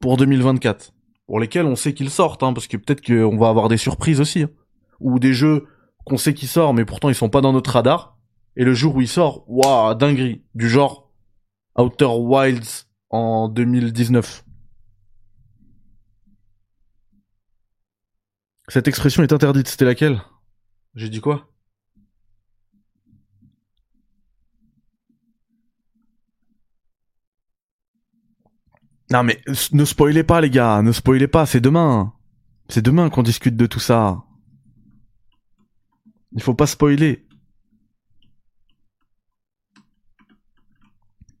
pour 0.00 0.16
2024, 0.16 0.92
pour 1.28 1.38
lesquels 1.38 1.66
on 1.66 1.76
sait 1.76 1.92
qu'ils 1.92 2.10
sortent, 2.10 2.42
hein, 2.42 2.54
parce 2.54 2.66
que 2.66 2.78
peut-être 2.78 3.04
qu'on 3.04 3.36
va 3.36 3.50
avoir 3.50 3.68
des 3.68 3.76
surprises 3.76 4.18
aussi, 4.18 4.44
hein. 4.44 4.50
ou 4.98 5.18
des 5.18 5.34
jeux 5.34 5.68
qu'on 6.06 6.16
sait 6.16 6.32
qu'ils 6.32 6.48
sortent, 6.48 6.74
mais 6.74 6.86
pourtant 6.86 7.10
ils 7.10 7.14
sont 7.14 7.28
pas 7.28 7.42
dans 7.42 7.52
notre 7.52 7.70
radar. 7.70 8.16
Et 8.56 8.64
le 8.64 8.72
jour 8.72 8.96
où 8.96 9.02
il 9.02 9.08
sort, 9.08 9.44
waouh, 9.46 9.94
dinguerie, 9.94 10.42
du 10.54 10.70
genre 10.70 11.12
Outer 11.76 12.06
Wilds 12.06 12.86
en 13.10 13.48
2019. 13.48 14.42
Cette 18.68 18.88
expression 18.88 19.22
est 19.22 19.32
interdite, 19.32 19.68
c'était 19.68 19.84
laquelle? 19.84 20.22
J'ai 20.94 21.10
dit 21.10 21.20
quoi? 21.20 21.46
Non 29.10 29.22
mais 29.22 29.40
ne 29.72 29.84
spoilez 29.84 30.22
pas 30.22 30.40
les 30.40 30.50
gars, 30.50 30.82
ne 30.82 30.92
spoilez 30.92 31.28
pas, 31.28 31.46
c'est 31.46 31.60
demain. 31.60 32.12
C'est 32.68 32.82
demain 32.82 33.08
qu'on 33.08 33.22
discute 33.22 33.56
de 33.56 33.66
tout 33.66 33.80
ça. 33.80 34.24
Il 36.32 36.42
faut 36.42 36.54
pas 36.54 36.66
spoiler. 36.66 37.26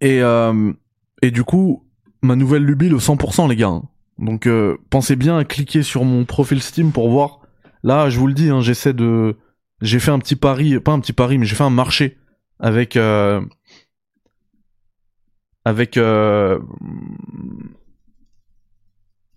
Et 0.00 0.22
euh, 0.22 0.72
et 1.20 1.30
du 1.30 1.44
coup, 1.44 1.84
ma 2.22 2.36
nouvelle 2.36 2.64
lubie 2.64 2.88
le 2.88 2.98
100% 2.98 3.48
les 3.48 3.56
gars. 3.56 3.82
Donc 4.18 4.46
euh, 4.46 4.76
pensez 4.90 5.16
bien 5.16 5.38
à 5.38 5.44
cliquer 5.44 5.82
sur 5.82 6.04
mon 6.04 6.24
profil 6.24 6.62
Steam 6.62 6.92
pour 6.92 7.10
voir. 7.10 7.40
Là, 7.82 8.10
je 8.10 8.18
vous 8.18 8.26
le 8.26 8.34
dis, 8.34 8.48
hein, 8.50 8.60
j'essaie 8.60 8.92
de, 8.92 9.36
j'ai 9.80 10.00
fait 10.00 10.10
un 10.10 10.18
petit 10.18 10.36
pari, 10.36 10.80
pas 10.80 10.92
un 10.92 11.00
petit 11.00 11.12
pari, 11.12 11.38
mais 11.38 11.46
j'ai 11.46 11.54
fait 11.54 11.64
un 11.64 11.70
marché 11.70 12.18
avec 12.58 12.96
euh... 12.96 13.40
avec 15.64 15.96
euh... 15.96 16.58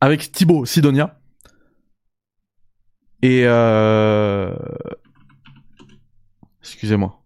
avec 0.01 0.31
Thibaut 0.31 0.65
Sidonia 0.65 1.19
et 3.21 3.43
euh... 3.45 4.55
excusez-moi. 6.61 7.19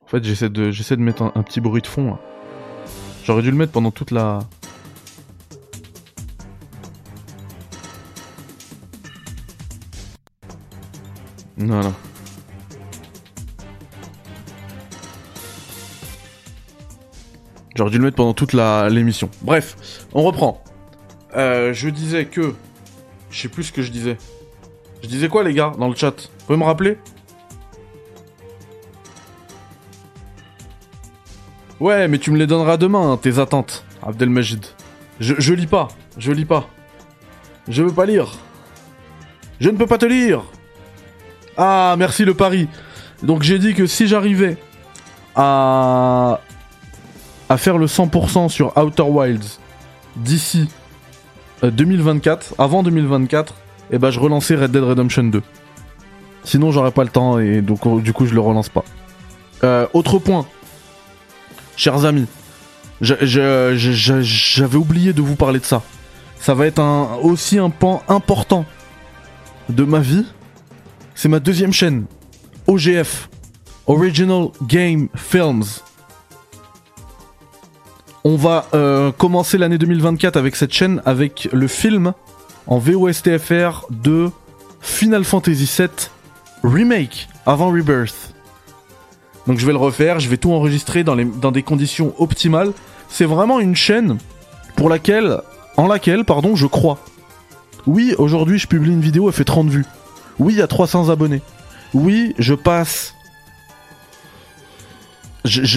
En 0.00 0.06
fait, 0.06 0.24
j'essaie 0.24 0.48
de 0.48 0.70
j'essaie 0.70 0.96
de 0.96 1.02
mettre 1.02 1.22
un, 1.22 1.42
petit 1.42 1.60
bruit 1.60 1.82
de 1.82 1.86
fond. 1.86 2.18
J'aurais 3.24 3.42
dû 3.42 3.50
le 3.50 3.56
mettre 3.56 3.72
pendant 3.72 3.90
toute 3.90 4.10
la... 4.10 4.40
Voilà. 11.58 11.92
J'aurais 17.76 17.90
dû 17.90 17.98
le 17.98 18.04
mettre 18.04 18.16
pendant 18.16 18.34
toute 18.34 18.52
la- 18.52 18.88
l'émission. 18.90 19.30
Bref, 19.42 20.06
on 20.12 20.22
reprend. 20.22 20.61
Euh, 21.36 21.72
je 21.72 21.88
disais 21.88 22.26
que... 22.26 22.54
Je 23.30 23.40
sais 23.40 23.48
plus 23.48 23.64
ce 23.64 23.72
que 23.72 23.82
je 23.82 23.90
disais. 23.90 24.18
Je 25.02 25.08
disais 25.08 25.28
quoi 25.28 25.42
les 25.42 25.54
gars 25.54 25.72
dans 25.78 25.88
le 25.88 25.94
chat? 25.96 26.10
Vous 26.10 26.46
pouvez 26.46 26.58
me 26.58 26.64
rappeler? 26.64 26.98
Ouais, 31.80 32.06
mais 32.08 32.18
tu 32.18 32.30
me 32.30 32.38
les 32.38 32.46
donneras 32.46 32.76
demain, 32.76 33.12
hein, 33.12 33.16
tes 33.16 33.38
attentes, 33.38 33.84
Abdelmajid. 34.02 34.64
Je, 35.18 35.34
je 35.38 35.54
lis 35.54 35.66
pas, 35.66 35.88
je 36.18 36.30
lis 36.30 36.44
pas. 36.44 36.68
Je 37.68 37.82
veux 37.82 37.92
pas 37.92 38.06
lire. 38.06 38.32
Je 39.60 39.70
ne 39.70 39.76
peux 39.76 39.86
pas 39.86 39.98
te 39.98 40.06
lire. 40.06 40.44
Ah, 41.56 41.96
merci 41.98 42.24
le 42.24 42.34
pari. 42.34 42.68
Donc 43.22 43.42
j'ai 43.42 43.58
dit 43.58 43.74
que 43.74 43.86
si 43.86 44.06
j'arrivais 44.06 44.56
à 45.34 46.40
à 47.48 47.56
faire 47.58 47.78
le 47.78 47.86
100% 47.86 48.48
sur 48.48 48.76
Outer 48.78 49.02
Wilds 49.02 49.58
d'ici 50.16 50.68
2024, 51.70 52.54
avant 52.58 52.82
2024, 52.82 53.54
et 53.92 53.98
ben 53.98 54.10
je 54.10 54.18
relançais 54.18 54.54
Red 54.54 54.72
Dead 54.72 54.82
Redemption 54.82 55.24
2. 55.24 55.42
Sinon 56.44 56.72
j'aurais 56.72 56.90
pas 56.90 57.04
le 57.04 57.10
temps 57.10 57.38
et 57.38 57.60
donc 57.60 57.86
euh, 57.86 58.00
du 58.00 58.12
coup 58.12 58.26
je 58.26 58.34
le 58.34 58.40
relance 58.40 58.68
pas. 58.68 58.84
Euh, 59.62 59.86
autre 59.92 60.18
point, 60.18 60.46
chers 61.76 62.04
amis, 62.04 62.26
j'avais 63.00 64.76
oublié 64.76 65.12
de 65.12 65.22
vous 65.22 65.36
parler 65.36 65.60
de 65.60 65.64
ça. 65.64 65.82
Ça 66.38 66.54
va 66.54 66.66
être 66.66 66.82
aussi 67.22 67.58
un 67.58 67.70
pan 67.70 68.02
important 68.08 68.64
de 69.68 69.84
ma 69.84 70.00
vie. 70.00 70.26
C'est 71.14 71.28
ma 71.28 71.38
deuxième 71.38 71.72
chaîne, 71.72 72.06
OGF, 72.66 73.28
Original 73.86 74.48
Game 74.66 75.08
Films. 75.14 75.62
On 78.24 78.36
va 78.36 78.66
euh, 78.72 79.10
commencer 79.10 79.58
l'année 79.58 79.78
2024 79.78 80.36
avec 80.36 80.54
cette 80.54 80.72
chaîne, 80.72 81.02
avec 81.04 81.48
le 81.52 81.66
film 81.66 82.12
en 82.68 82.78
VOSTFR 82.78 83.86
de 83.90 84.30
Final 84.80 85.24
Fantasy 85.24 85.68
VII 85.78 85.88
Remake 86.62 87.28
avant 87.46 87.70
Rebirth. 87.70 88.32
Donc 89.48 89.58
je 89.58 89.66
vais 89.66 89.72
le 89.72 89.78
refaire, 89.78 90.20
je 90.20 90.28
vais 90.28 90.36
tout 90.36 90.52
enregistrer 90.52 91.02
dans, 91.02 91.16
des 91.16 91.62
conditions 91.64 92.14
optimales. 92.18 92.72
C'est 93.08 93.24
vraiment 93.24 93.58
une 93.58 93.74
chaîne 93.74 94.18
pour 94.76 94.88
laquelle, 94.88 95.40
en 95.76 95.88
laquelle, 95.88 96.24
pardon, 96.24 96.54
je 96.54 96.66
crois. 96.66 97.00
Oui, 97.88 98.14
aujourd'hui 98.18 98.58
je 98.58 98.68
publie 98.68 98.92
une 98.92 99.00
vidéo, 99.00 99.28
elle 99.28 99.34
fait 99.34 99.42
30 99.44 99.68
vues. 99.68 99.86
Oui, 100.38 100.54
il 100.54 100.58
y 100.60 100.62
a 100.62 100.68
300 100.68 101.08
abonnés. 101.08 101.42
Oui, 101.92 102.34
je 102.38 102.54
passe 102.54 103.16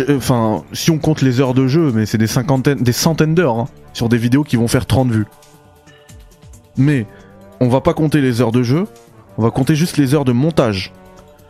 Enfin, 0.09 0.63
si 0.73 0.91
on 0.91 0.99
compte 0.99 1.21
les 1.21 1.39
heures 1.41 1.53
de 1.55 1.67
jeu, 1.67 1.91
mais 1.93 2.05
c'est 2.05 2.17
des 2.19 2.27
cinquantaines, 2.27 2.77
des 2.79 2.91
centaines 2.91 3.33
d'heures 3.33 3.59
hein, 3.59 3.67
sur 3.93 4.09
des 4.09 4.17
vidéos 4.17 4.43
qui 4.43 4.57
vont 4.57 4.67
faire 4.67 4.85
30 4.85 5.09
vues. 5.11 5.25
Mais 6.77 7.07
on 7.59 7.67
va 7.69 7.81
pas 7.81 7.93
compter 7.93 8.21
les 8.21 8.41
heures 8.41 8.51
de 8.51 8.61
jeu, 8.63 8.85
on 9.37 9.41
va 9.43 9.49
compter 9.51 9.75
juste 9.75 9.97
les 9.97 10.13
heures 10.13 10.25
de 10.25 10.33
montage. 10.33 10.91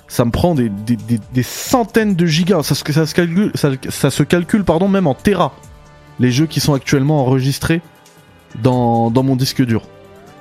Ça 0.07 0.23
me 0.23 0.31
prend 0.31 0.53
des, 0.55 0.69
des- 0.69 0.97
des- 1.33 1.43
centaines 1.43 2.15
de 2.15 2.25
gigas, 2.25 2.63
ça, 2.63 2.75
se- 2.75 2.83
ça 2.93 3.05
se 3.05 3.15
calcule, 3.15 3.51
ça, 3.55 4.11
se 4.11 4.23
calcule 4.23 4.63
pardon, 4.63 4.87
même 4.87 5.07
en 5.07 5.15
Tera. 5.15 5.51
Les 6.19 6.31
jeux 6.31 6.45
qui 6.45 6.59
sont 6.59 6.73
actuellement 6.73 7.21
enregistrés 7.21 7.81
dans, 8.61 9.09
dans 9.09 9.23
mon 9.23 9.35
disque 9.35 9.65
dur. 9.65 9.81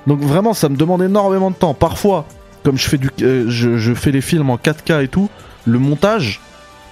Donc 0.07 0.21
vraiment, 0.21 0.53
ça 0.53 0.69
me 0.69 0.77
demande 0.77 1.01
énormément 1.01 1.49
de 1.49 1.55
temps. 1.55 1.73
Parfois, 1.73 2.25
comme 2.63 2.77
je 2.77 2.87
fais, 2.87 2.97
du, 2.99 3.09
euh, 3.23 3.45
je, 3.49 3.77
je 3.77 3.93
fais 3.93 4.11
les 4.11 4.21
films 4.21 4.49
en 4.51 4.55
4K 4.57 5.03
et 5.03 5.07
tout, 5.07 5.29
le 5.65 5.79
montage, 5.79 6.39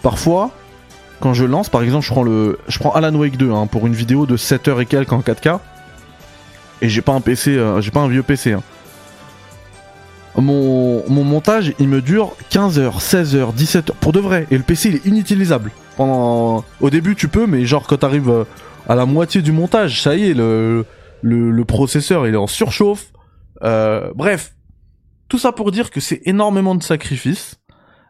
parfois, 0.01 0.49
quand 1.24 1.34
je 1.34 1.45
lance, 1.45 1.69
par 1.69 1.84
exemple, 1.84 2.05
je 2.05 2.11
prends, 2.11 2.24
le, 2.24 2.59
je 2.67 2.78
prends 2.80 2.91
Alan 2.91 3.15
Wake 3.15 3.38
2 3.38 3.49
hein, 3.49 3.65
pour 3.65 3.88
une 3.88 3.93
vidéo 3.93 4.26
de 4.26 4.36
7 4.36 4.67
heures 4.67 4.82
et 4.82 4.86
quelques 4.86 5.13
en 5.13 5.21
4K. 5.21 5.59
Et 6.82 6.89
j'ai 6.89 7.01
pas 7.01 7.13
un 7.13 7.21
PC, 7.21 7.51
euh, 7.51 7.80
j'ai 7.80 7.91
pas 7.91 8.01
un 8.01 8.09
vieux 8.09 8.24
PC. 8.24 8.51
hein. 8.51 8.61
Mon, 10.36 11.09
mon 11.09 11.24
montage, 11.24 11.74
il 11.80 11.88
me 11.88 12.01
dure 12.01 12.36
15 12.49 12.78
heures, 12.78 13.01
16 13.01 13.38
heures, 13.38 13.53
17 13.53 13.91
heures, 13.91 13.95
pour 13.95 14.11
de 14.11 14.19
vrai. 14.19 14.47
Et 14.51 14.57
le 14.57 14.63
PC, 14.63 14.89
il 14.89 14.95
est 14.95 15.05
inutilisable. 15.05 15.71
Pendant... 15.95 16.65
Au 16.82 16.89
début, 16.89 17.15
tu 17.15 17.30
peux, 17.30 17.47
mais 17.47 17.63
genre, 17.65 17.88
quand 17.88 17.95
t'arrives 17.99 18.30
euh, 18.30 18.43
à 18.89 18.95
la 18.95 19.05
moitié 19.05 19.41
du 19.41 19.53
montage, 19.53 20.01
ça 20.01 20.17
y 20.17 20.32
est, 20.32 20.34
le, 20.34 20.86
le, 21.21 21.51
le 21.51 21.63
processeur, 21.65 22.28
il 22.28 22.34
est 22.34 22.38
en 22.38 22.47
surchauffe. 22.47 23.13
Euh, 23.63 24.11
bref. 24.13 24.55
Tout 25.30 25.39
ça 25.39 25.53
pour 25.53 25.71
dire 25.71 25.89
que 25.89 26.01
c'est 26.01 26.21
énormément 26.26 26.76
de 26.76 26.84
sacrifices. 26.84 27.55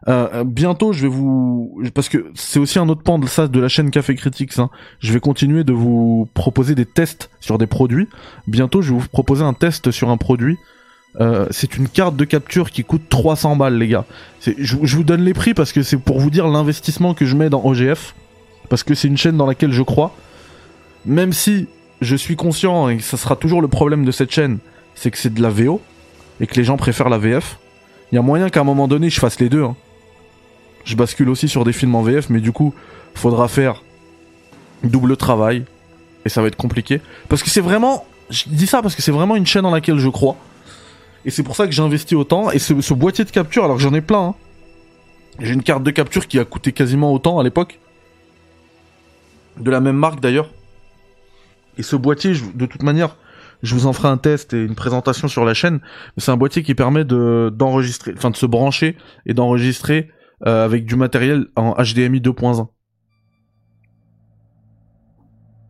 Euh, 0.06 0.28
euh, 0.34 0.44
bientôt, 0.44 0.92
je 0.92 1.02
vais 1.02 1.08
vous 1.08 1.80
parce 1.94 2.08
que 2.08 2.26
c'est 2.34 2.58
aussi 2.58 2.78
un 2.78 2.88
autre 2.88 3.02
pan 3.02 3.18
de 3.18 3.26
ça 3.26 3.48
de 3.48 3.58
la 3.60 3.68
chaîne 3.68 3.90
Café 3.90 4.14
Critics. 4.14 4.58
hein. 4.58 4.70
Je 5.00 5.12
vais 5.12 5.20
continuer 5.20 5.64
de 5.64 5.72
vous 5.72 6.28
proposer 6.34 6.74
des 6.74 6.84
tests 6.84 7.30
sur 7.40 7.58
des 7.58 7.66
produits. 7.66 8.08
Bientôt, 8.46 8.82
je 8.82 8.92
vais 8.92 8.98
vous 9.00 9.08
proposer 9.08 9.42
un 9.42 9.54
test 9.54 9.90
sur 9.90 10.10
un 10.10 10.16
produit. 10.16 10.58
Euh, 11.20 11.46
c'est 11.50 11.76
une 11.76 11.88
carte 11.88 12.16
de 12.16 12.24
capture 12.24 12.70
qui 12.70 12.84
coûte 12.84 13.02
300 13.08 13.56
balles, 13.56 13.78
les 13.78 13.88
gars. 13.88 14.04
Je, 14.58 14.76
vous 14.76 15.04
donne 15.04 15.22
les 15.22 15.32
prix 15.32 15.54
parce 15.54 15.72
que 15.72 15.82
c'est 15.82 15.96
pour 15.96 16.18
vous 16.20 16.30
dire 16.30 16.48
l'investissement 16.48 17.14
que 17.14 17.24
je 17.24 17.36
mets 17.36 17.50
dans 17.50 17.64
OGF. 17.64 18.14
Parce 18.68 18.82
que 18.82 18.94
c'est 18.94 19.08
une 19.08 19.16
chaîne 19.16 19.36
dans 19.36 19.46
laquelle 19.46 19.72
je 19.72 19.82
crois. 19.82 20.14
Même 21.06 21.32
si 21.32 21.68
je 22.00 22.16
suis 22.16 22.36
conscient 22.36 22.88
et 22.88 22.98
ça 22.98 23.16
sera 23.16 23.36
toujours 23.36 23.62
le 23.62 23.68
problème 23.68 24.04
de 24.04 24.10
cette 24.10 24.30
chaîne, 24.32 24.58
c'est 24.94 25.10
que 25.10 25.18
c'est 25.18 25.32
de 25.32 25.40
la 25.40 25.50
VO 25.50 25.80
et 26.40 26.46
que 26.46 26.56
les 26.56 26.64
gens 26.64 26.76
préfèrent 26.76 27.08
la 27.10 27.18
VF. 27.18 27.58
Il 28.10 28.16
y 28.16 28.18
a 28.18 28.22
moyen 28.22 28.48
qu'à 28.50 28.60
un 28.60 28.64
moment 28.64 28.88
donné 28.88 29.10
je 29.10 29.20
fasse 29.20 29.38
les 29.40 29.48
deux. 29.48 29.62
hein. 29.62 29.76
Je 30.84 30.96
bascule 30.96 31.28
aussi 31.28 31.48
sur 31.48 31.64
des 31.64 31.72
films 31.72 31.94
en 31.94 32.02
VF, 32.02 32.30
mais 32.30 32.40
du 32.40 32.52
coup, 32.52 32.74
faudra 33.14 33.48
faire 33.48 33.82
double 34.82 35.16
travail 35.16 35.64
et 36.24 36.28
ça 36.28 36.42
va 36.42 36.48
être 36.48 36.56
compliqué. 36.56 37.00
Parce 37.28 37.42
que 37.42 37.50
c'est 37.50 37.60
vraiment, 37.60 38.04
je 38.30 38.44
dis 38.46 38.66
ça 38.66 38.82
parce 38.82 38.94
que 38.94 39.02
c'est 39.02 39.12
vraiment 39.12 39.36
une 39.36 39.46
chaîne 39.46 39.62
dans 39.62 39.70
laquelle 39.70 39.98
je 39.98 40.08
crois. 40.08 40.36
Et 41.24 41.30
c'est 41.30 41.42
pour 41.42 41.56
ça 41.56 41.66
que 41.66 41.72
j'ai 41.72 41.82
investi 41.82 42.14
autant. 42.14 42.50
Et 42.50 42.58
ce, 42.58 42.94
boîtier 42.94 43.24
de 43.24 43.30
capture, 43.30 43.64
alors 43.64 43.76
que 43.76 43.82
j'en 43.82 43.94
ai 43.94 44.02
plein. 44.02 44.28
hein. 44.28 44.34
J'ai 45.40 45.54
une 45.54 45.62
carte 45.62 45.82
de 45.82 45.90
capture 45.90 46.28
qui 46.28 46.38
a 46.38 46.44
coûté 46.44 46.72
quasiment 46.72 47.12
autant 47.12 47.38
à 47.38 47.42
l'époque. 47.42 47.80
De 49.58 49.70
la 49.70 49.80
même 49.80 49.96
marque 49.96 50.20
d'ailleurs. 50.20 50.50
Et 51.78 51.82
ce 51.82 51.96
boîtier, 51.96 52.34
de 52.54 52.66
toute 52.66 52.82
manière, 52.82 53.16
je 53.62 53.74
vous 53.74 53.86
en 53.86 53.92
ferai 53.92 54.08
un 54.08 54.16
test 54.18 54.52
et 54.52 54.62
une 54.62 54.74
présentation 54.74 55.26
sur 55.26 55.44
la 55.44 55.54
chaîne. 55.54 55.80
C'est 56.18 56.30
un 56.30 56.36
boîtier 56.36 56.62
qui 56.62 56.74
permet 56.74 57.04
de 57.04 57.50
d'enregistrer, 57.52 58.12
enfin 58.16 58.30
de 58.30 58.36
se 58.36 58.46
brancher 58.46 58.96
et 59.26 59.34
d'enregistrer 59.34 60.10
euh, 60.46 60.64
avec 60.64 60.84
du 60.84 60.96
matériel 60.96 61.46
en 61.56 61.74
HDMI 61.74 62.20
2.1. 62.20 62.68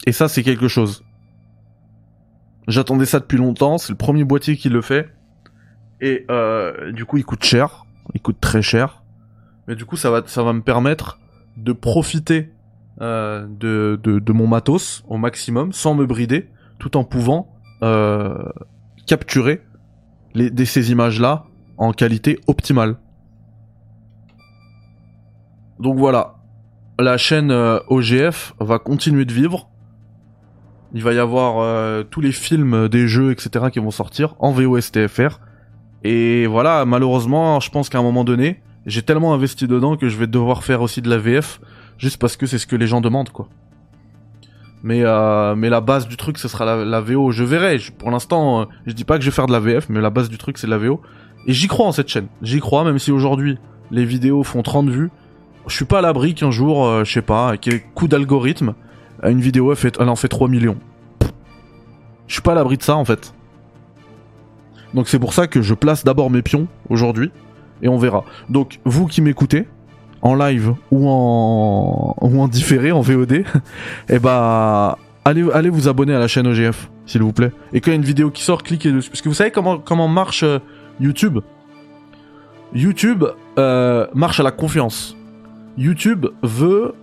Et 0.06 0.12
ça, 0.12 0.28
c'est 0.28 0.42
quelque 0.42 0.68
chose. 0.68 1.04
J'attendais 2.66 3.04
ça 3.04 3.20
depuis 3.20 3.38
longtemps. 3.38 3.78
C'est 3.78 3.92
le 3.92 3.98
premier 3.98 4.24
boîtier 4.24 4.56
qui 4.56 4.68
le 4.68 4.80
fait. 4.80 5.10
Et 6.00 6.24
euh, 6.30 6.92
du 6.92 7.04
coup, 7.04 7.18
il 7.18 7.24
coûte 7.24 7.44
cher. 7.44 7.84
Il 8.14 8.20
coûte 8.20 8.40
très 8.40 8.62
cher. 8.62 9.02
Mais 9.68 9.74
du 9.74 9.84
coup, 9.84 9.96
ça 9.96 10.10
va, 10.10 10.22
ça 10.26 10.42
va 10.42 10.52
me 10.52 10.62
permettre 10.62 11.20
de 11.56 11.72
profiter 11.72 12.50
euh, 13.00 13.46
de, 13.48 14.32
mon 14.32 14.46
matos 14.46 15.04
au 15.08 15.18
maximum, 15.18 15.72
sans 15.72 15.94
me 15.94 16.06
brider, 16.06 16.48
tout 16.78 16.96
en 16.96 17.04
pouvant 17.04 17.50
capturer 19.06 19.60
ces 20.64 20.90
images-là 20.90 21.44
en 21.76 21.92
qualité 21.92 22.40
optimale. 22.46 22.96
Donc 25.84 25.98
voilà, 25.98 26.36
la 26.98 27.18
chaîne 27.18 27.50
euh, 27.50 27.78
OGF 27.88 28.54
va 28.58 28.78
continuer 28.78 29.26
de 29.26 29.34
vivre. 29.34 29.68
Il 30.94 31.02
va 31.02 31.12
y 31.12 31.18
avoir 31.18 31.58
euh, 31.58 32.02
tous 32.04 32.22
les 32.22 32.32
films 32.32 32.88
des 32.88 33.06
jeux, 33.06 33.32
etc. 33.32 33.66
qui 33.70 33.80
vont 33.80 33.90
sortir 33.90 34.34
en 34.38 34.50
VOSTFR. 34.50 35.40
Et 36.02 36.46
voilà, 36.46 36.86
malheureusement, 36.86 37.60
je 37.60 37.70
pense 37.70 37.90
qu'à 37.90 37.98
un 37.98 38.02
moment 38.02 38.24
donné, 38.24 38.62
j'ai 38.86 39.02
tellement 39.02 39.34
investi 39.34 39.66
dedans 39.66 39.98
que 39.98 40.08
je 40.08 40.16
vais 40.16 40.26
devoir 40.26 40.64
faire 40.64 40.80
aussi 40.80 41.02
de 41.02 41.10
la 41.10 41.18
VF, 41.18 41.60
juste 41.98 42.16
parce 42.16 42.38
que 42.38 42.46
c'est 42.46 42.58
ce 42.58 42.66
que 42.66 42.76
les 42.76 42.86
gens 42.86 43.02
demandent, 43.02 43.28
quoi. 43.28 43.46
Mais, 44.82 45.02
euh, 45.02 45.54
la 45.54 45.80
base 45.82 46.08
du 46.08 46.16
truc, 46.16 46.38
ce 46.38 46.48
sera 46.48 46.82
la, 46.82 47.00
VO. 47.02 47.30
Je 47.30 47.44
verrai. 47.44 47.78
Pour 47.98 48.10
l'instant, 48.10 48.68
je 48.86 48.92
dis 48.94 49.04
pas 49.04 49.18
que 49.18 49.24
je 49.24 49.28
vais 49.28 49.36
faire 49.36 49.46
de 49.46 49.52
la 49.52 49.60
VF, 49.60 49.90
mais 49.90 50.00
la 50.00 50.08
base 50.08 50.30
du 50.30 50.38
truc, 50.38 50.56
c'est 50.56 50.66
de 50.66 50.72
la 50.72 50.78
VO. 50.78 51.02
Et 51.46 51.52
j'y 51.52 51.66
crois 51.66 51.86
en 51.86 51.92
cette 51.92 52.08
chaîne. 52.08 52.28
J'y 52.40 52.60
crois, 52.60 52.84
même 52.84 52.98
si 52.98 53.12
aujourd'hui, 53.12 53.58
les 53.90 54.06
vidéos 54.06 54.44
font 54.44 54.62
30 54.62 54.88
vues. 54.88 55.10
Je 55.66 55.74
suis 55.74 55.84
pas 55.84 55.98
à 55.98 56.02
l'abri 56.02 56.34
qu'un 56.34 56.50
jour, 56.50 56.86
euh, 56.86 57.04
je 57.04 57.12
sais 57.12 57.22
pas, 57.22 57.48
avec 57.48 57.68
un 57.68 57.78
coup 57.94 58.08
d'algorithme, 58.08 58.74
une 59.22 59.40
vidéo, 59.40 59.70
elle, 59.70 59.76
fait, 59.76 60.00
en 60.00 60.16
fait 60.16 60.28
3 60.28 60.48
millions. 60.48 60.76
Je 62.26 62.34
suis 62.34 62.42
pas 62.42 62.52
à 62.52 62.54
l'abri 62.54 62.76
de 62.76 62.82
ça, 62.82 62.96
en 62.96 63.04
fait. 63.04 63.34
Donc 64.94 65.08
c'est 65.08 65.18
pour 65.18 65.34
ça 65.34 65.46
que 65.48 65.60
je 65.60 65.74
place 65.74 66.04
d'abord 66.04 66.30
mes 66.30 66.40
pions 66.40 66.68
aujourd'hui 66.88 67.30
et 67.82 67.88
on 67.88 67.98
verra. 67.98 68.24
Donc 68.48 68.78
vous 68.84 69.06
qui 69.06 69.20
m'écoutez 69.20 69.66
en 70.22 70.34
live 70.36 70.74
ou 70.90 71.08
en 71.08 72.16
ou 72.20 72.40
en 72.40 72.48
différé 72.48 72.92
en 72.92 73.00
VOD, 73.00 73.44
eh 74.08 74.18
bah 74.20 74.98
allez 75.24 75.44
allez 75.52 75.68
vous 75.68 75.88
abonner 75.88 76.14
à 76.14 76.20
la 76.20 76.28
chaîne 76.28 76.46
OGF 76.46 76.90
s'il 77.06 77.22
vous 77.22 77.32
plaît. 77.32 77.52
Et 77.72 77.80
quand 77.80 77.90
il 77.90 77.94
y 77.94 77.96
a 77.96 77.98
une 77.98 78.04
vidéo 78.04 78.30
qui 78.30 78.42
sort, 78.42 78.62
cliquez 78.62 78.92
dessus 78.92 79.10
parce 79.10 79.20
que 79.20 79.28
vous 79.28 79.34
savez 79.34 79.50
comment 79.50 79.78
comment 79.78 80.06
marche 80.06 80.44
euh, 80.44 80.60
YouTube? 81.00 81.40
YouTube 82.72 83.24
euh, 83.58 84.06
marche 84.14 84.38
à 84.38 84.44
la 84.44 84.52
confiance. 84.52 85.16
YouTube 85.76 86.26
veut. 86.42 86.94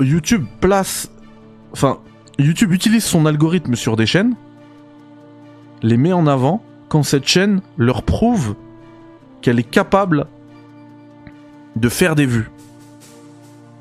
YouTube 0.00 0.44
place. 0.60 1.10
Enfin, 1.72 1.98
YouTube 2.38 2.72
utilise 2.72 3.04
son 3.04 3.26
algorithme 3.26 3.74
sur 3.74 3.96
des 3.96 4.06
chaînes, 4.06 4.34
les 5.82 5.96
met 5.96 6.12
en 6.12 6.26
avant 6.26 6.62
quand 6.88 7.02
cette 7.02 7.26
chaîne 7.26 7.60
leur 7.76 8.02
prouve 8.02 8.54
qu'elle 9.42 9.58
est 9.58 9.68
capable 9.68 10.26
de 11.76 11.88
faire 11.88 12.14
des 12.14 12.26
vues, 12.26 12.50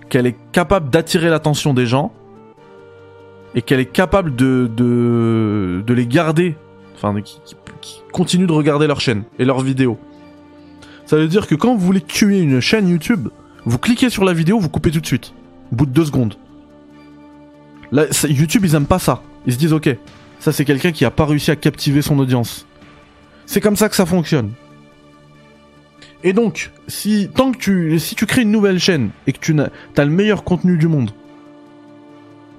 qu'elle 0.10 0.26
est 0.26 0.38
capable 0.52 0.90
d'attirer 0.90 1.30
l'attention 1.30 1.74
des 1.74 1.86
gens 1.86 2.12
et 3.56 3.62
qu'elle 3.62 3.80
est 3.80 3.86
capable 3.86 4.36
de, 4.36 4.70
de, 4.76 5.94
les 5.94 6.08
garder, 6.08 6.56
enfin, 6.96 7.22
qui, 7.22 7.40
qui, 7.46 7.56
qui 7.82 8.02
continuent 8.12 8.48
de 8.48 8.54
regarder 8.54 8.88
leur 8.88 9.02
chaîne 9.02 9.24
et 9.40 9.46
leurs 9.46 9.62
vidéos. 9.62 9.98
Ça 11.06 11.16
veut 11.16 11.28
dire 11.28 11.48
que 11.48 11.56
quand 11.56 11.74
vous 11.74 11.86
voulez 11.86 12.02
tuer 12.02 12.40
une 12.40 12.60
chaîne 12.60 12.88
YouTube, 12.88 13.30
vous 13.68 13.80
cliquez 13.80 14.10
sur 14.10 14.24
la 14.24 14.32
vidéo, 14.32 14.60
vous 14.60 14.70
coupez 14.70 14.92
tout 14.92 15.02
de 15.02 15.06
suite, 15.06 15.34
au 15.74 15.76
bout 15.76 15.86
de 15.86 15.92
deux 15.92 16.06
secondes. 16.06 16.36
YouTube, 17.92 18.64
ils 18.64 18.76
aiment 18.76 18.86
pas 18.86 18.98
ça. 18.98 19.22
Ils 19.46 19.54
se 19.54 19.58
disent, 19.58 19.74
ok, 19.74 19.90
ça 20.40 20.54
c'est 20.54 20.64
quelqu'un 20.64 20.94
qui 20.94 21.04
a 21.04 21.12
pas 21.12 21.26
réussi 21.26 21.52
à 21.52 21.58
captiver 21.58 22.02
son 22.02 22.18
audience. 22.18 22.66
C'est 23.46 23.60
comme 23.60 23.76
ça 23.76 23.90
que 23.90 23.96
ça 23.98 24.06
fonctionne. 24.06 24.52
Et 26.24 26.32
donc, 26.32 26.72
si 26.88 27.30
tant 27.36 27.52
que 27.52 27.58
tu 27.58 28.00
si 28.00 28.16
tu 28.16 28.26
crées 28.26 28.44
une 28.44 28.52
nouvelle 28.52 28.80
chaîne 28.80 29.10
et 29.28 29.34
que 29.34 29.40
tu 29.40 29.54
as 29.60 30.06
le 30.06 30.12
meilleur 30.12 30.46
contenu 30.46 30.78
du 30.78 30.88
monde 30.88 31.12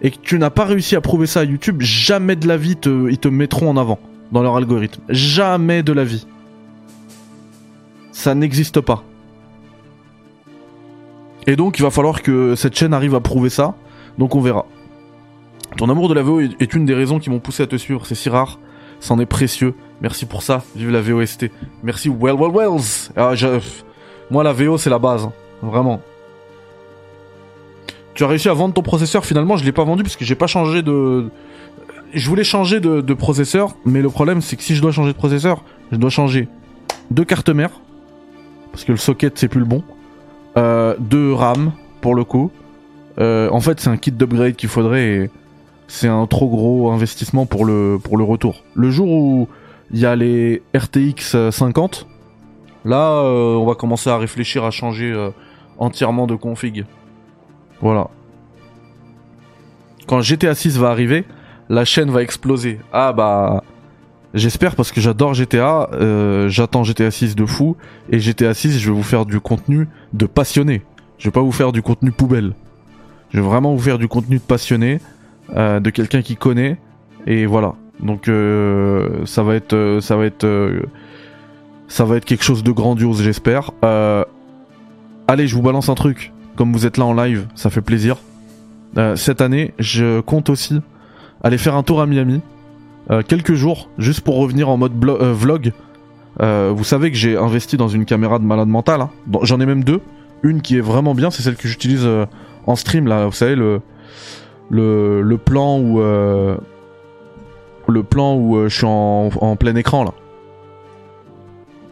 et 0.03 0.11
que 0.11 0.19
tu 0.23 0.39
n'as 0.39 0.51
pas 0.51 0.67
réussi 0.67 0.95
à 0.95 1.01
prouver 1.01 1.27
ça 1.27 1.41
à 1.41 1.45
YouTube, 1.45 1.81
jamais 1.81 2.37
de 2.37 2.47
la 2.47 2.59
vie 2.59 2.77
ils 2.85 3.19
te 3.19 3.29
mettront 3.29 3.71
en 3.71 3.79
avant 3.79 3.99
dans 4.31 4.43
leur 4.43 4.57
algorithme. 4.57 5.01
Jamais 5.09 5.83
de 5.83 5.93
la 5.95 6.05
vie. 6.05 6.27
Ça 8.13 8.35
n'existe 8.35 8.83
pas. 8.83 9.05
Et 11.47 11.57
donc 11.57 11.79
il 11.79 11.83
va 11.83 11.91
falloir 11.91 12.23
que 12.23 12.55
cette 12.55 12.77
chaîne 12.77 12.93
arrive 12.93 13.15
à 13.15 13.21
prouver 13.21 13.51
ça. 13.51 13.75
Donc 14.19 14.35
on 14.35 14.41
verra. 14.41 14.67
Ton 15.77 15.89
amour 15.89 16.09
de 16.09 16.15
la 16.15 16.23
VO 16.23 16.41
est 16.41 16.75
une 16.75 16.87
des 16.87 16.95
raisons 16.95 17.19
qui 17.19 17.31
m'ont 17.31 17.41
poussé 17.41 17.63
à 17.63 17.67
te 17.67 17.77
suivre. 17.77 18.05
C'est 18.07 18.15
si 18.15 18.29
rare, 18.29 18.59
c'en 19.01 19.19
est 19.19 19.27
précieux. 19.27 19.75
Merci 20.01 20.27
pour 20.27 20.43
ça. 20.43 20.63
Vive 20.77 20.91
la 20.91 21.01
VOST. 21.01 21.51
Merci 21.83 22.09
Well 22.09 22.35
Well 22.35 22.51
Wells. 22.53 23.11
Ah, 23.17 23.35
Moi 24.31 24.45
la 24.45 24.53
VO 24.53 24.79
c'est 24.79 24.91
la 24.91 24.99
base. 24.99 25.25
Hein. 25.25 25.33
Vraiment. 25.63 26.01
Tu 28.15 28.25
as 28.25 28.27
réussi 28.27 28.49
à 28.49 28.55
vendre 28.55 28.75
ton 28.75 28.83
processeur. 28.83 29.25
Finalement 29.25 29.57
je 29.57 29.65
l'ai 29.65 29.73
pas 29.73 29.85
vendu 29.85 30.03
parce 30.03 30.17
que 30.17 30.25
j'ai 30.25 30.35
pas 30.35 30.47
changé 30.47 30.83
de... 30.83 31.31
Je 32.15 32.29
voulais 32.29 32.45
changer 32.45 32.81
de, 32.81 33.15
processeur. 33.15 33.77
Mais 33.85 34.01
le 34.01 34.11
problème 34.11 34.41
c'est 34.41 34.57
que 34.57 34.63
si 34.63 34.75
je 34.75 34.83
dois 34.83 34.93
changer 34.93 35.13
de 35.13 35.19
processeur, 35.19 35.63
je 35.93 35.97
dois 35.97 36.11
changer 36.11 36.49
deux 37.11 37.25
cartes 37.25 37.51
mères. 37.51 37.81
Parce 38.73 38.85
que 38.85 38.93
le 38.93 38.99
socket 38.99 39.37
c'est 39.39 39.49
plus 39.49 39.61
le 39.61 39.67
bon. 39.67 39.83
Euh, 40.59 40.97
deux 40.99 41.33
RAM 41.33 41.73
pour 42.01 42.15
le 42.15 42.25
coup. 42.25 42.51
Euh, 43.21 43.49
en 43.51 43.61
fait 43.61 43.81
c'est 43.81 43.91
un 43.91 43.97
kit 43.97 44.13
d'upgrade 44.13 44.55
qu'il 44.55 44.69
faudrait 44.69 45.05
et 45.05 45.31
c'est 45.87 46.09
un 46.09 46.27
trop 46.27 46.49
gros 46.49 46.91
investissement 46.91 47.47
pour 47.47 47.65
le, 47.65 47.99
pour 48.03 48.17
le 48.17 48.25
retour. 48.25 48.65
Le 48.75 48.91
jour 48.91 49.09
où 49.09 49.49
il 49.93 50.01
y 50.01 50.07
a 50.07 50.17
les 50.17 50.63
RTX 50.77 51.51
50, 51.51 52.07
là, 52.85 53.11
euh, 53.13 53.55
on 53.55 53.65
va 53.65 53.75
commencer 53.75 54.11
à 54.11 54.19
réfléchir 54.19 54.65
à 54.65 54.71
changer 54.71 55.15
entièrement 55.79 56.27
de 56.27 56.35
config. 56.35 56.85
Voilà. 57.81 58.09
Quand 60.07 60.21
GTA 60.21 60.55
6 60.55 60.79
va 60.79 60.91
arriver, 60.91 61.25
la 61.69 61.85
chaîne 61.85 62.11
va 62.11 62.23
exploser. 62.23 62.81
Ah 62.93 63.13
bah... 63.13 63.63
J'espère 64.35 64.77
parce 64.77 64.93
que 64.93 65.01
j'adore 65.01 65.33
GTA, 65.33 65.89
j'attends 66.49 66.85
GTA 66.85 67.11
6 67.11 67.35
de 67.35 67.47
fou, 67.47 67.77
et 68.11 68.21
GTA 68.21 68.53
6 68.53 68.79
je 68.79 68.91
vais 68.91 68.95
vous 68.95 69.03
faire 69.03 69.25
du 69.25 69.41
contenu 69.41 69.89
de 70.13 70.27
passionné. 70.27 70.83
Je 71.19 71.29
vais 71.29 71.33
pas 71.33 71.43
vous 71.43 71.53
faire 71.53 71.73
du 71.73 71.83
contenu 71.83 72.13
poubelle. 72.13 72.55
Je 73.31 73.41
vais 73.41 73.47
vraiment 73.47 73.75
vous 73.75 73.81
faire 73.81 73.99
du 73.99 74.09
contenu 74.09 74.37
de 74.37 74.43
passionné. 74.43 75.01
Euh, 75.57 75.81
de 75.81 75.89
quelqu'un 75.89 76.21
qui 76.21 76.37
connaît 76.37 76.77
et 77.27 77.47
voilà. 77.47 77.75
Donc 78.01 78.29
euh, 78.29 79.25
ça 79.25 79.43
va 79.43 79.55
être 79.55 79.73
euh, 79.73 80.01
ça 80.03 80.15
va 80.17 80.27
être 80.27 80.47
ça 81.89 82.05
va 82.05 82.17
être 82.17 82.27
quelque 82.27 82.45
chose 82.45 82.63
de 82.63 82.71
grandiose, 82.71 83.23
j'espère. 83.23 83.71
allez, 85.27 85.47
je 85.47 85.55
vous 85.55 85.63
balance 85.63 85.89
un 85.89 85.95
truc. 85.95 86.33
Comme 86.55 86.73
vous 86.73 86.85
êtes 86.85 86.99
là 86.99 87.07
en 87.07 87.15
live, 87.15 87.47
ça 87.55 87.71
fait 87.71 87.81
plaisir. 87.81 88.17
cette 89.15 89.41
année, 89.41 89.73
je 89.79 90.21
compte 90.21 90.51
aussi 90.51 90.81
aller 91.43 91.57
faire 91.57 91.77
un 91.77 91.83
tour 91.83 92.03
à 92.03 92.07
Miami. 92.07 92.41
quelques 93.27 93.55
jours, 93.55 93.89
juste 93.97 94.21
pour 94.21 94.37
revenir 94.37 94.69
en 94.69 94.77
mode 94.77 94.93
vlog. 95.03 95.73
Vous 96.41 96.85
savez 96.85 97.11
que 97.11 97.17
j'ai 97.17 97.37
investi 97.37 97.77
dans 97.77 97.89
une 97.89 98.05
caméra 98.05 98.39
de 98.39 98.45
malade 98.45 98.69
mental. 98.69 99.01
Hein. 99.01 99.11
J'en 99.43 99.61
ai 99.61 99.67
même 99.67 99.85
deux. 99.85 100.01
Une 100.43 100.63
qui 100.63 100.77
est 100.77 100.81
vraiment 100.81 101.15
bien, 101.15 101.31
c'est 101.31 101.43
celle 101.43 101.57
que 101.57 101.67
j'utilise 101.67 102.09
en 102.67 102.77
stream 102.77 103.07
là. 103.07 103.27
Vous 103.27 103.33
savez 103.33 103.57
le 104.71 105.37
plan 105.37 105.79
où 105.79 106.01
euh, 106.01 106.57
le 107.89 108.03
plan 108.03 108.35
où 108.35 108.57
euh, 108.57 108.69
je 108.69 108.77
suis 108.77 108.87
en, 108.87 109.57
plein 109.57 109.75
écran 109.75 110.05
là. 110.05 110.13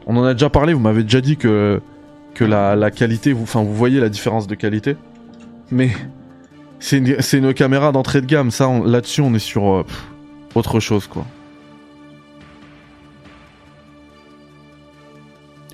On 0.06 0.16
en 0.16 0.24
a 0.24 0.34
déjà 0.34 0.50
parlé, 0.50 0.72
vous 0.72 0.80
m'avez 0.80 1.02
déjà 1.02 1.20
dit 1.20 1.36
que 1.36 1.80
la, 2.38 2.90
qualité, 2.90 3.32
vous, 3.32 3.42
enfin 3.42 3.62
vous 3.62 3.74
voyez 3.74 3.98
la 3.98 4.08
différence 4.08 4.46
de 4.46 4.54
qualité, 4.54 4.96
mais 5.72 5.90
c'est 6.78 6.98
une, 6.98 7.16
une, 7.32 7.54
caméra 7.54 7.90
d'entrée 7.90 8.20
de 8.20 8.26
gamme, 8.26 8.50
ça 8.50 8.70
là-dessus 8.84 9.22
on 9.22 9.34
est 9.34 9.40
sur 9.40 9.68
euh, 9.72 9.84
autre 10.54 10.78
chose 10.78 11.08
quoi. 11.08 11.24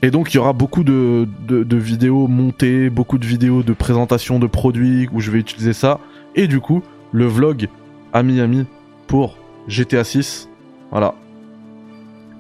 Et 0.02 0.10
donc 0.10 0.34
il 0.34 0.36
y 0.36 0.40
aura 0.40 0.52
beaucoup 0.52 0.82
de, 0.82 1.28
de, 1.46 1.76
vidéos 1.76 2.26
montées, 2.26 2.90
beaucoup 2.90 3.18
de 3.18 3.24
vidéos 3.24 3.62
de 3.62 3.72
présentation 3.72 4.40
de 4.40 4.48
produits 4.48 5.08
où 5.12 5.20
je 5.20 5.30
vais 5.30 5.38
utiliser 5.38 5.72
ça. 5.72 6.00
Et 6.34 6.48
du 6.48 6.60
coup, 6.60 6.82
le 7.12 7.26
vlog 7.26 7.68
à 8.12 8.24
Miami 8.24 8.66
pour 9.06 9.36
GTA 9.68 10.02
6. 10.02 10.48
Voilà. 10.90 11.14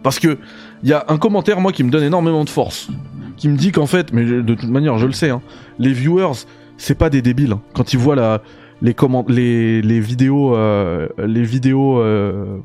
Parce 0.02 0.18
que 0.18 0.38
il 0.82 0.88
y 0.88 0.92
a 0.92 1.04
un 1.06 1.18
commentaire 1.18 1.60
moi 1.60 1.70
qui 1.70 1.84
me 1.84 1.90
donne 1.90 2.02
énormément 2.02 2.42
de 2.42 2.50
force, 2.50 2.88
qui 3.36 3.48
me 3.48 3.56
dit 3.56 3.70
qu'en 3.70 3.86
fait, 3.86 4.12
mais 4.12 4.24
de 4.24 4.54
toute 4.54 4.68
manière 4.68 4.98
je 4.98 5.06
le 5.06 5.12
sais, 5.12 5.30
hein, 5.30 5.40
les 5.78 5.92
viewers 5.92 6.44
c'est 6.76 6.96
pas 6.96 7.10
des 7.10 7.22
débiles. 7.22 7.54
Quand 7.74 7.92
ils 7.92 7.98
voient 7.98 8.16
la, 8.16 8.42
les, 8.82 8.94
les, 9.28 9.82
les 9.82 10.00
vidéos, 10.00 10.56
euh, 10.56 11.08
les 11.18 11.44
vidéos 11.44 12.00
euh, 12.00 12.58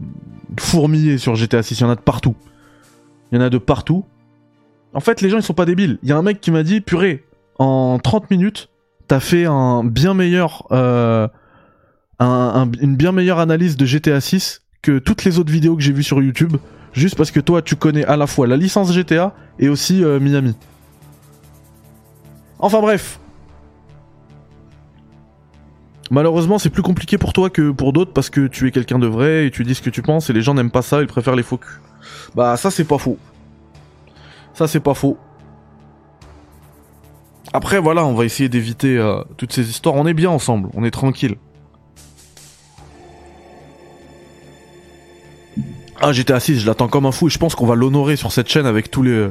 fourmillées 0.59 1.19
sur 1.19 1.35
GTA 1.35 1.61
6, 1.61 1.79
il 1.79 1.83
y 1.83 1.85
en 1.85 1.91
a 1.91 1.95
de 1.95 2.01
partout. 2.01 2.35
Il 3.31 3.37
y 3.37 3.41
en 3.41 3.43
a 3.43 3.49
de 3.49 3.59
partout. 3.59 4.05
En 4.97 4.99
fait, 4.99 5.21
les 5.21 5.29
gens 5.29 5.37
ils 5.37 5.43
sont 5.43 5.53
pas 5.53 5.65
débiles. 5.65 5.99
Il 6.01 6.09
y 6.09 6.11
a 6.11 6.17
un 6.17 6.23
mec 6.23 6.41
qui 6.41 6.49
m'a 6.49 6.63
dit, 6.63 6.81
purée, 6.81 7.23
en 7.59 7.99
30 7.99 8.31
minutes, 8.31 8.71
t'as 9.07 9.19
fait 9.19 9.45
un 9.45 9.83
bien 9.83 10.15
meilleur 10.15 10.65
euh, 10.71 11.27
une 12.19 12.95
bien 12.95 13.11
meilleure 13.11 13.37
analyse 13.37 13.77
de 13.77 13.85
GTA 13.85 14.19
6 14.19 14.63
que 14.81 14.97
toutes 14.97 15.23
les 15.23 15.37
autres 15.37 15.51
vidéos 15.51 15.75
que 15.75 15.83
j'ai 15.83 15.93
vues 15.93 16.01
sur 16.01 16.19
YouTube, 16.19 16.57
juste 16.93 17.15
parce 17.15 17.29
que 17.29 17.39
toi 17.39 17.61
tu 17.61 17.75
connais 17.75 18.05
à 18.05 18.17
la 18.17 18.25
fois 18.25 18.47
la 18.47 18.57
licence 18.57 18.91
GTA 18.91 19.35
et 19.59 19.69
aussi 19.69 20.03
euh, 20.03 20.19
Miami. 20.19 20.55
Enfin 22.57 22.81
bref. 22.81 23.19
Malheureusement, 26.09 26.57
c'est 26.57 26.71
plus 26.71 26.81
compliqué 26.81 27.19
pour 27.19 27.33
toi 27.33 27.51
que 27.51 27.69
pour 27.69 27.93
d'autres 27.93 28.13
parce 28.13 28.31
que 28.31 28.47
tu 28.47 28.67
es 28.67 28.71
quelqu'un 28.71 28.97
de 28.97 29.05
vrai 29.05 29.45
et 29.45 29.51
tu 29.51 29.63
dis 29.63 29.75
ce 29.75 29.83
que 29.83 29.91
tu 29.91 30.01
penses 30.01 30.31
et 30.31 30.33
les 30.33 30.41
gens 30.41 30.55
n'aiment 30.55 30.71
pas 30.71 30.81
ça, 30.81 31.01
ils 31.01 31.07
préfèrent 31.07 31.35
les 31.35 31.43
faux 31.43 31.57
culs. 31.57 31.81
Bah 32.33 32.57
ça 32.57 32.71
c'est 32.71 32.85
pas 32.85 32.97
faux. 32.97 33.19
Ça 34.57 34.67
c'est 34.67 34.79
pas 34.79 34.95
faux. 34.95 35.19
Après 37.53 37.79
voilà, 37.79 38.03
on 38.05 38.15
va 38.15 38.25
essayer 38.25 38.49
d'éviter 38.49 38.97
euh, 38.97 39.21
toutes 39.37 39.53
ces 39.53 39.69
histoires. 39.69 39.93
On 39.93 40.07
est 40.07 40.15
bien 40.15 40.31
ensemble, 40.31 40.69
on 40.73 40.83
est 40.83 40.89
tranquille. 40.89 41.35
Ah, 46.01 46.11
GTA 46.11 46.39
6, 46.39 46.61
je 46.61 46.65
l'attends 46.65 46.87
comme 46.87 47.05
un 47.05 47.11
fou 47.11 47.27
et 47.27 47.29
je 47.29 47.37
pense 47.37 47.53
qu'on 47.53 47.67
va 47.67 47.75
l'honorer 47.75 48.15
sur 48.15 48.31
cette 48.31 48.49
chaîne 48.49 48.65
avec 48.65 48.89
tous 48.89 49.03
les, 49.03 49.29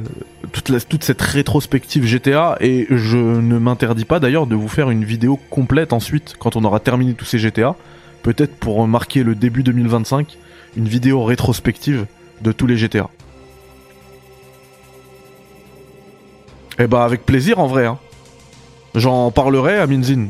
toute 0.89 1.03
cette 1.03 1.21
rétrospective 1.21 2.05
GTA 2.05 2.57
et 2.61 2.87
je 2.89 3.17
ne 3.17 3.57
m'interdis 3.57 4.05
pas 4.05 4.21
d'ailleurs 4.21 4.47
de 4.47 4.55
vous 4.55 4.67
faire 4.69 4.89
une 4.89 5.03
vidéo 5.03 5.37
complète 5.49 5.91
ensuite 5.91 6.35
quand 6.39 6.55
on 6.55 6.63
aura 6.63 6.79
terminé 6.79 7.13
tous 7.13 7.25
ces 7.25 7.37
GTA, 7.37 7.75
peut-être 8.23 8.55
pour 8.55 8.85
marquer 8.87 9.23
le 9.23 9.35
début 9.35 9.63
2025, 9.63 10.37
une 10.77 10.87
vidéo 10.87 11.23
rétrospective 11.23 12.05
de 12.41 12.51
tous 12.53 12.67
les 12.67 12.77
GTA. 12.77 13.09
Eh 16.79 16.87
bah 16.87 17.03
avec 17.03 17.25
plaisir 17.25 17.59
en 17.59 17.67
vrai. 17.67 17.85
Hein. 17.85 17.97
J'en 18.95 19.31
parlerai 19.31 19.77
à 19.77 19.87
Minzin. 19.87 20.27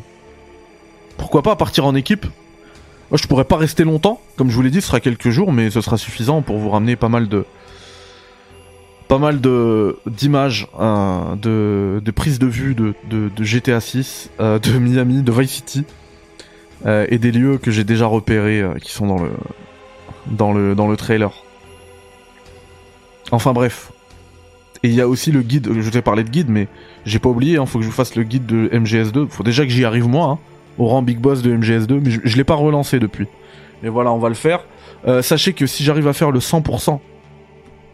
Pourquoi 1.18 1.42
pas 1.42 1.56
partir 1.56 1.86
en 1.86 1.96
équipe? 1.96 2.26
Moi, 3.10 3.18
je 3.22 3.28
pourrais 3.28 3.46
pas 3.46 3.56
rester 3.56 3.86
longtemps, 3.86 4.22
comme 4.36 4.50
je 4.50 4.56
vous 4.56 4.62
l'ai 4.62 4.70
dit, 4.70 4.82
ce 4.82 4.88
sera 4.88 5.00
quelques 5.00 5.30
jours, 5.30 5.54
mais 5.54 5.70
ce 5.70 5.80
sera 5.80 5.98
suffisant 5.98 6.42
pour 6.42 6.58
vous 6.58 6.70
ramener 6.70 6.98
pas 6.98 7.08
mal 7.08 7.30
de 7.30 7.46
pas 9.08 9.18
mal 9.18 9.40
de 9.40 9.98
d'images, 10.06 10.68
euh, 10.78 11.36
de, 11.36 12.02
de 12.04 12.12
prises 12.12 12.40
de 12.40 12.48
vue 12.48 12.76
de, 12.76 12.94
de, 13.10 13.44
GTA 13.44 13.80
6, 13.80 14.32
euh, 14.42 14.60
de 14.60 14.72
Miami, 14.80 15.24
de 15.24 15.32
Vice 15.32 15.52
City, 15.52 15.86
euh, 16.86 17.06
et 17.08 17.18
des 17.18 17.32
lieux 17.32 17.58
que 17.58 17.72
j'ai 17.72 17.86
déjà 17.86 18.06
repérés 18.06 18.66
qui 18.82 18.92
sont 18.92 19.08
dans 19.08 19.24
le 19.24 19.32
dans 20.28 20.52
le 20.52 20.76
dans 20.76 20.90
le 20.90 20.98
trailer. 20.98 21.32
Enfin 23.32 23.54
bref. 23.54 23.94
Et 24.84 24.90
il 24.90 24.94
y 24.94 25.02
a 25.02 25.08
aussi 25.08 25.32
le 25.32 25.42
guide, 25.42 25.70
je 25.80 25.90
t'ai 25.90 26.02
parlé 26.02 26.24
de 26.24 26.30
guide, 26.30 26.50
mais 26.50 26.68
j'ai 27.06 27.20
pas 27.20 27.30
oublié, 27.30 27.58
hein, 27.58 27.66
faut 27.66 27.80
que 27.80 27.84
je 27.84 27.90
vous 27.90 27.96
fasse 27.96 28.16
le 28.16 28.24
guide 28.24 28.46
de 28.46 28.70
MGS2. 28.72 29.28
Faut 29.28 29.44
déjà 29.44 29.64
que 29.64 29.70
j'y 29.70 29.86
arrive 29.86 30.08
moi, 30.08 30.28
hein, 30.28 30.40
au 30.78 30.86
rang 30.88 31.02
Big 31.02 31.20
Boss 31.20 31.42
de 31.42 31.56
MGS2, 31.56 32.00
mais 32.04 32.12
je, 32.12 32.20
je 32.24 32.38
l'ai 32.38 32.44
pas 32.44 32.56
relancé 32.56 33.00
depuis. 33.00 33.28
Mais 33.82 33.90
voilà, 33.90 34.12
on 34.12 34.20
va 34.20 34.30
le 34.30 34.36
faire. 34.36 34.66
Euh, 35.08 35.22
sachez 35.22 35.54
que 35.54 35.66
si 35.66 35.84
j'arrive 35.84 36.08
à 36.08 36.14
faire 36.14 36.32
le 36.32 36.40
100% 36.40 37.00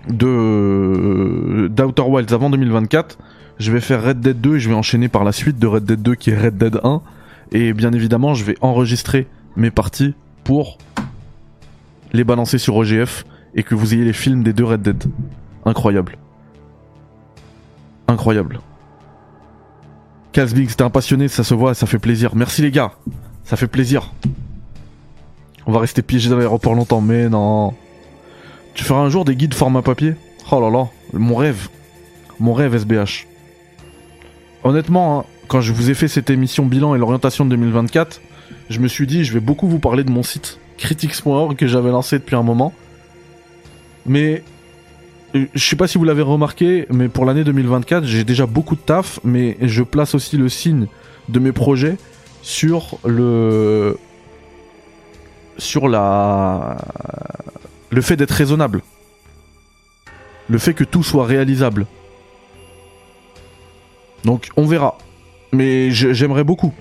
de 0.09 0.27
euh, 0.27 1.69
d'Outer 1.69 2.01
Wilds 2.01 2.33
avant 2.33 2.49
2024, 2.49 3.17
je 3.59 3.71
vais 3.71 3.79
faire 3.79 4.03
Red 4.03 4.19
Dead 4.19 4.39
2 4.39 4.55
et 4.55 4.59
je 4.59 4.69
vais 4.69 4.75
enchaîner 4.75 5.07
par 5.07 5.23
la 5.23 5.31
suite 5.31 5.59
de 5.59 5.67
Red 5.67 5.85
Dead 5.85 6.01
2 6.01 6.15
qui 6.15 6.31
est 6.31 6.37
Red 6.37 6.57
Dead 6.57 6.79
1. 6.83 7.01
Et 7.51 7.73
bien 7.73 7.91
évidemment, 7.93 8.33
je 8.33 8.43
vais 8.43 8.55
enregistrer 8.61 9.27
mes 9.55 9.71
parties 9.71 10.15
pour 10.43 10.77
les 12.13 12.23
balancer 12.23 12.57
sur 12.57 12.75
OGF 12.75 13.25
et 13.55 13.63
que 13.63 13.75
vous 13.75 13.93
ayez 13.93 14.05
les 14.05 14.13
films 14.13 14.43
des 14.43 14.53
deux 14.53 14.65
Red 14.65 14.81
Dead. 14.81 15.03
Incroyable. 15.65 16.17
Incroyable. 18.07 18.59
Casbig, 20.31 20.69
c'était 20.69 20.83
un 20.83 20.89
passionné, 20.89 21.27
ça 21.27 21.43
se 21.43 21.53
voit, 21.53 21.73
ça 21.73 21.85
fait 21.85 21.99
plaisir. 21.99 22.35
Merci 22.35 22.61
les 22.61 22.71
gars, 22.71 22.93
ça 23.43 23.55
fait 23.55 23.67
plaisir. 23.67 24.11
On 25.65 25.71
va 25.71 25.79
rester 25.79 26.01
piégé 26.01 26.29
dans 26.29 26.37
l'aéroport 26.37 26.73
longtemps, 26.73 27.01
mais 27.01 27.29
non. 27.29 27.73
Tu 28.73 28.83
feras 28.83 29.01
un 29.01 29.09
jour 29.09 29.25
des 29.25 29.35
guides 29.35 29.53
format 29.53 29.81
papier? 29.81 30.15
Oh 30.51 30.59
là 30.59 30.69
là, 30.69 30.87
mon 31.13 31.35
rêve. 31.35 31.69
Mon 32.39 32.53
rêve 32.53 32.75
SBH. 32.75 33.27
Honnêtement, 34.63 35.19
hein, 35.19 35.25
quand 35.47 35.61
je 35.61 35.71
vous 35.71 35.89
ai 35.89 35.93
fait 35.93 36.07
cette 36.07 36.29
émission 36.29 36.65
bilan 36.65 36.95
et 36.95 36.97
l'orientation 36.97 37.45
de 37.45 37.51
2024, 37.51 38.21
je 38.69 38.79
me 38.79 38.87
suis 38.87 39.05
dit 39.05 39.23
je 39.23 39.33
vais 39.33 39.39
beaucoup 39.39 39.67
vous 39.67 39.79
parler 39.79 40.03
de 40.03 40.11
mon 40.11 40.23
site 40.23 40.59
critics.org 40.77 41.55
que 41.55 41.67
j'avais 41.67 41.91
lancé 41.91 42.17
depuis 42.17 42.35
un 42.35 42.43
moment. 42.43 42.73
Mais 44.05 44.43
je 45.33 45.65
sais 45.67 45.75
pas 45.75 45.87
si 45.87 45.97
vous 45.97 46.03
l'avez 46.03 46.21
remarqué, 46.21 46.85
mais 46.89 47.09
pour 47.09 47.25
l'année 47.25 47.43
2024, 47.43 48.05
j'ai 48.05 48.23
déjà 48.23 48.45
beaucoup 48.45 48.75
de 48.75 48.81
taf, 48.81 49.19
mais 49.23 49.57
je 49.61 49.81
place 49.83 50.13
aussi 50.15 50.37
le 50.37 50.49
signe 50.49 50.87
de 51.29 51.39
mes 51.39 51.51
projets 51.51 51.97
sur 52.41 52.99
le 53.05 53.97
sur 55.57 55.87
la 55.87 56.77
le 57.89 58.01
fait 58.01 58.15
d'être 58.15 58.31
raisonnable. 58.31 58.81
Le 60.49 60.57
fait 60.57 60.73
que 60.73 60.83
tout 60.83 61.03
soit 61.03 61.25
réalisable. 61.25 61.85
Donc 64.25 64.49
on 64.57 64.65
verra. 64.65 64.97
Mais 65.51 65.91
j'aimerais 65.91 66.43
beaucoup. 66.43 66.73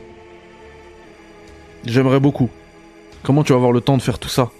J'aimerais 1.84 2.20
beaucoup. 2.20 2.50
Comment 3.22 3.44
tu 3.44 3.52
vas 3.52 3.56
avoir 3.56 3.72
le 3.72 3.80
temps 3.80 3.96
de 3.96 4.02
faire 4.02 4.18
tout 4.18 4.28
ça? 4.28 4.50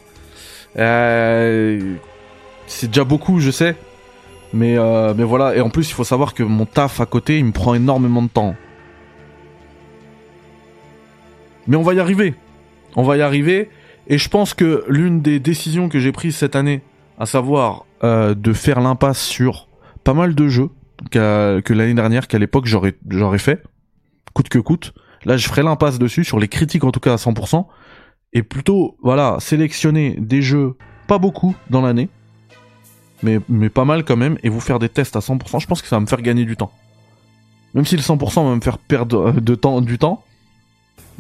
Euh, 0.79 1.97
C'est 2.73 2.89
déjà 2.89 3.05
beaucoup, 3.05 3.39
je 3.39 3.51
sais. 3.51 3.77
Mais, 4.55 4.77
euh, 4.79 5.15
mais 5.17 5.25
voilà, 5.25 5.55
et 5.55 5.61
en 5.61 5.71
plus 5.71 5.89
il 5.89 5.93
faut 5.95 6.05
savoir 6.05 6.35
que 6.35 6.43
mon 6.43 6.67
taf 6.67 7.01
à 7.01 7.07
côté, 7.07 7.39
il 7.39 7.45
me 7.45 7.53
prend 7.53 7.75
énormément 7.75 8.23
de 8.23 8.29
temps. 8.29 8.57
Mais 11.67 11.77
on 11.77 11.83
va 11.83 11.95
y 11.95 12.01
arriver. 12.01 12.35
On 12.97 13.03
va 13.03 13.17
y 13.17 13.23
arriver. 13.23 13.71
Et 14.09 14.19
je 14.19 14.29
pense 14.29 14.53
que 14.53 14.85
l'une 14.89 15.21
des 15.21 15.39
décisions 15.39 15.89
que 15.89 15.99
j'ai 16.01 16.13
prises 16.13 16.37
cette 16.37 16.57
année, 16.57 16.83
à 17.19 17.27
savoir 17.27 17.87
euh, 18.03 18.35
de 18.35 18.53
faire 18.53 18.81
l'impasse 18.81 19.23
sur 19.23 19.69
pas 20.03 20.15
mal 20.15 20.35
de 20.35 20.49
jeux 20.49 20.71
que 21.11 21.73
l'année 21.73 21.95
dernière, 21.95 22.27
qu'à 22.27 22.39
l'époque 22.39 22.67
j'aurais 22.67 22.95
j'aurais 23.09 23.39
fait, 23.39 23.63
coûte 24.33 24.49
que 24.49 24.59
coûte. 24.59 24.93
Là, 25.25 25.37
je 25.37 25.47
ferai 25.47 25.63
l'impasse 25.63 25.99
dessus 25.99 26.25
sur 26.25 26.39
les 26.39 26.49
critiques 26.49 26.85
en 26.85 26.91
tout 26.91 27.01
cas 27.01 27.13
à 27.13 27.17
100%, 27.17 27.67
et 28.33 28.43
plutôt 28.43 28.97
voilà 29.03 29.37
sélectionner 29.41 30.17
des 30.19 30.43
jeux 30.43 30.75
pas 31.07 31.19
beaucoup 31.19 31.55
dans 31.71 31.81
l'année, 31.81 32.09
mais 33.23 33.69
pas 33.69 33.85
mal 33.85 34.05
quand 34.05 34.17
même, 34.17 34.39
et 34.43 34.49
vous 34.49 34.61
faire 34.61 34.79
des 34.79 34.89
tests 34.89 35.17
à 35.17 35.21
100%. 35.21 35.61
Je 35.61 35.67
pense 35.67 35.83
que 35.83 35.89
ça 35.89 35.97
va 35.97 36.01
me 36.01 36.07
faire 36.07 36.23
gagner 36.23 36.45
du 36.45 36.57
temps. 36.57 36.73
Même 37.75 37.87
si 37.87 37.97
le 37.97 38.03
100% 38.03 38.49
va 38.49 38.55
me 38.55 38.61
faire 38.61 38.79
perdre 38.79 39.29
euh, 39.29 39.33
de 39.33 39.55
temps, 39.55 39.81
du 39.81 39.99
temps, 39.99 40.25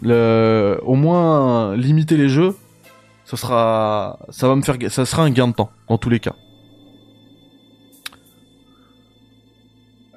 au 0.04 0.94
moins 0.94 1.76
limiter 1.76 2.16
les 2.16 2.28
jeux 2.28 2.56
ça 3.24 3.36
sera, 3.38 4.18
ça 4.28 4.46
va 4.46 4.56
me 4.56 4.62
faire, 4.62 4.76
ça 4.90 5.06
sera 5.06 5.22
un 5.22 5.30
gain 5.30 5.48
de 5.48 5.54
temps 5.54 5.70
dans 5.88 5.96
tous 5.96 6.10
les 6.10 6.20
cas. 6.20 6.34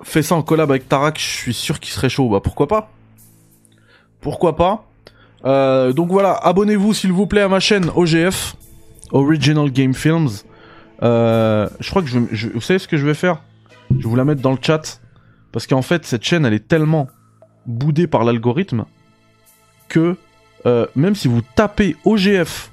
Fais 0.04 0.22
ça 0.22 0.36
en 0.36 0.42
collab 0.42 0.70
avec 0.70 0.90
Tarak, 0.90 1.18
je 1.18 1.26
suis 1.26 1.54
sûr 1.54 1.80
qu'il 1.80 1.94
serait 1.94 2.10
chaud. 2.10 2.30
Bah 2.30 2.42
pourquoi 2.44 2.68
pas? 2.68 2.92
Pourquoi 4.20 4.58
pas? 4.58 4.86
Euh, 5.46 5.94
Donc 5.94 6.10
voilà, 6.10 6.34
abonnez-vous 6.34 6.94
s'il 6.94 7.12
vous 7.14 7.26
plaît 7.26 7.42
à 7.42 7.48
ma 7.48 7.62
chaîne 7.62 7.90
OGF, 7.96 8.56
Original 9.12 9.72
Game 9.72 9.94
Films. 9.94 10.30
Euh, 11.04 11.70
je 11.80 11.90
crois 11.90 12.02
que 12.02 12.08
je, 12.08 12.48
vous 12.50 12.62
savez 12.62 12.80
ce 12.80 12.88
que 12.88 12.98
je 12.98 13.06
vais 13.06 13.14
faire? 13.14 13.42
Je 13.92 13.98
vais 13.98 14.04
vous 14.04 14.16
la 14.16 14.26
mettre 14.26 14.42
dans 14.42 14.52
le 14.52 14.60
chat 14.62 15.02
parce 15.52 15.68
qu'en 15.68 15.82
fait 15.82 16.06
cette 16.06 16.24
chaîne 16.24 16.46
elle 16.46 16.54
est 16.54 16.68
tellement 16.68 17.08
boudée 17.66 18.08
par 18.08 18.24
l'algorithme 18.24 18.86
que 19.88 20.16
euh, 20.66 20.88
même 20.96 21.16
si 21.16 21.28
vous 21.28 21.42
tapez 21.56 21.96
OGF 22.06 22.72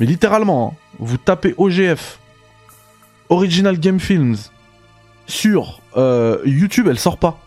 mais 0.00 0.06
littéralement, 0.06 0.72
hein, 0.72 0.96
vous 0.98 1.18
tapez 1.18 1.54
OGF, 1.56 2.18
Original 3.28 3.78
Game 3.78 4.00
Films, 4.00 4.36
sur 5.26 5.80
euh, 5.96 6.38
YouTube, 6.44 6.88
elle 6.88 6.98
sort 6.98 7.18
pas. 7.18 7.38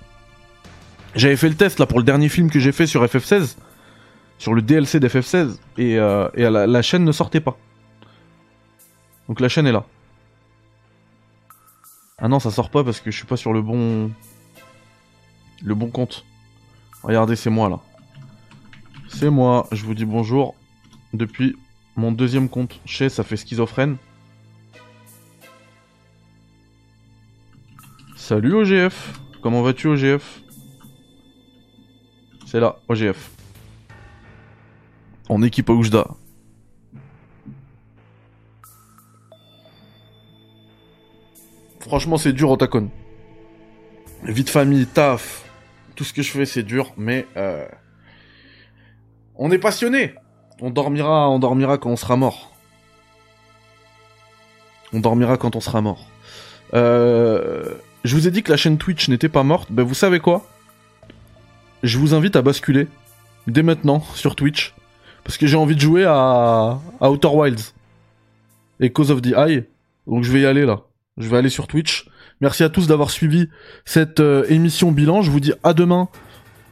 J'avais 1.15 1.35
fait 1.35 1.49
le 1.49 1.55
test 1.55 1.79
là 1.79 1.85
pour 1.85 1.99
le 1.99 2.03
dernier 2.03 2.29
film 2.29 2.49
que 2.49 2.59
j'ai 2.59 2.71
fait 2.71 2.87
sur 2.87 3.03
FF16, 3.03 3.57
sur 4.37 4.53
le 4.53 4.61
DLC 4.61 4.99
d'FF16, 4.99 5.57
et, 5.77 5.97
la, 5.97 6.81
chaîne 6.81 7.03
ne 7.03 7.11
sortait 7.11 7.39
pas. 7.39 7.57
Donc 9.27 9.39
la 9.39 9.49
chaîne 9.49 9.67
est 9.67 9.71
là. 9.71 9.85
Ah 12.17 12.27
non, 12.27 12.39
ça 12.39 12.49
sort 12.49 12.69
pas 12.69 12.83
parce 12.83 12.99
que 12.99 13.11
je 13.11 13.17
suis 13.17 13.27
pas 13.27 13.37
sur 13.37 13.53
le 13.53 13.61
bon. 13.61 14.11
Le 15.63 15.75
bon 15.75 15.89
compte. 15.89 16.25
Regardez, 17.03 17.35
c'est 17.35 17.49
moi 17.49 17.69
là. 17.69 17.79
C'est 19.07 19.29
moi, 19.29 19.67
je 19.71 19.85
vous 19.85 19.93
dis 19.93 20.05
bonjour 20.05 20.55
depuis 21.13 21.55
mon 21.95 22.11
deuxième 22.11 22.49
compte 22.49 22.79
chez, 22.85 23.09
ça 23.09 23.23
fait 23.23 23.37
schizophrène. 23.37 23.97
Salut 28.15 28.53
OGF 28.53 29.19
Comment 29.41 29.61
vas-tu 29.61 29.87
OGF 29.87 30.41
C'est 32.45 32.59
là, 32.59 32.77
OGF. 32.89 33.31
En 35.29 35.41
équipe 35.41 35.69
à 35.69 35.73
Franchement, 41.87 42.17
c'est 42.17 42.33
dur, 42.33 42.51
Otakon. 42.51 42.89
Vie 44.23 44.43
de 44.43 44.49
famille, 44.49 44.85
taf, 44.85 45.45
tout 45.95 46.03
ce 46.03 46.13
que 46.13 46.21
je 46.21 46.31
fais, 46.31 46.45
c'est 46.45 46.63
dur, 46.63 46.93
mais 46.97 47.25
euh... 47.37 47.65
on 49.35 49.51
est 49.51 49.57
passionné. 49.57 50.13
On 50.59 50.69
dormira, 50.69 51.29
on 51.29 51.39
dormira 51.39 51.77
quand 51.77 51.89
on 51.89 51.95
sera 51.95 52.15
mort. 52.15 52.51
On 54.93 54.99
dormira 54.99 55.37
quand 55.37 55.55
on 55.55 55.59
sera 55.59 55.81
mort. 55.81 56.07
Euh, 56.73 57.75
je 58.03 58.15
vous 58.15 58.27
ai 58.27 58.31
dit 58.31 58.43
que 58.43 58.51
la 58.51 58.57
chaîne 58.57 58.77
Twitch 58.77 59.07
n'était 59.09 59.29
pas 59.29 59.43
morte. 59.43 59.71
Ben 59.71 59.83
vous 59.83 59.93
savez 59.93 60.19
quoi? 60.19 60.45
Je 61.83 61.97
vous 61.97 62.13
invite 62.13 62.35
à 62.35 62.41
basculer 62.41 62.87
dès 63.47 63.63
maintenant 63.63 64.01
sur 64.15 64.35
Twitch 64.35 64.73
parce 65.23 65.37
que 65.37 65.45
j'ai 65.45 65.57
envie 65.57 65.75
de 65.75 65.81
jouer 65.81 66.05
à, 66.05 66.79
Outer 67.01 67.27
Wilds 67.27 67.73
et 68.79 68.91
Cause 68.91 69.11
of 69.11 69.21
the 69.21 69.33
Eye. 69.37 69.65
Donc 70.05 70.23
je 70.23 70.31
vais 70.31 70.41
y 70.41 70.45
aller 70.45 70.65
là. 70.65 70.81
Je 71.17 71.27
vais 71.27 71.37
aller 71.37 71.49
sur 71.49 71.67
Twitch. 71.67 72.07
Merci 72.41 72.63
à 72.63 72.69
tous 72.69 72.87
d'avoir 72.87 73.09
suivi 73.09 73.49
cette 73.85 74.19
euh, 74.19 74.45
émission 74.49 74.91
bilan. 74.91 75.21
Je 75.21 75.31
vous 75.31 75.39
dis 75.39 75.53
à 75.63 75.73
demain 75.73 76.09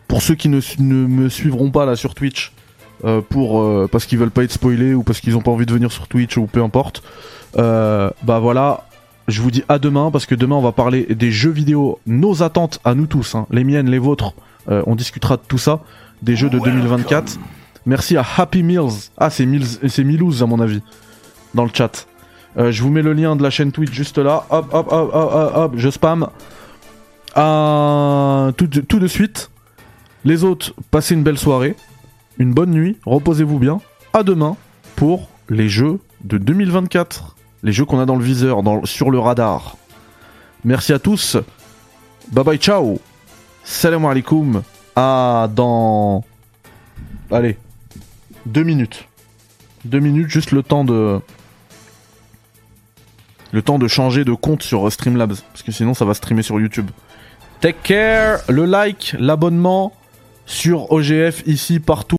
pour 0.07 0.21
ceux 0.21 0.35
qui 0.35 0.49
ne 0.49 0.59
me 0.79 1.29
suivront 1.29 1.71
pas 1.71 1.85
là 1.85 1.95
sur 1.95 2.13
Twitch. 2.13 2.53
Euh, 3.03 3.21
pour 3.21 3.61
euh, 3.61 3.89
parce 3.91 4.05
qu'ils 4.05 4.17
veulent 4.17 4.31
pas 4.31 4.43
être 4.43 4.53
spoilés 4.53 4.93
ou 4.93 5.03
parce 5.03 5.19
qu'ils 5.19 5.35
ont 5.35 5.41
pas 5.41 5.51
envie 5.51 5.65
de 5.65 5.73
venir 5.73 5.91
sur 5.91 6.07
Twitch 6.07 6.37
ou 6.37 6.47
peu 6.47 6.63
importe. 6.63 7.03
Euh, 7.57 8.09
bah 8.23 8.39
voilà, 8.39 8.85
je 9.27 9.41
vous 9.41 9.51
dis 9.51 9.63
à 9.67 9.79
demain 9.79 10.11
parce 10.11 10.25
que 10.25 10.33
demain 10.33 10.55
on 10.55 10.61
va 10.61 10.71
parler 10.71 11.03
des 11.03 11.31
jeux 11.31 11.51
vidéo, 11.51 11.99
nos 12.07 12.41
attentes 12.41 12.79
à 12.85 12.95
nous 12.95 13.05
tous, 13.05 13.35
hein, 13.35 13.47
les 13.51 13.63
miennes, 13.63 13.89
les 13.89 13.99
vôtres. 13.99 14.33
on 14.67 14.95
discutera 14.95 15.35
de 15.37 15.41
tout 15.47 15.57
ça, 15.57 15.81
des 16.21 16.35
jeux 16.35 16.49
de 16.49 16.57
2024. 16.57 17.37
Merci 17.85 18.17
à 18.17 18.25
Happy 18.37 18.63
Meals. 18.63 19.11
Ah 19.17 19.29
c'est 19.29 19.45
Mills, 19.45 19.77
c'est 19.87 20.03
Milouz 20.03 20.41
à 20.41 20.45
mon 20.45 20.59
avis 20.59 20.81
dans 21.53 21.63
le 21.63 21.71
chat. 21.73 22.07
Je 22.57 22.81
vous 22.81 22.89
mets 22.89 23.01
le 23.01 23.13
lien 23.13 23.35
de 23.35 23.43
la 23.43 23.49
chaîne 23.49 23.71
Twitch 23.71 23.91
juste 23.91 24.17
là. 24.17 24.45
Hop 24.49 24.67
hop 24.71 24.87
hop 24.91 25.09
hop 25.13 25.51
hop, 25.55 25.73
je 25.75 25.89
spam. 25.89 26.27
tout, 27.35 28.67
tout 28.67 28.99
de 28.99 29.07
suite. 29.07 29.51
Les 30.23 30.43
autres, 30.43 30.73
passez 30.91 31.13
une 31.13 31.23
belle 31.23 31.37
soirée 31.37 31.75
une 32.37 32.53
bonne 32.53 32.71
nuit, 32.71 32.97
reposez-vous 33.05 33.59
bien. 33.59 33.79
À 34.13 34.23
demain 34.23 34.55
pour 34.95 35.29
les 35.49 35.69
jeux 35.69 35.99
de 36.23 36.37
2024. 36.37 37.35
Les 37.63 37.71
jeux 37.71 37.85
qu'on 37.85 37.99
a 37.99 38.05
dans 38.05 38.15
le 38.15 38.23
viseur, 38.23 38.61
sur 38.83 39.09
le 39.09 39.19
radar. 39.19 39.77
Merci 40.63 40.93
à 40.93 40.99
tous. 40.99 41.37
Bye 42.31 42.43
bye, 42.43 42.57
ciao. 42.57 42.99
Salam 43.63 44.05
alaikum. 44.05 44.61
À 44.95 45.49
dans. 45.53 46.23
Allez. 47.31 47.57
Deux 48.45 48.63
minutes. 48.63 49.07
Deux 49.83 49.99
minutes, 49.99 50.29
juste 50.29 50.51
le 50.51 50.63
temps 50.63 50.83
de. 50.83 51.19
Le 53.55 53.61
temps 53.61 53.79
de 53.79 53.87
changer 53.87 54.25
de 54.25 54.33
compte 54.33 54.63
sur 54.63 54.91
Streamlabs, 54.91 55.37
parce 55.53 55.63
que 55.63 55.71
sinon 55.71 55.93
ça 55.93 56.03
va 56.03 56.13
streamer 56.13 56.41
sur 56.41 56.59
YouTube. 56.59 56.91
Take 57.61 57.77
care, 57.83 58.39
le 58.49 58.65
like, 58.65 59.15
l'abonnement 59.17 59.93
sur 60.45 60.91
OGF 60.91 61.41
ici 61.45 61.79
partout. 61.79 62.13